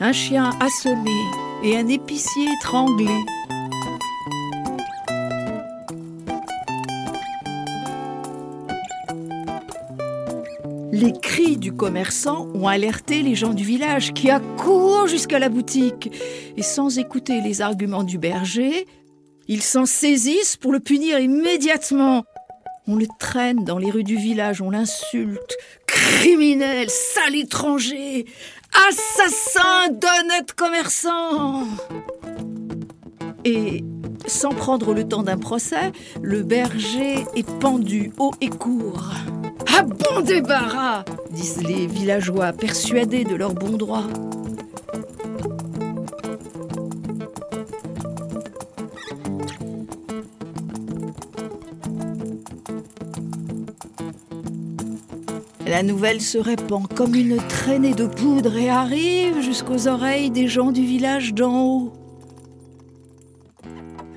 un 0.00 0.12
chien 0.12 0.50
assommé 0.58 1.22
et 1.62 1.78
un 1.78 1.86
épicier 1.86 2.48
étranglé. 2.58 3.06
Les 11.02 11.12
cris 11.12 11.56
du 11.56 11.72
commerçant 11.72 12.46
ont 12.54 12.68
alerté 12.68 13.22
les 13.22 13.34
gens 13.34 13.54
du 13.54 13.64
village 13.64 14.12
qui 14.12 14.30
accourent 14.30 15.08
jusqu'à 15.08 15.40
la 15.40 15.48
boutique. 15.48 16.12
Et 16.56 16.62
sans 16.62 16.96
écouter 16.96 17.40
les 17.40 17.60
arguments 17.60 18.04
du 18.04 18.18
berger, 18.18 18.86
ils 19.48 19.62
s'en 19.62 19.84
saisissent 19.84 20.56
pour 20.56 20.70
le 20.70 20.78
punir 20.78 21.18
immédiatement. 21.18 22.22
On 22.86 22.94
le 22.94 23.08
traîne 23.18 23.64
dans 23.64 23.78
les 23.78 23.90
rues 23.90 24.04
du 24.04 24.14
village, 24.14 24.62
on 24.62 24.70
l'insulte. 24.70 25.56
Criminel, 25.88 26.88
sale 26.88 27.34
étranger, 27.34 28.24
assassin 28.88 29.88
d'honnêtes 29.88 30.52
commerçants. 30.52 31.66
Et 33.44 33.82
sans 34.26 34.50
prendre 34.50 34.94
le 34.94 35.06
temps 35.06 35.22
d'un 35.22 35.38
procès, 35.38 35.92
le 36.20 36.42
berger 36.42 37.24
est 37.34 37.50
pendu 37.58 38.12
haut 38.18 38.32
et 38.40 38.48
court. 38.48 39.10
Ah 39.76 39.82
bon 39.82 40.20
débarras 40.20 41.04
disent 41.30 41.62
les 41.62 41.86
villageois, 41.86 42.52
persuadés 42.52 43.24
de 43.24 43.34
leur 43.34 43.54
bon 43.54 43.76
droit. 43.76 44.04
La 55.66 55.82
nouvelle 55.82 56.20
se 56.20 56.36
répand 56.36 56.86
comme 56.86 57.14
une 57.14 57.38
traînée 57.48 57.94
de 57.94 58.06
poudre 58.06 58.56
et 58.58 58.68
arrive 58.68 59.40
jusqu'aux 59.40 59.88
oreilles 59.88 60.30
des 60.30 60.46
gens 60.46 60.70
du 60.70 60.84
village 60.84 61.32
d'en 61.32 61.64
haut. 61.64 62.01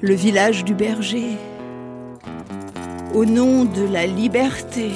Le 0.01 0.13
village 0.13 0.65
du 0.65 0.75
berger. 0.75 1.37
Au 3.13 3.23
nom 3.23 3.63
de 3.63 3.81
la 3.81 4.05
liberté, 4.05 4.89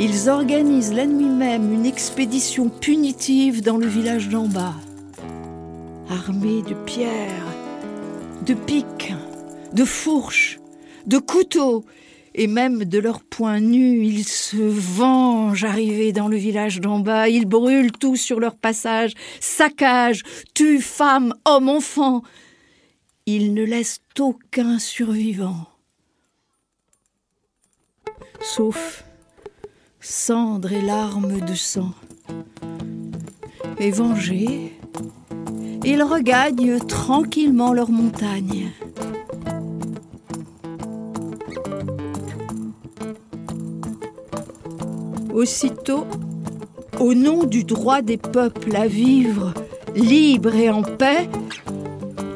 ils 0.00 0.28
organisent 0.28 0.92
la 0.92 1.06
nuit 1.06 1.28
même 1.28 1.72
une 1.72 1.86
expédition 1.86 2.68
punitive 2.68 3.62
dans 3.62 3.76
le 3.76 3.86
village 3.86 4.28
d'en 4.28 4.48
bas. 4.48 4.74
Armés 6.10 6.62
de 6.62 6.74
pierres, 6.74 7.46
de 8.44 8.54
pics, 8.54 9.14
de 9.72 9.84
fourches, 9.84 10.58
de 11.06 11.18
couteaux 11.18 11.84
et 12.34 12.48
même 12.48 12.84
de 12.84 12.98
leurs 12.98 13.22
poings 13.22 13.60
nus, 13.60 14.04
ils 14.04 14.24
se 14.24 14.56
vengent 14.56 15.64
arrivés 15.64 16.12
dans 16.12 16.26
le 16.26 16.36
village 16.36 16.80
d'en 16.80 16.98
bas, 16.98 17.28
ils 17.28 17.46
brûlent 17.46 17.92
tout 17.92 18.16
sur 18.16 18.40
leur 18.40 18.56
passage, 18.56 19.12
saccagent, 19.38 20.24
tuent 20.52 20.80
femmes, 20.80 21.32
hommes, 21.44 21.68
enfants. 21.68 22.22
Ils 23.26 23.54
ne 23.54 23.64
laissent 23.64 24.02
aucun 24.18 24.78
survivant. 24.78 25.66
Sauf 28.42 29.02
cendres 29.98 30.74
et 30.74 30.82
larmes 30.82 31.40
de 31.40 31.54
sang. 31.54 31.94
et 33.78 33.90
vengés, 33.90 34.78
ils 35.86 36.02
regagnent 36.02 36.78
tranquillement 36.80 37.72
leur 37.72 37.90
montagne. 37.90 38.70
Aussitôt, 45.32 46.06
au 47.00 47.14
nom 47.14 47.44
du 47.44 47.64
droit 47.64 48.02
des 48.02 48.18
peuples 48.18 48.76
à 48.76 48.86
vivre 48.86 49.54
libres 49.94 50.54
et 50.54 50.70
en 50.70 50.82
paix, 50.82 51.28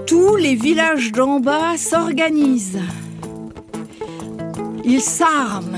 tous 0.08 0.36
les 0.36 0.54
villages 0.54 1.12
d'en 1.12 1.38
bas 1.38 1.76
s'organisent. 1.76 2.80
Ils 4.82 5.02
s'arment 5.02 5.76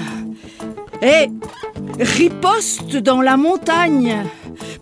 et 1.03 1.26
ripostent 1.99 2.97
dans 2.97 3.22
la 3.22 3.37
montagne 3.37 4.24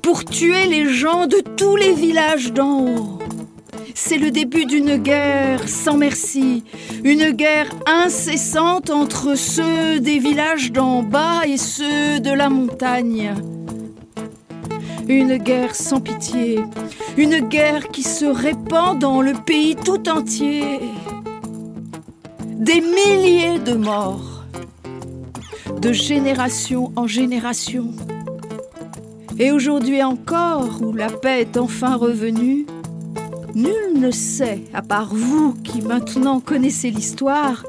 pour 0.02 0.26
tuer 0.26 0.66
les 0.66 0.92
gens 0.92 1.26
de 1.26 1.38
tous 1.56 1.76
les 1.76 1.94
villages 1.94 2.52
d'en 2.52 2.80
haut. 2.80 3.18
C'est 3.94 4.18
le 4.18 4.30
début 4.30 4.66
d'une 4.66 4.98
guerre 4.98 5.66
sans 5.66 5.96
merci, 5.96 6.62
une 7.02 7.30
guerre 7.30 7.70
incessante 7.86 8.90
entre 8.90 9.34
ceux 9.34 9.98
des 9.98 10.18
villages 10.18 10.72
d'en 10.72 11.02
bas 11.02 11.46
et 11.46 11.56
ceux 11.56 12.20
de 12.20 12.30
la 12.30 12.50
montagne. 12.50 13.34
Une 15.08 15.38
guerre 15.38 15.74
sans 15.74 16.00
pitié, 16.00 16.60
une 17.16 17.40
guerre 17.48 17.88
qui 17.88 18.02
se 18.02 18.26
répand 18.26 18.98
dans 18.98 19.22
le 19.22 19.32
pays 19.32 19.74
tout 19.74 20.06
entier. 20.06 20.80
Des 22.44 22.82
milliers 22.82 23.58
de 23.58 23.72
morts, 23.72 24.44
de 25.80 25.92
génération 25.92 26.92
en 26.94 27.06
génération. 27.06 27.92
Et 29.38 29.50
aujourd'hui 29.50 30.02
encore, 30.02 30.82
où 30.82 30.92
la 30.92 31.08
paix 31.08 31.40
est 31.40 31.56
enfin 31.56 31.96
revenue, 31.96 32.66
nul 33.54 33.94
ne 33.94 34.10
sait, 34.10 34.62
à 34.74 34.82
part 34.82 35.14
vous 35.14 35.54
qui 35.64 35.80
maintenant 35.80 36.38
connaissez 36.38 36.90
l'histoire, 36.90 37.64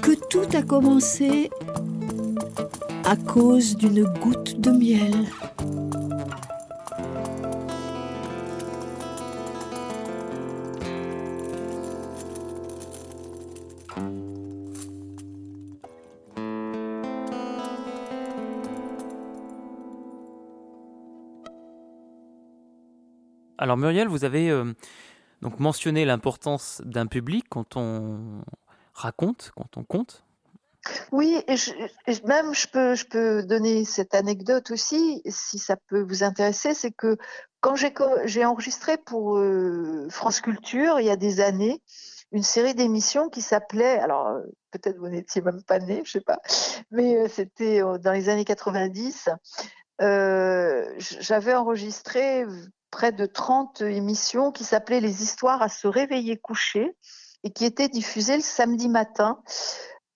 que 0.00 0.12
tout 0.30 0.56
a 0.56 0.62
commencé 0.62 1.50
à 3.04 3.16
cause 3.16 3.76
d'une 3.76 4.04
goutte 4.04 4.58
de 4.58 4.70
miel. 4.70 5.26
Alors 23.60 23.76
Muriel, 23.76 24.08
vous 24.08 24.24
avez 24.24 24.48
euh, 24.48 24.72
donc 25.42 25.60
mentionné 25.60 26.06
l'importance 26.06 26.80
d'un 26.86 27.06
public 27.06 27.44
quand 27.50 27.76
on 27.76 28.40
raconte, 28.94 29.52
quand 29.54 29.76
on 29.76 29.84
compte. 29.84 30.24
Oui, 31.12 31.36
et, 31.46 31.56
même 32.26 32.54
je 32.54 32.66
peux, 32.68 32.94
je 32.94 33.04
peux 33.04 33.42
donner 33.42 33.84
cette 33.84 34.14
anecdote 34.14 34.70
aussi, 34.70 35.20
si 35.26 35.58
ça 35.58 35.76
peut 35.76 36.00
vous 36.00 36.22
intéresser, 36.22 36.72
c'est 36.72 36.90
que 36.90 37.18
quand 37.60 37.74
j'ai 38.24 38.46
enregistré 38.46 38.96
pour 38.96 39.36
euh, 39.36 40.08
France 40.08 40.40
Culture 40.40 40.98
il 40.98 41.04
y 41.04 41.10
a 41.10 41.16
des 41.16 41.42
années, 41.42 41.82
une 42.32 42.42
série 42.42 42.74
d'émissions 42.74 43.28
qui 43.28 43.42
s'appelait, 43.42 43.98
alors 43.98 44.28
euh, 44.28 44.40
peut-être 44.70 44.96
vous 44.96 45.08
n'étiez 45.08 45.42
même 45.42 45.62
pas 45.64 45.80
né, 45.80 46.00
je 46.06 46.12
sais 46.12 46.22
pas, 46.22 46.38
mais 46.90 47.28
c'était 47.28 47.82
dans 48.00 48.12
les 48.12 48.30
années 48.30 48.46
90. 48.46 49.28
J'avais 49.98 51.54
enregistré 51.54 52.46
près 52.90 53.12
de 53.12 53.26
30 53.26 53.82
émissions 53.82 54.52
qui 54.52 54.64
s'appelaient 54.64 55.00
Les 55.00 55.22
histoires 55.22 55.62
à 55.62 55.68
se 55.68 55.88
réveiller 55.88 56.36
couché 56.36 56.96
et 57.44 57.50
qui 57.50 57.64
étaient 57.64 57.88
diffusées 57.88 58.36
le 58.36 58.42
samedi 58.42 58.88
matin. 58.88 59.42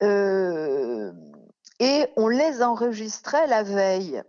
Euh, 0.02 1.12
et 1.80 2.06
on 2.16 2.28
les 2.28 2.62
enregistrait 2.62 3.46
la 3.46 3.62
veille. 3.62 4.22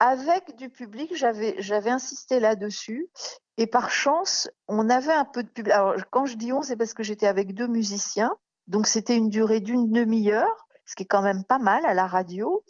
Avec 0.00 0.54
du 0.56 0.70
public, 0.70 1.12
j'avais 1.14 1.90
insisté 1.90 2.40
là-dessus. 2.40 3.08
Et 3.56 3.66
par 3.66 3.90
chance, 3.90 4.48
on 4.68 4.88
avait 4.88 5.12
un 5.12 5.24
peu 5.24 5.42
de 5.42 5.48
public. 5.48 5.72
Alors, 5.72 5.96
quand 6.10 6.26
je 6.26 6.36
dis 6.36 6.52
on, 6.52 6.62
c'est 6.62 6.76
parce 6.76 6.94
que 6.94 7.02
j'étais 7.02 7.26
avec 7.26 7.54
deux 7.54 7.66
musiciens. 7.66 8.36
Donc, 8.68 8.86
c'était 8.86 9.16
une 9.16 9.28
durée 9.28 9.60
d'une 9.60 9.90
demi-heure, 9.90 10.66
ce 10.86 10.94
qui 10.94 11.02
est 11.02 11.06
quand 11.06 11.22
même 11.22 11.42
pas 11.44 11.58
mal 11.58 11.84
à 11.84 11.94
la 11.94 12.06
radio. 12.06 12.64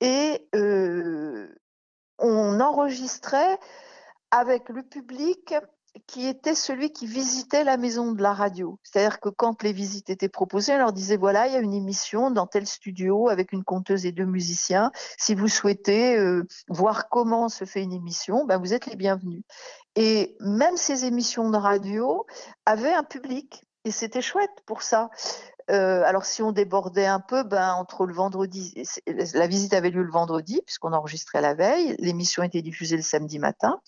Et 0.00 0.48
euh, 0.54 1.48
on 2.18 2.60
enregistrait 2.60 3.58
avec 4.32 4.70
le 4.70 4.82
public 4.82 5.54
qui 6.06 6.26
était 6.26 6.54
celui 6.54 6.90
qui 6.90 7.06
visitait 7.06 7.64
la 7.64 7.76
maison 7.76 8.12
de 8.12 8.22
la 8.22 8.32
radio. 8.32 8.78
C'est-à-dire 8.82 9.20
que 9.20 9.28
quand 9.28 9.62
les 9.62 9.72
visites 9.72 10.08
étaient 10.08 10.28
proposées, 10.28 10.72
on 10.72 10.78
leur 10.78 10.92
disait 10.92 11.18
voilà, 11.18 11.46
il 11.46 11.52
y 11.52 11.56
a 11.56 11.60
une 11.60 11.74
émission 11.74 12.30
dans 12.30 12.46
tel 12.46 12.66
studio 12.66 13.28
avec 13.28 13.52
une 13.52 13.62
conteuse 13.62 14.06
et 14.06 14.12
deux 14.12 14.24
musiciens. 14.24 14.90
Si 15.18 15.34
vous 15.34 15.48
souhaitez 15.48 16.16
euh, 16.16 16.46
voir 16.68 17.08
comment 17.10 17.48
se 17.48 17.64
fait 17.64 17.82
une 17.82 17.92
émission, 17.92 18.46
ben 18.46 18.58
vous 18.58 18.72
êtes 18.72 18.86
les 18.86 18.96
bienvenus. 18.96 19.42
Et 19.94 20.34
même 20.40 20.76
ces 20.76 21.04
émissions 21.04 21.50
de 21.50 21.58
radio 21.58 22.26
avaient 22.64 22.94
un 22.94 23.04
public. 23.04 23.62
Et 23.84 23.90
c'était 23.90 24.22
chouette 24.22 24.62
pour 24.64 24.82
ça. 24.82 25.10
Euh, 25.70 26.02
alors 26.04 26.24
si 26.24 26.42
on 26.42 26.52
débordait 26.52 27.06
un 27.06 27.20
peu, 27.20 27.44
ben 27.44 27.74
entre 27.74 28.06
le 28.06 28.14
vendredi, 28.14 28.74
la 29.06 29.46
visite 29.46 29.74
avait 29.74 29.90
lieu 29.90 30.02
le 30.02 30.10
vendredi 30.10 30.60
puisqu'on 30.64 30.92
enregistrait 30.92 31.40
la 31.40 31.54
veille, 31.54 31.94
l'émission 31.98 32.42
était 32.42 32.62
diffusée 32.62 32.96
le 32.96 33.02
samedi 33.02 33.38
matin. 33.38 33.80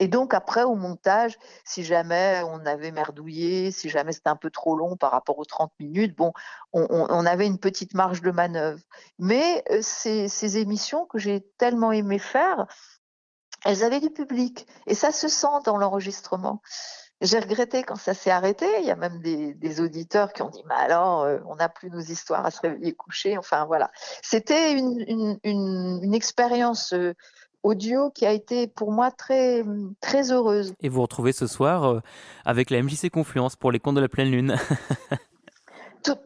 Et 0.00 0.08
donc 0.08 0.34
après, 0.34 0.62
au 0.62 0.74
montage, 0.74 1.36
si 1.64 1.82
jamais 1.82 2.42
on 2.46 2.64
avait 2.66 2.92
merdouillé, 2.92 3.70
si 3.70 3.88
jamais 3.88 4.12
c'était 4.12 4.30
un 4.30 4.36
peu 4.36 4.50
trop 4.50 4.76
long 4.76 4.96
par 4.96 5.10
rapport 5.10 5.38
aux 5.38 5.44
30 5.44 5.72
minutes, 5.80 6.16
bon, 6.16 6.32
on, 6.72 7.26
avait 7.26 7.46
une 7.46 7.58
petite 7.58 7.94
marge 7.94 8.22
de 8.22 8.30
manœuvre. 8.30 8.80
Mais 9.18 9.64
euh, 9.70 9.80
ces, 9.82 10.58
émissions 10.58 11.06
que 11.06 11.18
j'ai 11.18 11.40
tellement 11.58 11.92
aimé 11.92 12.18
faire, 12.18 12.66
elles 13.64 13.82
avaient 13.82 14.00
du 14.00 14.10
public. 14.10 14.66
Et 14.86 14.94
ça 14.94 15.10
se 15.10 15.28
sent 15.28 15.46
dans 15.64 15.76
l'enregistrement. 15.76 16.62
J'ai 17.20 17.40
regretté 17.40 17.82
quand 17.82 17.96
ça 17.96 18.14
s'est 18.14 18.30
arrêté. 18.30 18.66
Il 18.78 18.86
y 18.86 18.92
a 18.92 18.96
même 18.96 19.20
des, 19.20 19.80
auditeurs 19.80 20.32
qui 20.32 20.42
ont 20.42 20.50
dit, 20.50 20.62
mais 20.68 20.76
alors, 20.76 21.22
euh, 21.22 21.38
on 21.46 21.56
n'a 21.56 21.68
plus 21.68 21.90
nos 21.90 21.98
histoires 21.98 22.46
à 22.46 22.52
se 22.52 22.60
réveiller 22.60 22.94
coucher. 22.94 23.36
Enfin, 23.36 23.64
voilà. 23.64 23.90
C'était 24.22 24.78
une 24.78 26.14
expérience 26.14 26.92
euh, 26.92 27.14
audio 27.62 28.10
qui 28.10 28.26
a 28.26 28.32
été 28.32 28.66
pour 28.66 28.92
moi 28.92 29.10
très, 29.10 29.64
très 30.00 30.32
heureuse. 30.32 30.74
Et 30.80 30.88
vous 30.88 31.02
retrouvez 31.02 31.32
ce 31.32 31.46
soir 31.46 31.84
euh, 31.84 32.00
avec 32.44 32.70
la 32.70 32.82
MJC 32.82 33.10
Confluence 33.10 33.56
pour 33.56 33.72
les 33.72 33.80
contes 33.80 33.96
de 33.96 34.00
la 34.00 34.08
pleine 34.08 34.30
lune. 34.30 34.56
tout, 36.04 36.16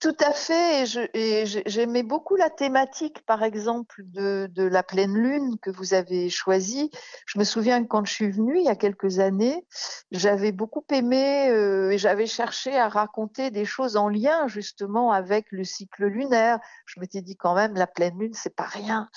tout, 0.00 0.16
à 0.20 0.32
fait. 0.32 0.84
Et 1.14 1.44
j'aimais 1.46 2.02
beaucoup 2.02 2.36
la 2.36 2.50
thématique, 2.50 3.24
par 3.26 3.42
exemple, 3.42 4.02
de, 4.04 4.48
de, 4.52 4.62
la 4.62 4.82
pleine 4.82 5.14
lune 5.14 5.56
que 5.60 5.70
vous 5.70 5.94
avez 5.94 6.30
choisie. 6.30 6.90
Je 7.26 7.38
me 7.38 7.44
souviens 7.44 7.82
que 7.82 7.88
quand 7.88 8.04
je 8.04 8.12
suis 8.12 8.30
venue 8.30 8.58
il 8.58 8.64
y 8.64 8.68
a 8.68 8.76
quelques 8.76 9.18
années, 9.18 9.66
j'avais 10.12 10.52
beaucoup 10.52 10.84
aimé 10.90 11.48
euh, 11.50 11.90
et 11.90 11.98
j'avais 11.98 12.26
cherché 12.26 12.76
à 12.76 12.88
raconter 12.88 13.50
des 13.50 13.64
choses 13.64 13.96
en 13.96 14.08
lien 14.08 14.46
justement 14.46 15.10
avec 15.10 15.46
le 15.50 15.64
cycle 15.64 16.06
lunaire. 16.06 16.58
Je 16.86 17.00
m'étais 17.00 17.22
dit 17.22 17.36
quand 17.36 17.54
même, 17.54 17.74
la 17.74 17.86
pleine 17.86 18.18
lune, 18.18 18.34
c'est 18.34 18.54
pas 18.54 18.64
rien. 18.64 19.08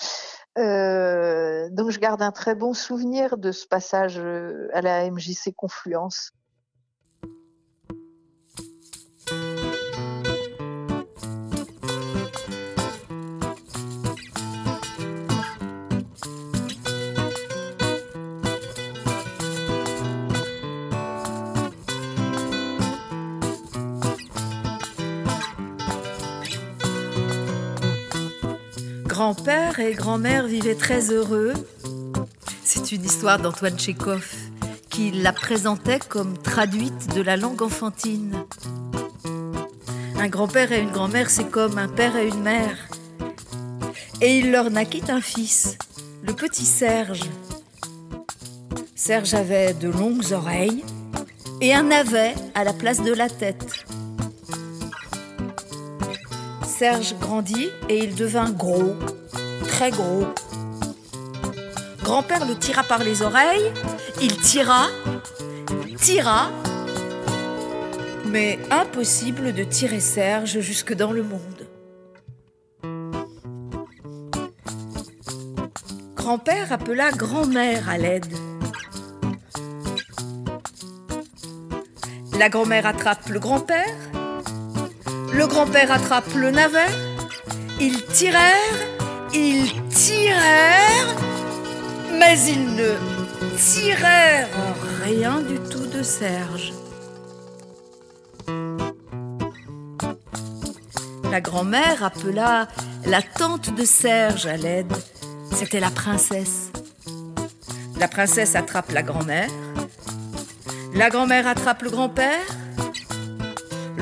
Euh, 0.58 1.68
donc 1.70 1.90
je 1.90 1.98
garde 1.98 2.22
un 2.22 2.30
très 2.30 2.54
bon 2.54 2.74
souvenir 2.74 3.38
de 3.38 3.50
ce 3.50 3.66
passage 3.66 4.18
euh, 4.18 4.68
à 4.72 4.82
la 4.82 5.10
MJC 5.10 5.52
Confluence. 5.56 6.30
Grand-père 29.14 29.78
et 29.78 29.92
grand-mère 29.92 30.48
vivaient 30.48 30.74
très 30.74 31.12
heureux. 31.12 31.52
C'est 32.64 32.90
une 32.90 33.04
histoire 33.04 33.38
d'Antoine 33.38 33.78
Tchékov 33.78 34.28
qui 34.90 35.12
la 35.12 35.32
présentait 35.32 36.00
comme 36.00 36.36
traduite 36.36 37.14
de 37.14 37.22
la 37.22 37.36
langue 37.36 37.62
enfantine. 37.62 38.44
Un 40.18 40.26
grand-père 40.26 40.72
et 40.72 40.80
une 40.80 40.90
grand-mère, 40.90 41.30
c'est 41.30 41.48
comme 41.48 41.78
un 41.78 41.86
père 41.86 42.16
et 42.16 42.26
une 42.26 42.42
mère. 42.42 42.76
Et 44.20 44.40
il 44.40 44.50
leur 44.50 44.68
naquit 44.72 45.04
un 45.08 45.20
fils, 45.20 45.78
le 46.24 46.32
petit 46.32 46.66
Serge. 46.66 47.30
Serge 48.96 49.34
avait 49.34 49.74
de 49.74 49.90
longues 49.90 50.32
oreilles 50.32 50.82
et 51.60 51.72
un 51.72 51.84
navet 51.84 52.34
à 52.56 52.64
la 52.64 52.72
place 52.72 53.00
de 53.00 53.12
la 53.12 53.28
tête. 53.28 53.83
Serge 56.76 57.14
grandit 57.20 57.70
et 57.88 57.98
il 57.98 58.16
devint 58.16 58.50
gros, 58.50 58.96
très 59.68 59.92
gros. 59.92 60.24
Grand-père 62.02 62.46
le 62.46 62.56
tira 62.56 62.82
par 62.82 63.04
les 63.04 63.22
oreilles, 63.22 63.72
il 64.20 64.36
tira, 64.38 64.88
tira, 66.00 66.50
mais 68.26 68.58
impossible 68.72 69.52
de 69.52 69.62
tirer 69.62 70.00
Serge 70.00 70.58
jusque 70.58 70.94
dans 70.94 71.12
le 71.12 71.22
monde. 71.22 71.68
Grand-père 76.16 76.72
appela 76.72 77.12
grand-mère 77.12 77.88
à 77.88 77.98
l'aide. 77.98 78.34
La 82.36 82.48
grand-mère 82.48 82.86
attrape 82.86 83.28
le 83.28 83.38
grand-père, 83.38 83.94
le 85.34 85.46
grand-père 85.46 85.90
attrape 85.90 86.32
le 86.34 86.50
navet, 86.50 86.90
ils 87.80 88.04
tirèrent, 88.06 88.52
ils 89.32 89.72
tirèrent, 89.88 91.16
mais 92.18 92.38
ils 92.46 92.74
ne 92.74 92.94
tirèrent 93.56 94.48
rien 95.04 95.40
du 95.40 95.58
tout 95.70 95.86
de 95.86 96.02
Serge. 96.02 96.72
La 101.30 101.40
grand-mère 101.40 102.04
appela 102.04 102.68
la 103.06 103.20
tante 103.20 103.74
de 103.74 103.84
Serge 103.84 104.46
à 104.46 104.56
l'aide. 104.56 104.92
C'était 105.52 105.80
la 105.80 105.90
princesse. 105.90 106.70
La 107.98 108.06
princesse 108.06 108.54
attrape 108.54 108.92
la 108.92 109.02
grand-mère. 109.02 109.50
La 110.94 111.10
grand-mère 111.10 111.48
attrape 111.48 111.82
le 111.82 111.90
grand-père. 111.90 112.46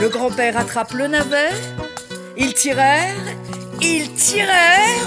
Le 0.02 0.08
grand-père 0.08 0.56
attrape 0.56 0.94
le 0.94 1.06
navet. 1.06 1.52
Ils 2.36 2.54
tirèrent, 2.54 3.14
ils 3.80 4.12
tirèrent, 4.14 5.06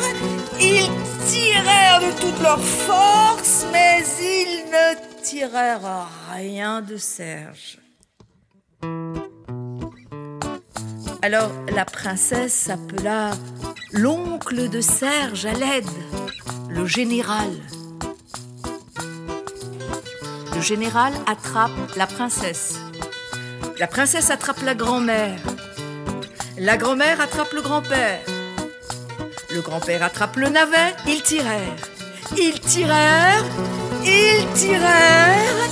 ils 0.58 0.89
tirèrent 1.28 2.00
de 2.00 2.18
toute 2.22 2.41
leur 2.41 2.62
force, 2.64 3.66
mais 3.74 4.02
ils 4.22 4.64
ne 4.72 5.22
tirèrent 5.22 6.08
rien 6.34 6.82
de 6.82 6.96
Serge. 6.96 7.80
Alors 11.22 11.52
la 11.76 11.84
princesse 11.84 12.70
appela 12.70 13.32
l'oncle 13.91 14.70
de 14.70 14.80
Serge 14.80 15.46
à 15.46 15.52
l'aide, 15.52 15.89
le 16.70 16.86
général. 16.86 17.50
Le 20.56 20.62
général 20.62 21.12
attrape 21.28 21.98
la 21.98 22.08
princesse. 22.08 22.80
La 23.78 23.88
princesse 23.88 24.32
attrape 24.32 24.61
la 24.63 24.73
grand-mère. 24.73 25.38
La 26.57 26.78
grand-mère 26.78 27.19
attrape 27.19 27.51
le 27.51 27.61
grand-père. 27.61 28.21
Le 29.53 29.59
grand-père 29.59 30.01
attrape 30.01 30.38
le 30.38 30.47
navet. 30.47 30.95
Ils 31.05 31.21
tirèrent. 31.21 31.59
Ils 32.38 32.57
tirèrent. 32.61 33.43
Ils 34.05 34.47
tirèrent. 34.53 35.69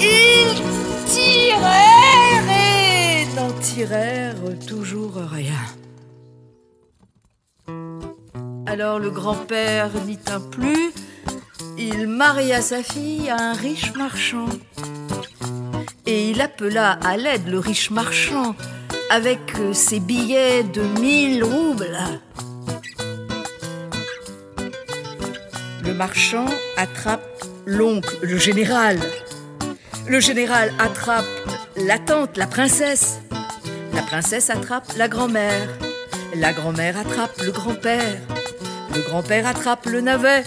Ils 0.00 0.62
tirèrent 1.06 2.48
et 2.48 3.26
n'en 3.36 3.52
tirèrent 3.60 4.34
toujours 4.66 5.16
rien. 5.16 5.52
Alors 8.66 8.98
le 8.98 9.10
grand-père 9.10 9.90
n'y 10.06 10.16
tint 10.16 10.40
plus. 10.40 10.90
Il 11.76 12.06
maria 12.06 12.62
sa 12.62 12.82
fille 12.82 13.28
à 13.28 13.36
un 13.36 13.52
riche 13.52 13.92
marchand. 13.94 14.48
Et 16.12 16.28
il 16.28 16.42
appela 16.42 16.98
à 17.02 17.16
l'aide 17.16 17.48
le 17.48 17.58
riche 17.58 17.90
marchand 17.90 18.54
avec 19.08 19.40
ses 19.72 19.98
billets 19.98 20.62
de 20.62 20.82
mille 21.00 21.42
roubles. 21.42 21.98
Le 25.82 25.94
marchand 25.94 26.44
attrape 26.76 27.24
l'oncle, 27.64 28.14
le 28.20 28.36
général. 28.36 28.98
Le 30.06 30.20
général 30.20 30.74
attrape 30.78 31.24
la 31.78 31.98
tante, 31.98 32.36
la 32.36 32.46
princesse. 32.46 33.20
La 33.94 34.02
princesse 34.02 34.50
attrape 34.50 34.92
la 34.98 35.08
grand-mère. 35.08 35.66
La 36.34 36.52
grand-mère 36.52 36.98
attrape 36.98 37.40
le 37.40 37.52
grand-père. 37.52 38.20
Le 38.94 39.00
grand-père 39.00 39.46
attrape 39.46 39.86
le 39.86 40.02
navet. 40.02 40.44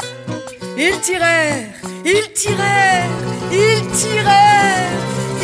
Ils 0.78 1.00
tirèrent, 1.02 1.70
ils 2.06 2.32
tirèrent, 2.34 3.10
ils 3.52 3.88
tirèrent, 3.94 4.75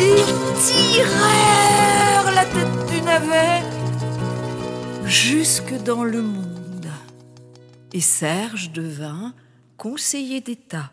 ils 0.02 0.60
tirèrent 0.60 2.32
la 2.34 2.44
tête 2.44 2.86
du 2.90 3.00
navet 3.02 3.62
jusque 5.04 5.74
dans 5.84 6.04
le 6.04 6.22
monde. 6.22 6.88
Et 7.92 8.00
Serge 8.00 8.72
devint 8.72 9.32
conseiller 9.76 10.40
d'État. 10.40 10.90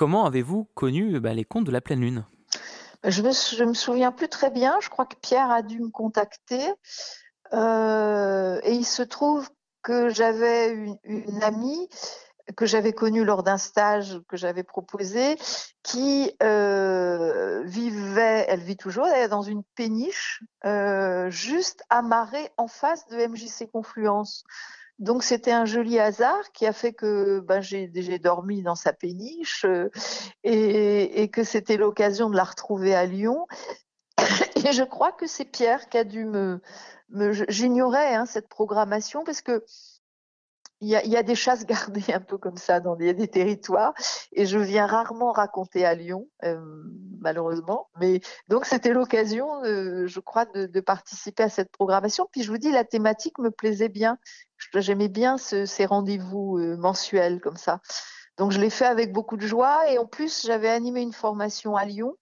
Comment 0.00 0.24
avez-vous 0.24 0.64
connu 0.72 1.20
bah, 1.20 1.34
les 1.34 1.44
contes 1.44 1.66
de 1.66 1.70
la 1.70 1.82
pleine 1.82 2.00
lune? 2.00 2.24
Je 3.04 3.20
me, 3.20 3.66
me 3.66 3.74
souviens 3.74 4.12
plus 4.12 4.30
très 4.30 4.48
bien. 4.48 4.78
Je 4.80 4.88
crois 4.88 5.04
que 5.04 5.14
Pierre 5.14 5.50
a 5.50 5.60
dû 5.60 5.78
me 5.78 5.90
contacter. 5.90 6.72
Euh, 7.52 8.58
et 8.62 8.72
il 8.72 8.86
se 8.86 9.02
trouve 9.02 9.46
que 9.82 10.08
j'avais 10.08 10.72
une, 11.04 11.42
amie 11.42 11.86
que 12.56 12.64
j'avais 12.64 12.94
connue 12.94 13.24
lors 13.24 13.42
d'un 13.42 13.58
stage 13.58 14.18
que 14.26 14.38
j'avais 14.38 14.62
proposé, 14.62 15.36
qui 15.82 16.32
euh, 16.42 17.62
vivait, 17.66 18.46
elle 18.48 18.60
vit 18.60 18.78
toujours, 18.78 19.06
dans 19.28 19.42
une 19.42 19.64
péniche, 19.74 20.42
euh, 20.64 21.28
juste 21.28 21.82
amarrée 21.90 22.48
en 22.56 22.68
face 22.68 23.06
de 23.08 23.18
MJC 23.18 23.70
Confluence. 23.70 24.44
Donc 25.00 25.22
c'était 25.22 25.50
un 25.50 25.64
joli 25.64 25.98
hasard 25.98 26.52
qui 26.52 26.66
a 26.66 26.74
fait 26.74 26.92
que 26.92 27.40
ben, 27.40 27.62
j'ai 27.62 27.88
dormi 28.18 28.62
dans 28.62 28.74
sa 28.74 28.92
péniche 28.92 29.64
euh, 29.64 29.90
et, 30.44 31.22
et, 31.22 31.28
que 31.30 31.42
c'était 31.42 31.78
l'occasion 31.78 32.28
de 32.28 32.36
la 32.36 32.44
retrouver 32.44 32.94
à 32.94 33.06
Lyon. 33.06 33.46
Et 34.68 34.72
je 34.72 34.82
crois 34.84 35.12
que 35.12 35.26
c'est 35.26 35.46
Pierre 35.46 35.88
qui 35.88 35.96
a 35.96 36.04
dû 36.04 36.26
me... 36.26 36.60
me 37.08 37.32
J'ignorais 37.48 38.14
hein, 38.14 38.26
cette 38.26 38.48
programmation 38.48 39.24
parce 39.24 39.40
que 39.40 39.64
il 40.80 40.88
y, 40.88 40.96
a, 40.96 41.04
il 41.04 41.10
y, 41.10 41.16
a, 41.16 41.22
des 41.22 41.34
chasses 41.34 41.66
gardées 41.66 42.02
un 42.14 42.20
peu 42.20 42.38
comme 42.38 42.56
ça 42.56 42.80
dans 42.80 42.96
des, 42.96 43.12
des 43.14 43.28
territoires 43.28 43.92
et 44.32 44.46
je 44.46 44.58
viens 44.58 44.86
rarement 44.86 45.32
raconter 45.32 45.84
à 45.84 45.94
Lyon 45.94 46.28
euh, 46.44 46.58
malheureusement. 47.20 47.88
Mais 48.00 48.20
donc 48.48 48.64
c'était 48.64 48.92
l'occasion 48.92 49.62
euh, 49.64 50.06
je 50.06 50.20
crois 50.20 50.46
de, 50.46 50.66
de, 50.66 50.80
participer 50.80 51.42
à 51.42 51.48
cette 51.48 51.70
programmation. 51.70 52.28
Puis 52.32 52.42
je 52.42 52.50
vous 52.50 52.58
dis 52.58 52.72
la 52.72 52.84
thématique 52.84 53.38
me 53.38 53.50
plaisait 53.50 53.88
bien. 53.88 54.18
J'aimais 54.74 55.08
bien 55.08 55.38
ce, 55.38 55.66
ces 55.66 55.86
rendez-vous 55.86 56.58
euh, 56.58 56.76
mensuels 56.76 57.40
comme 57.40 57.56
ça. 57.56 57.80
Donc 58.38 58.52
je 58.52 58.60
l'ai 58.60 58.70
fait 58.70 58.86
avec 58.86 59.12
beaucoup 59.12 59.36
de 59.36 59.46
joie 59.46 59.90
et 59.90 59.98
en 59.98 60.06
plus 60.06 60.46
j'avais 60.46 60.70
animé 60.70 61.02
une 61.02 61.12
formation 61.12 61.76
à 61.76 61.84
Lyon. 61.84 62.16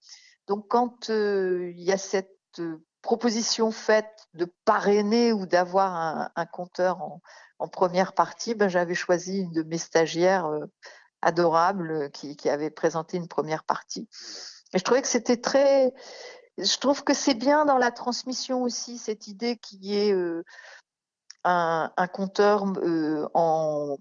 Donc 0.49 0.67
quand 0.69 1.11
euh, 1.11 1.73
il 1.77 1.83
y 1.83 1.93
a 1.93 1.99
cette 1.99 2.33
euh, 2.59 2.83
proposition 3.09 3.71
faite 3.71 4.29
de 4.35 4.45
parrainer 4.67 5.33
ou 5.33 5.47
d'avoir 5.47 6.31
un, 6.37 6.45
compteur 6.45 7.01
en 7.59 7.67
première 7.67 8.13
partie, 8.13 8.55
ben, 8.55 8.69
j'avais 8.69 8.95
choisi 8.95 9.39
une 9.39 9.51
de 9.51 9.63
mes 9.63 9.79
stagiaires 9.79 10.45
euh, 10.45 10.67
adorables 11.23 12.11
qui, 12.11 12.37
qui, 12.37 12.51
avait 12.51 12.69
présenté 12.69 13.17
une 13.17 13.27
première 13.27 13.65
partie. 13.65 14.11
Et 14.75 14.79
je 14.79 14.85
trouvais 14.85 15.01
que 15.01 15.09
c'était 15.09 15.39
très. 15.39 15.95
Je 16.59 16.77
trouve 16.77 17.03
que 17.03 17.15
c'est 17.15 17.33
bien 17.33 17.65
dans 17.65 17.79
la 17.79 17.93
transmission 17.93 18.63
aussi 18.63 18.99
cette 18.99 19.27
idée 19.27 19.57
qu'il 19.57 19.83
y 19.87 19.97
ait 19.97 20.13
euh, 20.13 20.45
un, 21.45 21.91
compteur 22.13 22.67
euh, 22.77 23.27
en. 23.33 23.97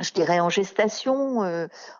Je 0.00 0.12
dirais 0.12 0.38
en 0.38 0.48
gestation 0.48 1.40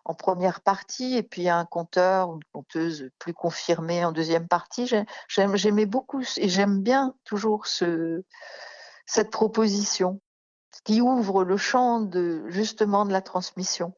en 0.04 0.14
première 0.14 0.60
partie 0.60 1.16
et 1.16 1.22
puis 1.22 1.48
un 1.48 1.64
compteur, 1.64 2.32
une 2.32 2.44
compteuse 2.52 3.10
plus 3.18 3.34
confirmée 3.34 4.04
en 4.04 4.12
deuxième 4.12 4.46
partie. 4.46 4.90
J'aimais 5.28 5.86
beaucoup 5.86 6.22
et 6.36 6.48
j'aime 6.48 6.80
bien 6.82 7.14
toujours 7.24 7.66
ce, 7.66 8.22
cette 9.06 9.30
proposition 9.30 10.20
qui 10.84 11.00
ouvre 11.00 11.44
le 11.44 11.56
champ 11.56 12.00
de 12.00 12.44
justement 12.48 13.04
de 13.04 13.12
la 13.12 13.20
transmission. 13.20 13.94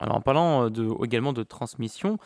Alors 0.00 0.16
en 0.16 0.20
parlant 0.20 0.70
de, 0.70 0.88
également 1.04 1.32
de 1.32 1.42
transmission, 1.42 2.18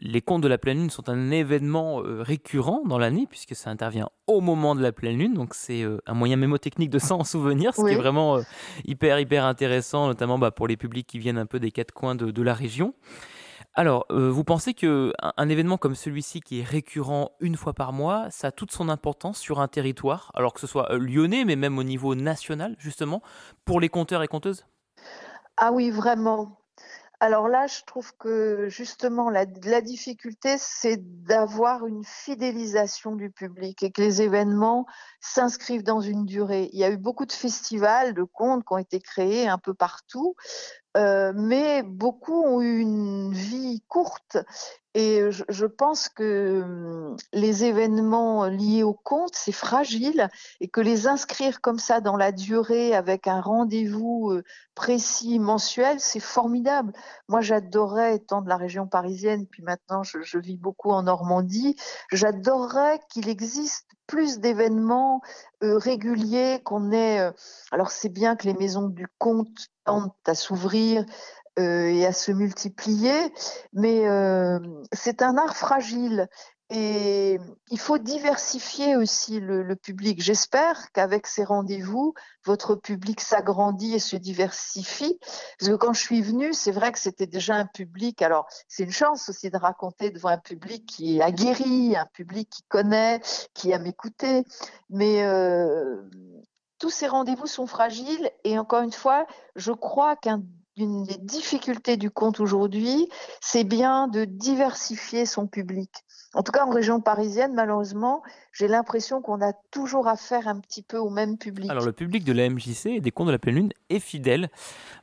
les 0.00 0.22
contes 0.22 0.42
de 0.42 0.48
la 0.48 0.58
pleine 0.58 0.78
lune 0.78 0.90
sont 0.90 1.08
un 1.08 1.30
événement 1.30 2.02
euh, 2.02 2.22
récurrent 2.22 2.82
dans 2.86 2.98
l'année, 2.98 3.26
puisque 3.28 3.54
ça 3.54 3.70
intervient 3.70 4.08
au 4.26 4.40
moment 4.40 4.74
de 4.74 4.82
la 4.82 4.92
pleine 4.92 5.18
lune. 5.18 5.34
Donc, 5.34 5.54
c'est 5.54 5.82
euh, 5.82 5.98
un 6.06 6.14
moyen 6.14 6.36
mémotechnique 6.36 6.90
de 6.90 6.98
s'en 6.98 7.24
souvenir, 7.24 7.74
ce 7.74 7.84
qui 7.84 7.92
est 7.92 7.96
vraiment 7.96 8.40
hyper, 8.84 9.18
hyper 9.18 9.44
intéressant, 9.44 10.06
notamment 10.06 10.38
bah, 10.38 10.50
pour 10.50 10.68
les 10.68 10.76
publics 10.76 11.06
qui 11.06 11.18
viennent 11.18 11.38
un 11.38 11.46
peu 11.46 11.60
des 11.60 11.70
quatre 11.70 11.92
coins 11.92 12.14
de, 12.14 12.42
la 12.42 12.54
région. 12.54 12.94
Alors, 13.74 14.06
vous 14.10 14.44
pensez 14.44 14.74
que 14.74 15.12
un, 15.36 15.48
événement 15.48 15.76
comme 15.76 15.94
celui-ci, 15.94 16.40
qui 16.40 16.60
est 16.60 16.64
récurrent 16.64 17.32
une 17.40 17.56
fois 17.56 17.74
par 17.74 17.92
mois, 17.92 18.26
ça 18.30 18.48
a 18.48 18.50
toute 18.52 18.72
son 18.72 18.88
importance 18.88 19.38
sur 19.38 19.60
un 19.60 19.68
territoire, 19.68 20.30
alors 20.34 20.54
que 20.54 20.60
ce 20.60 20.66
soit 20.66 20.88
lyonnais, 20.96 21.44
mais 21.44 21.56
même 21.56 21.78
au 21.78 21.82
niveau 21.82 22.14
national, 22.14 22.76
justement, 22.78 23.22
pour 23.64 23.80
les 23.80 23.88
conteurs 23.88 24.22
et 24.22 24.28
conteuses? 24.28 24.64
Ah 25.56 25.72
oui, 25.72 25.90
vraiment. 25.90 26.58
Alors 27.20 27.48
là, 27.48 27.66
je 27.66 27.82
trouve 27.84 28.12
que 28.16 28.68
justement, 28.68 29.28
la, 29.28 29.44
difficulté, 29.44 30.56
c'est 30.56 30.98
d'avoir 31.24 31.84
une 31.84 32.04
fidélisation 32.04 33.16
du 33.16 33.30
public 33.30 33.82
et 33.82 33.90
que 33.90 34.00
les 34.00 34.22
événements 34.22 34.86
s'inscrivent 35.20 35.82
dans 35.82 36.00
une 36.00 36.26
durée. 36.26 36.70
Il 36.72 36.78
y 36.78 36.84
a 36.84 36.90
eu 36.90 36.96
beaucoup 36.96 37.26
de 37.26 37.32
festivals, 37.32 38.14
de 38.14 38.22
contes 38.22 38.64
qui 38.64 38.72
ont 38.72 38.78
été 38.78 39.00
créés 39.00 39.48
un 39.48 39.58
peu 39.58 39.74
partout, 39.74 40.36
euh, 40.98 41.32
mais 41.34 41.82
beaucoup 41.82 42.42
ont 42.42 42.60
eu 42.60 42.80
une 42.80 43.32
vie 43.32 43.82
courte 43.88 44.36
et 44.94 45.30
je, 45.30 45.66
pense 45.66 46.08
que 46.08 46.62
hum, 46.62 47.16
les 47.32 47.64
événements 47.64 48.46
liés 48.46 48.82
au 48.82 48.94
compte, 48.94 49.34
c'est 49.34 49.52
fragile 49.52 50.28
et 50.60 50.68
que 50.68 50.80
les 50.80 51.06
inscrire 51.06 51.60
comme 51.60 51.78
ça 51.78 52.00
dans 52.00 52.16
la 52.16 52.32
durée 52.32 52.94
avec 52.96 53.28
un 53.28 53.40
rendez-vous 53.40 54.40
précis, 54.74 55.38
mensuel, 55.38 56.00
c'est 56.00 56.20
formidable. 56.20 56.92
Moi, 57.28 57.42
j'adorerais, 57.42 58.16
étant 58.16 58.42
de 58.42 58.48
la 58.48 58.56
région 58.56 58.88
parisienne, 58.88 59.46
puis 59.46 59.62
maintenant 59.62 60.02
je, 60.02 60.22
je 60.22 60.38
vis 60.38 60.56
beaucoup 60.56 60.90
en 60.90 61.04
Normandie, 61.04 61.76
j'adorerais 62.10 62.98
qu'il 63.08 63.28
existe 63.28 63.97
plus 64.08 64.40
d'événements 64.40 65.20
euh, 65.62 65.78
réguliers, 65.78 66.60
qu'on 66.64 66.90
ait. 66.90 67.20
Euh, 67.20 67.30
alors 67.70 67.92
c'est 67.92 68.08
bien 68.08 68.34
que 68.34 68.46
les 68.46 68.54
maisons 68.54 68.88
du 68.88 69.06
compte 69.18 69.68
tentent 69.84 70.16
à 70.26 70.34
s'ouvrir, 70.34 71.04
euh, 71.60 71.88
et 71.88 72.06
à 72.06 72.12
se 72.12 72.32
multiplier, 72.32 73.32
mais 73.72 74.04
c'est 74.92 75.22
un 75.22 75.36
art 75.36 75.56
fragile. 75.56 76.28
Et 76.70 77.40
il 77.70 77.78
faut 77.78 77.96
diversifier 77.96 78.94
aussi 78.96 79.40
le, 79.40 79.74
public. 79.74 80.20
J'espère 80.20 80.92
qu'avec 80.92 81.26
ces 81.26 81.42
rendez-vous, 81.42 82.12
votre 82.44 82.74
public 82.74 83.22
s'agrandit 83.22 83.94
et 83.94 83.98
se 83.98 84.16
diversifie. 84.16 85.18
Parce 85.58 85.70
que 85.70 85.76
quand 85.76 85.94
je 85.94 86.00
suis 86.00 86.20
venue, 86.20 86.52
c'est 86.52 86.72
vrai 86.72 86.92
que 86.92 86.98
c'était 86.98 87.26
déjà 87.26 87.54
un 87.54 87.64
public. 87.64 88.20
Alors, 88.20 88.46
c'est 88.68 88.82
une 88.82 88.92
chance 88.92 89.30
aussi 89.30 89.48
de 89.48 89.56
raconter 89.56 90.10
devant 90.10 90.28
un 90.28 90.38
public 90.38 90.84
qui 90.84 91.16
est 91.16 91.22
aguerri, 91.22 91.96
un 91.96 92.06
public 92.12 92.50
qui 92.50 92.62
connaît, 92.64 93.22
qui 93.54 93.70
aime 93.70 93.86
écouter. 93.86 94.44
Mais 94.90 95.22
euh, 95.22 96.02
tous 96.78 96.90
ces 96.90 97.06
rendez-vous 97.06 97.46
sont 97.46 97.66
fragiles. 97.66 98.30
Et 98.44 98.58
encore 98.58 98.82
une 98.82 98.92
fois, 98.92 99.26
je 99.56 99.72
crois 99.72 100.16
qu'un 100.16 100.42
une 100.78 101.02
des 101.02 101.18
difficultés 101.18 101.96
du 101.96 102.10
conte 102.10 102.40
aujourd'hui, 102.40 103.08
c'est 103.40 103.64
bien 103.64 104.06
de 104.06 104.24
diversifier 104.24 105.26
son 105.26 105.46
public. 105.46 105.90
En 106.34 106.42
tout 106.42 106.52
cas, 106.52 106.66
en 106.66 106.70
région 106.70 107.00
parisienne, 107.00 107.54
malheureusement, 107.54 108.22
j'ai 108.52 108.68
l'impression 108.68 109.22
qu'on 109.22 109.40
a 109.40 109.54
toujours 109.70 110.08
affaire 110.08 110.46
un 110.46 110.60
petit 110.60 110.82
peu 110.82 110.98
au 110.98 111.08
même 111.08 111.38
public. 111.38 111.70
Alors, 111.70 111.86
le 111.86 111.92
public 111.92 112.22
de 112.22 112.34
la 112.34 112.50
MJC 112.50 112.86
et 112.86 113.00
des 113.00 113.10
contes 113.10 113.28
de 113.28 113.32
la 113.32 113.38
pleine 113.38 113.54
lune 113.54 113.72
est 113.88 113.98
fidèle. 113.98 114.50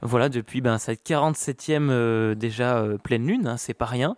Voilà, 0.03 0.29
depuis 0.29 0.61
ben, 0.61 0.77
cette 0.77 1.03
47e 1.03 1.89
euh, 1.89 2.35
déjà 2.35 2.77
euh, 2.77 2.99
pleine 2.99 3.25
lune, 3.25 3.47
hein, 3.47 3.57
c'est 3.57 3.73
pas 3.73 3.87
rien. 3.87 4.17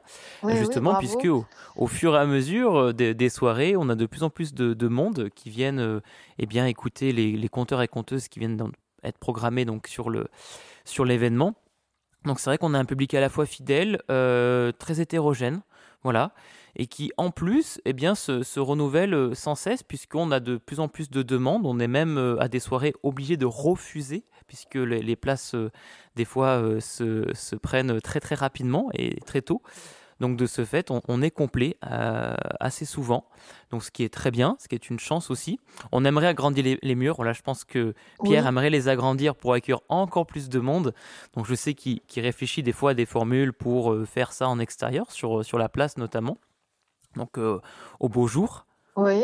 justement, 0.49 0.95
puisque 0.95 1.29
au, 1.77 1.87
fur 1.87 2.13
et 2.13 2.19
à 2.19 2.25
mesure 2.25 2.77
euh, 2.77 2.93
des, 2.93 3.29
soirées, 3.29 3.77
on 3.77 3.87
a 3.87 3.95
de 3.95 4.05
plus 4.05 4.23
en 4.23 4.29
plus 4.29 4.53
de, 4.53 4.87
monde 4.87 5.29
qui 5.33 5.49
viennent 5.49 6.01
eh 6.39 6.45
bien, 6.45 6.65
écouter 6.65 7.13
les, 7.13 7.37
les 7.37 7.49
conteurs 7.49 7.81
et 7.81 7.87
conteuses 7.87 8.27
qui 8.27 8.39
viennent 8.39 8.61
être 9.03 9.17
programmés 9.17 9.63
donc, 9.63 9.87
sur 9.87 10.09
le 10.09 10.27
sur 10.83 11.05
l'événement. 11.05 11.53
Donc 12.25 12.39
c'est 12.39 12.49
vrai 12.49 12.57
qu'on 12.57 12.73
a 12.73 12.79
un 12.79 12.85
public 12.85 13.13
à 13.13 13.21
la 13.21 13.29
fois 13.29 13.45
fidèle, 13.45 14.01
très 14.07 15.01
hétérogène, 15.01 15.61
voilà, 16.03 16.31
et 16.77 16.87
qui 16.87 17.11
en 17.17 17.31
plus 17.31 17.81
eh 17.83 17.91
bien, 17.91 18.15
se, 18.15 18.59
renouvelle 18.59 19.13
euh, 19.13 19.33
sans 19.33 19.55
cesse 19.55 19.83
puisqu'on 19.83 20.31
a 20.31 20.39
de 20.39 20.55
plus 20.57 20.79
en 20.79 20.87
plus 20.87 21.09
de 21.09 21.21
demandes. 21.23 21.65
On 21.65 21.79
est 21.79 21.87
même 21.87 22.17
euh, 22.17 22.39
à 22.39 22.47
des 22.47 22.59
soirées 22.59 22.93
obligés 23.03 23.35
de 23.35 23.45
refuser 23.45 24.23
puisque 24.47 24.75
les, 24.75 25.15
places 25.17 25.55
des 26.15 26.23
fois 26.23 26.79
se, 26.79 27.29
se, 27.33 27.55
prennent 27.57 27.99
très 27.99 28.21
très 28.21 28.35
rapidement 28.35 28.89
et 28.93 29.19
très 29.25 29.41
tôt. 29.41 29.61
Donc 30.19 30.35
de 30.35 30.45
ce 30.45 30.65
fait, 30.65 30.89
on, 30.89 31.21
est 31.21 31.31
complet 31.31 31.77
euh, 31.89 32.35
assez 32.59 32.85
souvent. 32.85 33.25
Donc 33.69 33.83
ce 33.83 33.91
qui 33.91 34.03
est 34.03 34.13
très 34.13 34.31
bien, 34.31 34.55
ce 34.59 34.67
qui 34.67 34.75
est 34.75 34.89
une 34.89 34.99
chance 34.99 35.29
aussi. 35.29 35.59
On 35.91 36.05
aimerait 36.05 36.27
agrandir 36.27 36.77
les, 36.81 36.95
murs. 36.95 37.23
Là, 37.23 37.33
je 37.33 37.41
pense 37.41 37.63
que 37.63 37.93
Pierre 38.23 38.47
aimerait 38.47 38.69
les 38.69 38.87
agrandir 38.87 39.35
pour 39.35 39.53
accueillir 39.53 39.81
encore 39.89 40.25
plus 40.25 40.49
de 40.49 40.59
monde. 40.59 40.93
Donc 41.35 41.45
je 41.45 41.53
sais 41.53 41.73
qu'il 41.73 42.01
réfléchit 42.15 42.63
des 42.63 42.71
fois 42.71 42.91
à 42.91 42.93
des 42.93 43.05
formules 43.05 43.53
pour 43.53 43.93
euh, 43.93 44.05
faire 44.05 44.33
ça 44.33 44.47
en 44.49 44.59
extérieur, 44.59 45.11
sur, 45.11 45.45
sur 45.45 45.59
la 45.59 45.69
place 45.69 45.97
notamment. 45.97 46.37
Donc 47.17 47.37
euh, 47.37 47.59
au 47.99 48.09
beau 48.09 48.27
jour. 48.27 48.65
Oui. 48.95 49.23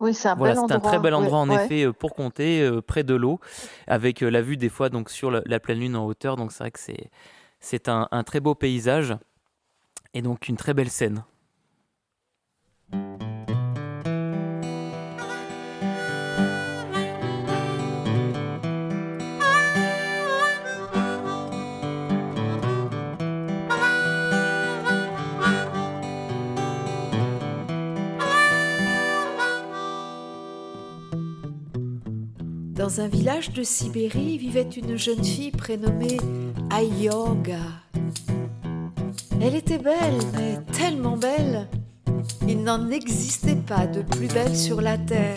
Oui, 0.00 0.14
c'est 0.14 0.28
un, 0.28 0.36
voilà, 0.36 0.60
un 0.60 0.78
très 0.78 1.00
bel 1.00 1.12
endroit 1.12 1.38
en 1.38 1.50
effet 1.50 1.92
pour 1.92 2.14
compter, 2.14 2.70
près 2.86 3.02
de 3.02 3.16
l'eau, 3.16 3.40
avec 3.88 4.20
la 4.20 4.42
vue 4.42 4.56
des 4.56 4.68
fois 4.68 4.90
donc 4.90 5.10
sur 5.10 5.28
la, 5.32 5.58
pleine 5.58 5.80
lune 5.80 5.96
en 5.96 6.06
hauteur. 6.06 6.36
Donc 6.36 6.52
c'est 6.52 6.62
vrai 6.62 6.70
que 6.70 6.78
c'est 6.78 7.10
c'est 7.58 7.88
un, 7.88 8.06
un, 8.12 8.22
très 8.22 8.38
beau 8.38 8.54
paysage 8.54 9.16
et 10.14 10.22
donc 10.22 10.48
une 10.48 10.56
très 10.56 10.72
belle 10.72 10.88
scène. 10.88 11.24
Dans 32.88 33.02
un 33.02 33.08
village 33.08 33.50
de 33.50 33.62
Sibérie 33.62 34.38
vivait 34.38 34.62
une 34.62 34.96
jeune 34.96 35.22
fille 35.22 35.50
prénommée 35.50 36.16
Ayoga. 36.70 37.60
Elle 39.42 39.56
était 39.56 39.76
belle, 39.76 40.18
mais 40.32 40.58
tellement 40.72 41.18
belle. 41.18 41.68
Il 42.48 42.62
n'en 42.62 42.88
existait 42.88 43.56
pas 43.56 43.86
de 43.86 44.00
plus 44.00 44.28
belle 44.28 44.56
sur 44.56 44.80
la 44.80 44.96
terre. 44.96 45.36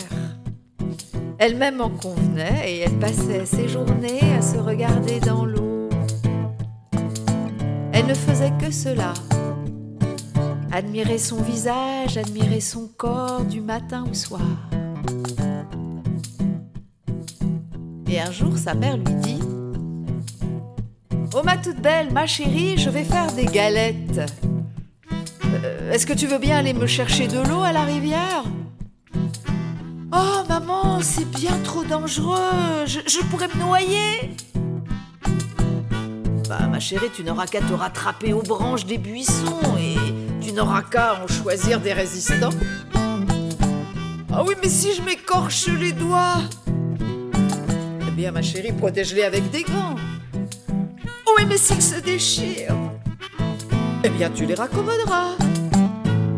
Elle-même 1.36 1.82
en 1.82 1.90
convenait 1.90 2.72
et 2.72 2.78
elle 2.78 2.98
passait 2.98 3.44
ses 3.44 3.68
journées 3.68 4.32
à 4.34 4.40
se 4.40 4.56
regarder 4.56 5.20
dans 5.20 5.44
l'eau. 5.44 5.90
Elle 7.92 8.06
ne 8.06 8.14
faisait 8.14 8.52
que 8.58 8.70
cela. 8.70 9.12
Admirer 10.72 11.18
son 11.18 11.42
visage, 11.42 12.16
admirer 12.16 12.60
son 12.60 12.88
corps 12.96 13.44
du 13.44 13.60
matin 13.60 14.06
au 14.10 14.14
soir. 14.14 14.40
Et 18.12 18.20
un 18.20 18.30
jour, 18.30 18.58
sa 18.58 18.74
mère 18.74 18.98
lui 18.98 19.14
dit 19.22 19.38
Oh 21.34 21.40
ma 21.42 21.56
toute 21.56 21.80
belle, 21.80 22.12
ma 22.12 22.26
chérie, 22.26 22.76
je 22.76 22.90
vais 22.90 23.04
faire 23.04 23.32
des 23.32 23.46
galettes. 23.46 24.20
Euh, 25.46 25.90
est-ce 25.90 26.04
que 26.04 26.12
tu 26.12 26.26
veux 26.26 26.36
bien 26.36 26.58
aller 26.58 26.74
me 26.74 26.86
chercher 26.86 27.26
de 27.26 27.38
l'eau 27.48 27.62
à 27.62 27.72
la 27.72 27.84
rivière? 27.84 28.44
Oh 30.14 30.42
maman, 30.46 31.00
c'est 31.00 31.24
bien 31.24 31.56
trop 31.64 31.84
dangereux, 31.84 32.84
je, 32.84 33.00
je 33.06 33.24
pourrais 33.30 33.48
me 33.48 33.58
noyer. 33.58 34.34
Bah 36.50 36.66
ma 36.70 36.80
chérie, 36.80 37.08
tu 37.16 37.24
n'auras 37.24 37.46
qu'à 37.46 37.62
te 37.62 37.72
rattraper 37.72 38.34
aux 38.34 38.42
branches 38.42 38.84
des 38.84 38.98
buissons 38.98 39.78
et 39.80 39.96
tu 40.44 40.52
n'auras 40.52 40.82
qu'à 40.82 41.22
en 41.24 41.26
choisir 41.28 41.80
des 41.80 41.94
résistants. 41.94 42.50
Ah 44.30 44.44
oui, 44.46 44.54
mais 44.62 44.68
si 44.68 44.94
je 44.94 45.00
m'écorche 45.00 45.68
les 45.68 45.92
doigts 45.92 46.42
bien 48.22 48.30
ma 48.30 48.40
chérie, 48.42 48.70
protège-les 48.70 49.24
avec 49.24 49.50
des 49.50 49.64
gants. 49.64 49.96
Oui, 51.36 51.44
mais 51.48 51.56
s'ils 51.56 51.82
se 51.82 51.98
déchirent, 51.98 52.76
eh 54.04 54.10
bien 54.10 54.30
tu 54.30 54.46
les 54.46 54.54
raccommoderas. 54.54 55.32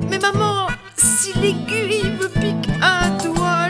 Mais 0.09 0.19
maman, 0.19 0.69
si 0.97 1.35
l'aiguille 1.35 2.11
me 2.19 2.27
pique 2.29 2.71
un 2.81 3.11
doigt, 3.23 3.69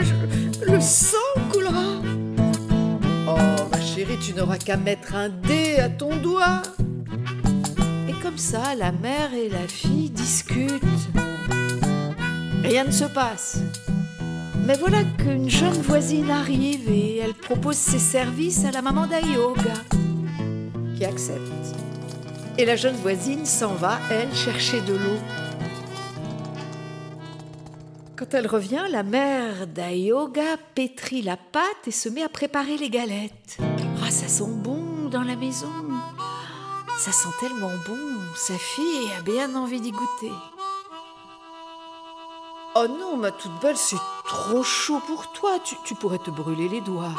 le 0.65 0.81
sang 0.81 1.17
coulera. 1.51 1.89
Oh, 3.27 3.69
ma 3.73 3.81
chérie, 3.81 4.19
tu 4.25 4.33
n'auras 4.33 4.59
qu'à 4.59 4.77
mettre 4.77 5.17
un 5.17 5.29
dé 5.29 5.79
à 5.79 5.89
ton 5.89 6.15
doigt. 6.15 6.63
Et 8.09 8.13
comme 8.23 8.39
ça, 8.39 8.77
la 8.79 8.93
mère 8.93 9.35
et 9.35 9.49
la 9.49 9.67
fille 9.67 10.11
discutent. 10.11 10.85
Rien 12.63 12.85
ne 12.85 12.93
se 12.93 13.07
passe. 13.07 13.59
Mais 14.67 14.77
voilà 14.79 15.05
qu'une 15.19 15.51
jeune 15.51 15.83
voisine 15.83 16.31
arrive 16.31 16.89
et 16.91 17.19
elle 17.19 17.35
propose 17.35 17.77
ses 17.77 17.99
services 17.99 18.65
à 18.65 18.71
la 18.71 18.81
maman 18.81 19.07
d'Ayoga 19.07 19.75
qui 20.97 21.05
accepte. 21.05 21.53
Et 22.57 22.65
la 22.65 22.75
jeune 22.75 22.95
voisine 22.97 23.45
s'en 23.45 23.75
va, 23.75 23.99
elle, 24.11 24.35
chercher 24.35 24.81
de 24.81 24.95
l'eau. 24.95 25.19
Quand 28.17 28.33
elle 28.33 28.47
revient, 28.47 28.85
la 28.91 29.03
mère 29.03 29.67
d'Ayoga 29.67 30.57
pétrit 30.75 31.21
la 31.21 31.37
pâte 31.37 31.87
et 31.87 31.91
se 31.91 32.09
met 32.09 32.23
à 32.23 32.31
préparer 32.31 32.79
les 32.79 32.89
galettes. 32.89 33.59
Ah, 34.03 34.11
ça 34.11 34.29
sent 34.29 34.51
bon 34.63 35.11
dans 35.11 35.25
la 35.25 35.37
maison. 35.37 35.69
Ça 36.99 37.13
sent 37.13 37.35
tellement 37.39 37.73
bon. 37.87 37.99
Sa 38.35 38.55
fille 38.55 39.11
a 39.19 39.23
bien 39.23 39.55
envie 39.57 39.83
d'y 39.83 39.91
goûter. 39.91 40.33
Oh 42.77 42.89
non, 42.89 43.17
ma 43.17 43.31
toute 43.31 43.53
belle, 43.61 43.77
c'est 43.77 44.01
trop 44.25 44.65
chaud 44.65 45.01
pour 45.07 45.31
toi. 45.31 45.61
Tu, 45.63 45.77
tu 45.85 45.95
pourrais 45.95 46.19
te 46.19 46.31
brûler 46.31 46.69
les 46.69 46.81
doigts. 46.81 47.15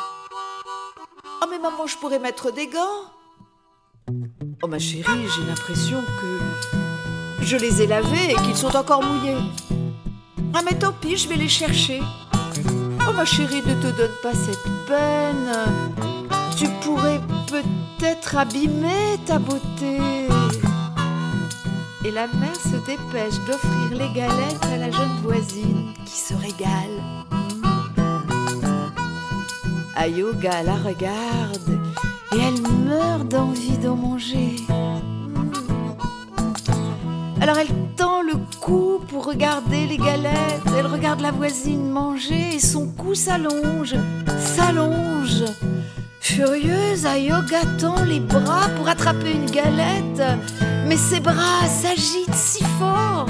Oh, 1.41 1.45
mais 1.49 1.60
maman, 1.60 1.88
je 1.88 1.97
pourrais 1.97 2.20
mettre 2.20 2.51
des 2.51 2.68
gants. 2.68 3.06
Oh, 4.62 4.68
ma 4.68 4.80
chérie, 4.80 5.30
j'ai 5.34 5.43
l'impression 5.47 6.01
que 6.20 6.39
je 7.41 7.56
les 7.56 7.82
ai 7.82 7.88
lavés 7.88 8.32
et 8.32 8.36
qu'ils 8.36 8.58
sont 8.58 8.76
encore 8.76 9.01
mouillés. 9.01 9.38
Ah, 10.53 10.60
mais 10.66 10.78
tant 10.78 10.91
pis, 10.91 11.16
je 11.16 11.30
vais 11.30 11.38
les 11.38 11.47
chercher. 11.47 12.01
Oh, 13.08 13.14
ma 13.14 13.24
chérie, 13.24 13.64
ne 13.66 13.76
te 13.76 13.95
donne 13.95 14.16
pas 14.22 14.34
cette 14.34 14.68
peine. 14.86 15.56
Tu 16.58 16.68
pourrais 16.82 17.22
peut-être 17.47 18.36
abîmer 18.36 19.18
ta 19.26 19.39
beauté. 19.39 20.28
Et 22.06 22.12
la 22.12 22.28
mère 22.28 22.56
se 22.56 22.76
dépêche 22.86 23.39
d'offrir 23.47 23.89
les 23.89 24.14
galettes 24.14 24.64
à 24.72 24.78
la 24.78 24.91
jeune 24.91 25.16
voisine 25.24 25.91
qui 26.06 26.18
se 26.20 26.36
régale. 26.36 27.01
Ayoga 29.95 30.62
la 30.62 30.76
regarde 30.76 31.80
et 32.32 32.39
elle 32.39 32.62
meurt 32.86 33.28
d'envie 33.28 33.80
d'en 33.80 33.95
manger. 33.95 34.56
Alors 37.41 37.58
elle 37.58 37.74
tend 37.95 38.22
le 38.22 38.34
cou 38.62 39.01
pour 39.08 39.26
regarder 39.26 39.88
les 39.88 39.97
galettes. 39.97 40.62
Elle 40.78 40.86
regarde 40.86 41.22
la 41.22 41.32
voisine 41.32 41.89
manger 41.89 42.53
et 42.53 42.60
son 42.60 42.86
cou 42.86 43.16
s'allonge, 43.16 43.95
s'allonge. 44.38 45.43
Furieuse, 46.28 47.05
Ayoga 47.05 47.61
tend 47.80 48.03
les 48.03 48.19
bras 48.19 48.67
pour 48.76 48.89
attraper 48.89 49.34
une 49.34 49.45
galette, 49.45 50.23
mais 50.88 50.97
ses 50.97 51.19
bras 51.19 51.67
s'agitent 51.67 52.34
si 52.34 52.63
fort, 52.80 53.28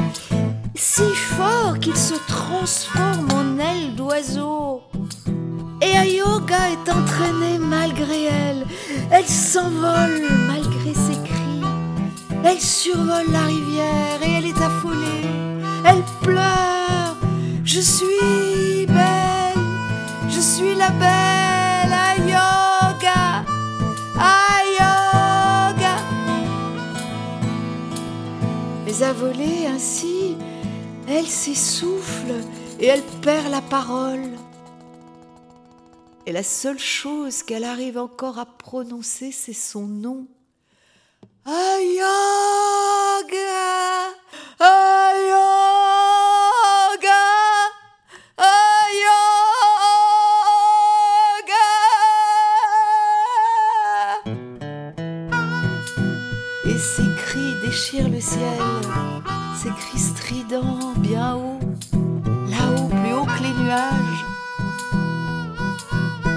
si 0.76 1.04
fort 1.14 1.78
qu'il 1.82 1.98
se 1.98 2.14
transforme 2.26 3.28
en 3.34 3.60
aile 3.60 3.96
d'oiseau. 3.96 4.82
Et 5.82 5.98
Ayoga 5.98 6.70
est 6.72 6.90
entraînée 6.90 7.60
malgré 7.60 8.24
elle. 8.24 8.66
Elle 9.12 9.28
s'envole 9.28 10.30
malgré 10.48 10.94
ses 10.94 11.22
cris. 11.22 11.68
Elle 12.46 12.62
survole 12.62 13.30
la 13.30 13.42
rivière 13.42 14.20
et 14.26 14.32
elle 14.38 14.46
est 14.46 14.62
affolée. 14.62 15.28
Elle 15.84 16.04
pleure. 16.22 17.18
Je 17.66 17.82
suis 17.82 18.86
belle. 18.88 19.62
Je 20.30 20.40
suis 20.40 20.76
la 20.76 20.92
belle 20.92 21.45
Voler 29.04 29.68
ainsi, 29.68 30.38
elle 31.10 31.28
s'essouffle 31.28 32.34
et 32.80 32.86
elle 32.86 33.04
perd 33.22 33.52
la 33.52 33.60
parole. 33.62 34.32
Et 36.26 36.32
la 36.32 36.44
seule 36.44 36.80
chose 36.80 37.44
qu'elle 37.44 37.66
arrive 37.66 37.98
encore 37.98 38.40
à 38.40 38.46
prononcer, 38.46 39.32
c'est 39.34 39.52
son 39.52 39.86
nom. 39.86 40.28
Ayoga, 41.46 42.06
Ayoga, 44.60 46.05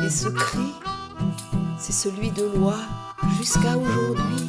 Et 0.09 0.11
ce 0.11 0.31
cri, 0.31 0.73
c'est 1.77 1.93
celui 1.93 2.31
de 2.31 2.45
loi 2.45 2.79
jusqu'à 3.37 3.77
aujourd'hui. 3.77 4.49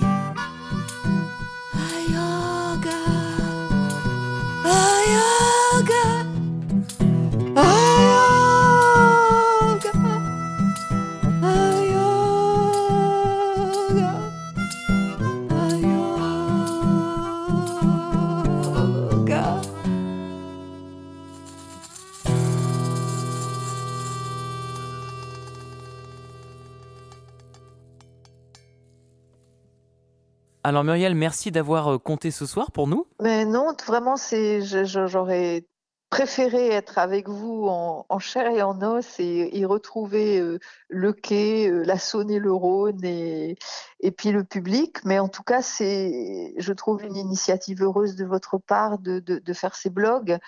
Alors 30.63 30.83
Muriel, 30.83 31.15
merci 31.15 31.51
d'avoir 31.51 31.93
euh, 31.93 31.97
compté 31.97 32.31
ce 32.31 32.45
soir 32.45 32.71
pour 32.71 32.87
nous. 32.87 33.05
Mais 33.21 33.45
non, 33.45 33.73
vraiment, 33.87 34.15
j'aurais 34.17 35.65
préféré 36.09 36.69
être 36.69 36.97
avec 36.97 37.29
vous 37.29 37.67
en, 37.67 38.19
chair 38.19 38.51
et 38.51 38.61
en 38.61 38.81
os 38.81 39.19
et, 39.19 39.57
et 39.57 39.65
retrouver 39.65 40.39
euh, 40.39 40.59
le 40.89 41.13
quai, 41.13 41.69
euh, 41.69 41.83
la 41.83 41.99
Saône 41.99 42.31
et 42.31 42.39
le 42.39 42.51
Rhône 42.51 43.05
et, 43.05 43.57
et 43.99 44.11
puis 44.11 44.31
le 44.31 44.43
public. 44.43 44.97
Mais 45.05 45.19
en 45.19 45.29
tout 45.29 45.43
cas, 45.43 45.61
c'est, 45.61 46.53
je 46.57 46.73
trouve 46.73 47.03
une 47.03 47.15
initiative 47.15 47.83
heureuse 47.83 48.15
de 48.15 48.25
votre 48.25 48.57
part 48.57 48.97
de, 48.97 49.19
de 49.19 49.53
faire 49.53 49.75
ces 49.75 49.89
blogs. 49.89 50.39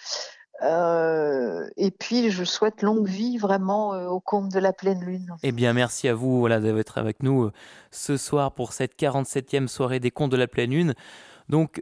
Euh, 0.64 1.68
et 1.78 1.92
puis, 1.92 2.30
je 2.30 2.44
souhaite 2.44 2.82
longue 2.82 3.08
vie 3.08 3.38
vraiment 3.38 3.94
euh, 3.94 4.08
au 4.08 4.20
compte 4.20 4.50
de 4.50 4.60
la 4.60 4.74
pleine 4.74 5.04
lune. 5.04 5.36
Eh 5.44 5.52
bien, 5.52 5.74
merci 5.74 6.08
à 6.08 6.14
vous 6.14 6.40
voilà, 6.40 6.60
d'être 6.60 6.98
avec 6.98 7.24
nous 7.24 7.46
euh, 7.46 7.52
ce 7.90 8.18
soir 8.18 8.54
pour 8.54 8.74
cette 8.74 8.98
47e 9.00 9.68
soirée 9.68 10.00
des 10.00 10.12
contes 10.12 10.32
de 10.32 10.38
la 10.38 10.48
pleine 10.48 10.72
lune. 10.72 10.94
Donc, 11.50 11.82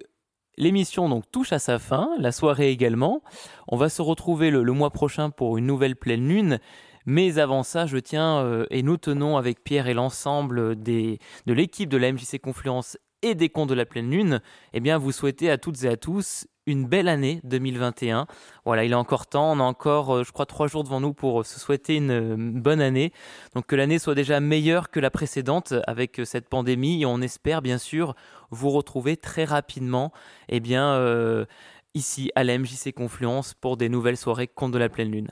l'émission 0.57 1.09
donc, 1.09 1.29
touche 1.31 1.51
à 1.51 1.59
sa 1.59 1.79
fin, 1.79 2.09
la 2.19 2.31
soirée 2.31 2.69
également. 2.69 3.21
On 3.67 3.77
va 3.77 3.89
se 3.89 4.01
retrouver 4.01 4.49
le, 4.49 4.63
mois 4.71 4.91
prochain 4.91 5.29
pour 5.29 5.57
une 5.57 5.65
nouvelle 5.65 5.95
pleine 5.95 6.27
lune. 6.27 6.59
Mais 7.05 7.39
avant 7.39 7.63
ça, 7.63 7.85
je 7.85 7.97
tiens 7.97 8.39
euh, 8.39 8.65
et 8.69 8.83
nous 8.83 8.97
tenons 8.97 9.37
avec 9.37 9.63
Pierre 9.63 9.87
et 9.87 9.93
l'ensemble 9.93 10.81
de 10.81 11.17
l'équipe 11.47 11.89
de 11.89 11.97
la 11.97 12.11
MJC 12.11 12.39
Confluence 12.41 12.97
et 13.21 13.35
des 13.35 13.49
contes 13.49 13.69
de 13.69 13.73
la 13.73 13.85
pleine 13.85 14.09
lune, 14.09 14.41
eh 14.73 14.79
bien, 14.79 14.97
vous 14.97 15.11
souhaiter 15.11 15.49
à 15.49 15.57
toutes 15.57 15.83
et 15.83 15.87
à 15.87 15.97
tous 15.97 16.47
une 16.69 16.85
belle 16.85 17.07
année 17.07 17.41
2021. 17.43 18.27
Voilà, 18.65 18.83
il 18.83 18.91
est 18.91 18.95
encore 18.95 19.27
temps, 19.27 19.51
on 19.51 19.59
a 19.59 19.63
encore, 19.63 20.17
euh, 20.17 20.23
je 20.23 20.31
crois, 20.31 20.45
trois 20.45 20.67
jours 20.67 20.83
devant 20.83 20.99
nous 20.99 21.13
pour 21.13 21.45
se 21.45 21.59
souhaiter 21.59 21.95
une, 21.95 22.11
euh, 22.11 22.35
bonne 22.37 22.81
année. 22.81 23.11
Donc 23.55 23.65
que 23.65 23.75
l'année 23.75 23.99
soit 23.99 24.15
déjà 24.15 24.39
meilleure 24.39 24.89
que 24.89 24.99
la 24.99 25.09
précédente 25.09 25.73
avec 25.87 26.19
euh, 26.19 26.25
cette 26.25 26.47
pandémie 26.47 27.05
on 27.05 27.21
espère 27.21 27.61
bien 27.61 27.77
sûr 27.77 28.15
vous 28.51 28.69
retrouver 28.69 29.17
très 29.17 29.45
rapidement 29.45 30.11
eh 30.47 30.59
bien, 30.59 30.93
euh, 30.93 31.45
ici 31.93 32.31
à 32.35 32.43
la 32.43 32.57
MJC 32.57 32.93
Confluence 32.93 33.53
pour 33.53 33.77
des 33.77 33.89
nouvelles 33.89 34.17
soirées 34.17 34.47
Contes 34.47 34.71
de 34.71 34.77
la 34.77 34.89
pleine 34.89 35.11
lune. 35.11 35.31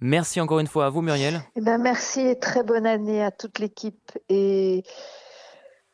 Merci 0.00 0.40
encore 0.40 0.60
une 0.60 0.66
fois 0.66 0.86
à 0.86 0.90
vous 0.90 1.02
Muriel. 1.02 1.40
Eh 1.56 1.60
ben, 1.60 1.78
merci 1.78 2.20
et 2.20 2.38
très 2.38 2.62
bonne 2.62 2.86
année 2.86 3.22
à 3.22 3.30
toute 3.30 3.58
l'équipe 3.58 4.12
et 4.28 4.84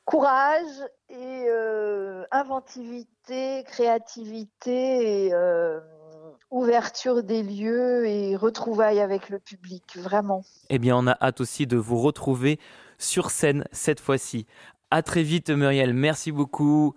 courage 0.05 0.85
et 1.15 1.47
euh, 1.49 2.25
inventivité, 2.31 3.65
créativité 3.65 5.27
et 5.27 5.35
euh, 5.35 5.81
ouverture 6.51 7.23
des 7.23 7.43
lieux 7.43 8.07
et 8.07 8.37
retrouvailles 8.37 9.01
avec 9.01 9.29
le 9.29 9.39
public, 9.39 9.97
vraiment. 9.97 10.45
Eh 10.71 10.79
bien, 10.79 10.97
on 10.97 11.07
a 11.07 11.17
hâte 11.21 11.41
aussi 11.41 11.67
de 11.67 11.77
vous 11.77 11.99
retrouver 11.99 12.59
sur 12.99 13.31
scène 13.31 13.65
cette 13.73 14.01
fois-ci. 14.01 14.47
À 14.91 15.03
très 15.03 15.23
vite 15.23 15.51
Muriel, 15.51 15.95
merci 15.95 16.33
beaucoup. 16.33 16.95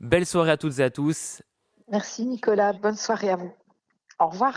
Belle 0.00 0.26
soirée 0.26 0.52
à 0.52 0.56
toutes 0.56 0.78
et 0.78 0.84
à 0.84 0.90
tous. 0.90 1.42
Merci 1.90 2.26
Nicolas, 2.26 2.72
bonne 2.72 2.96
soirée 2.96 3.30
à 3.30 3.36
vous. 3.36 3.52
Au 4.18 4.28
revoir. 4.28 4.54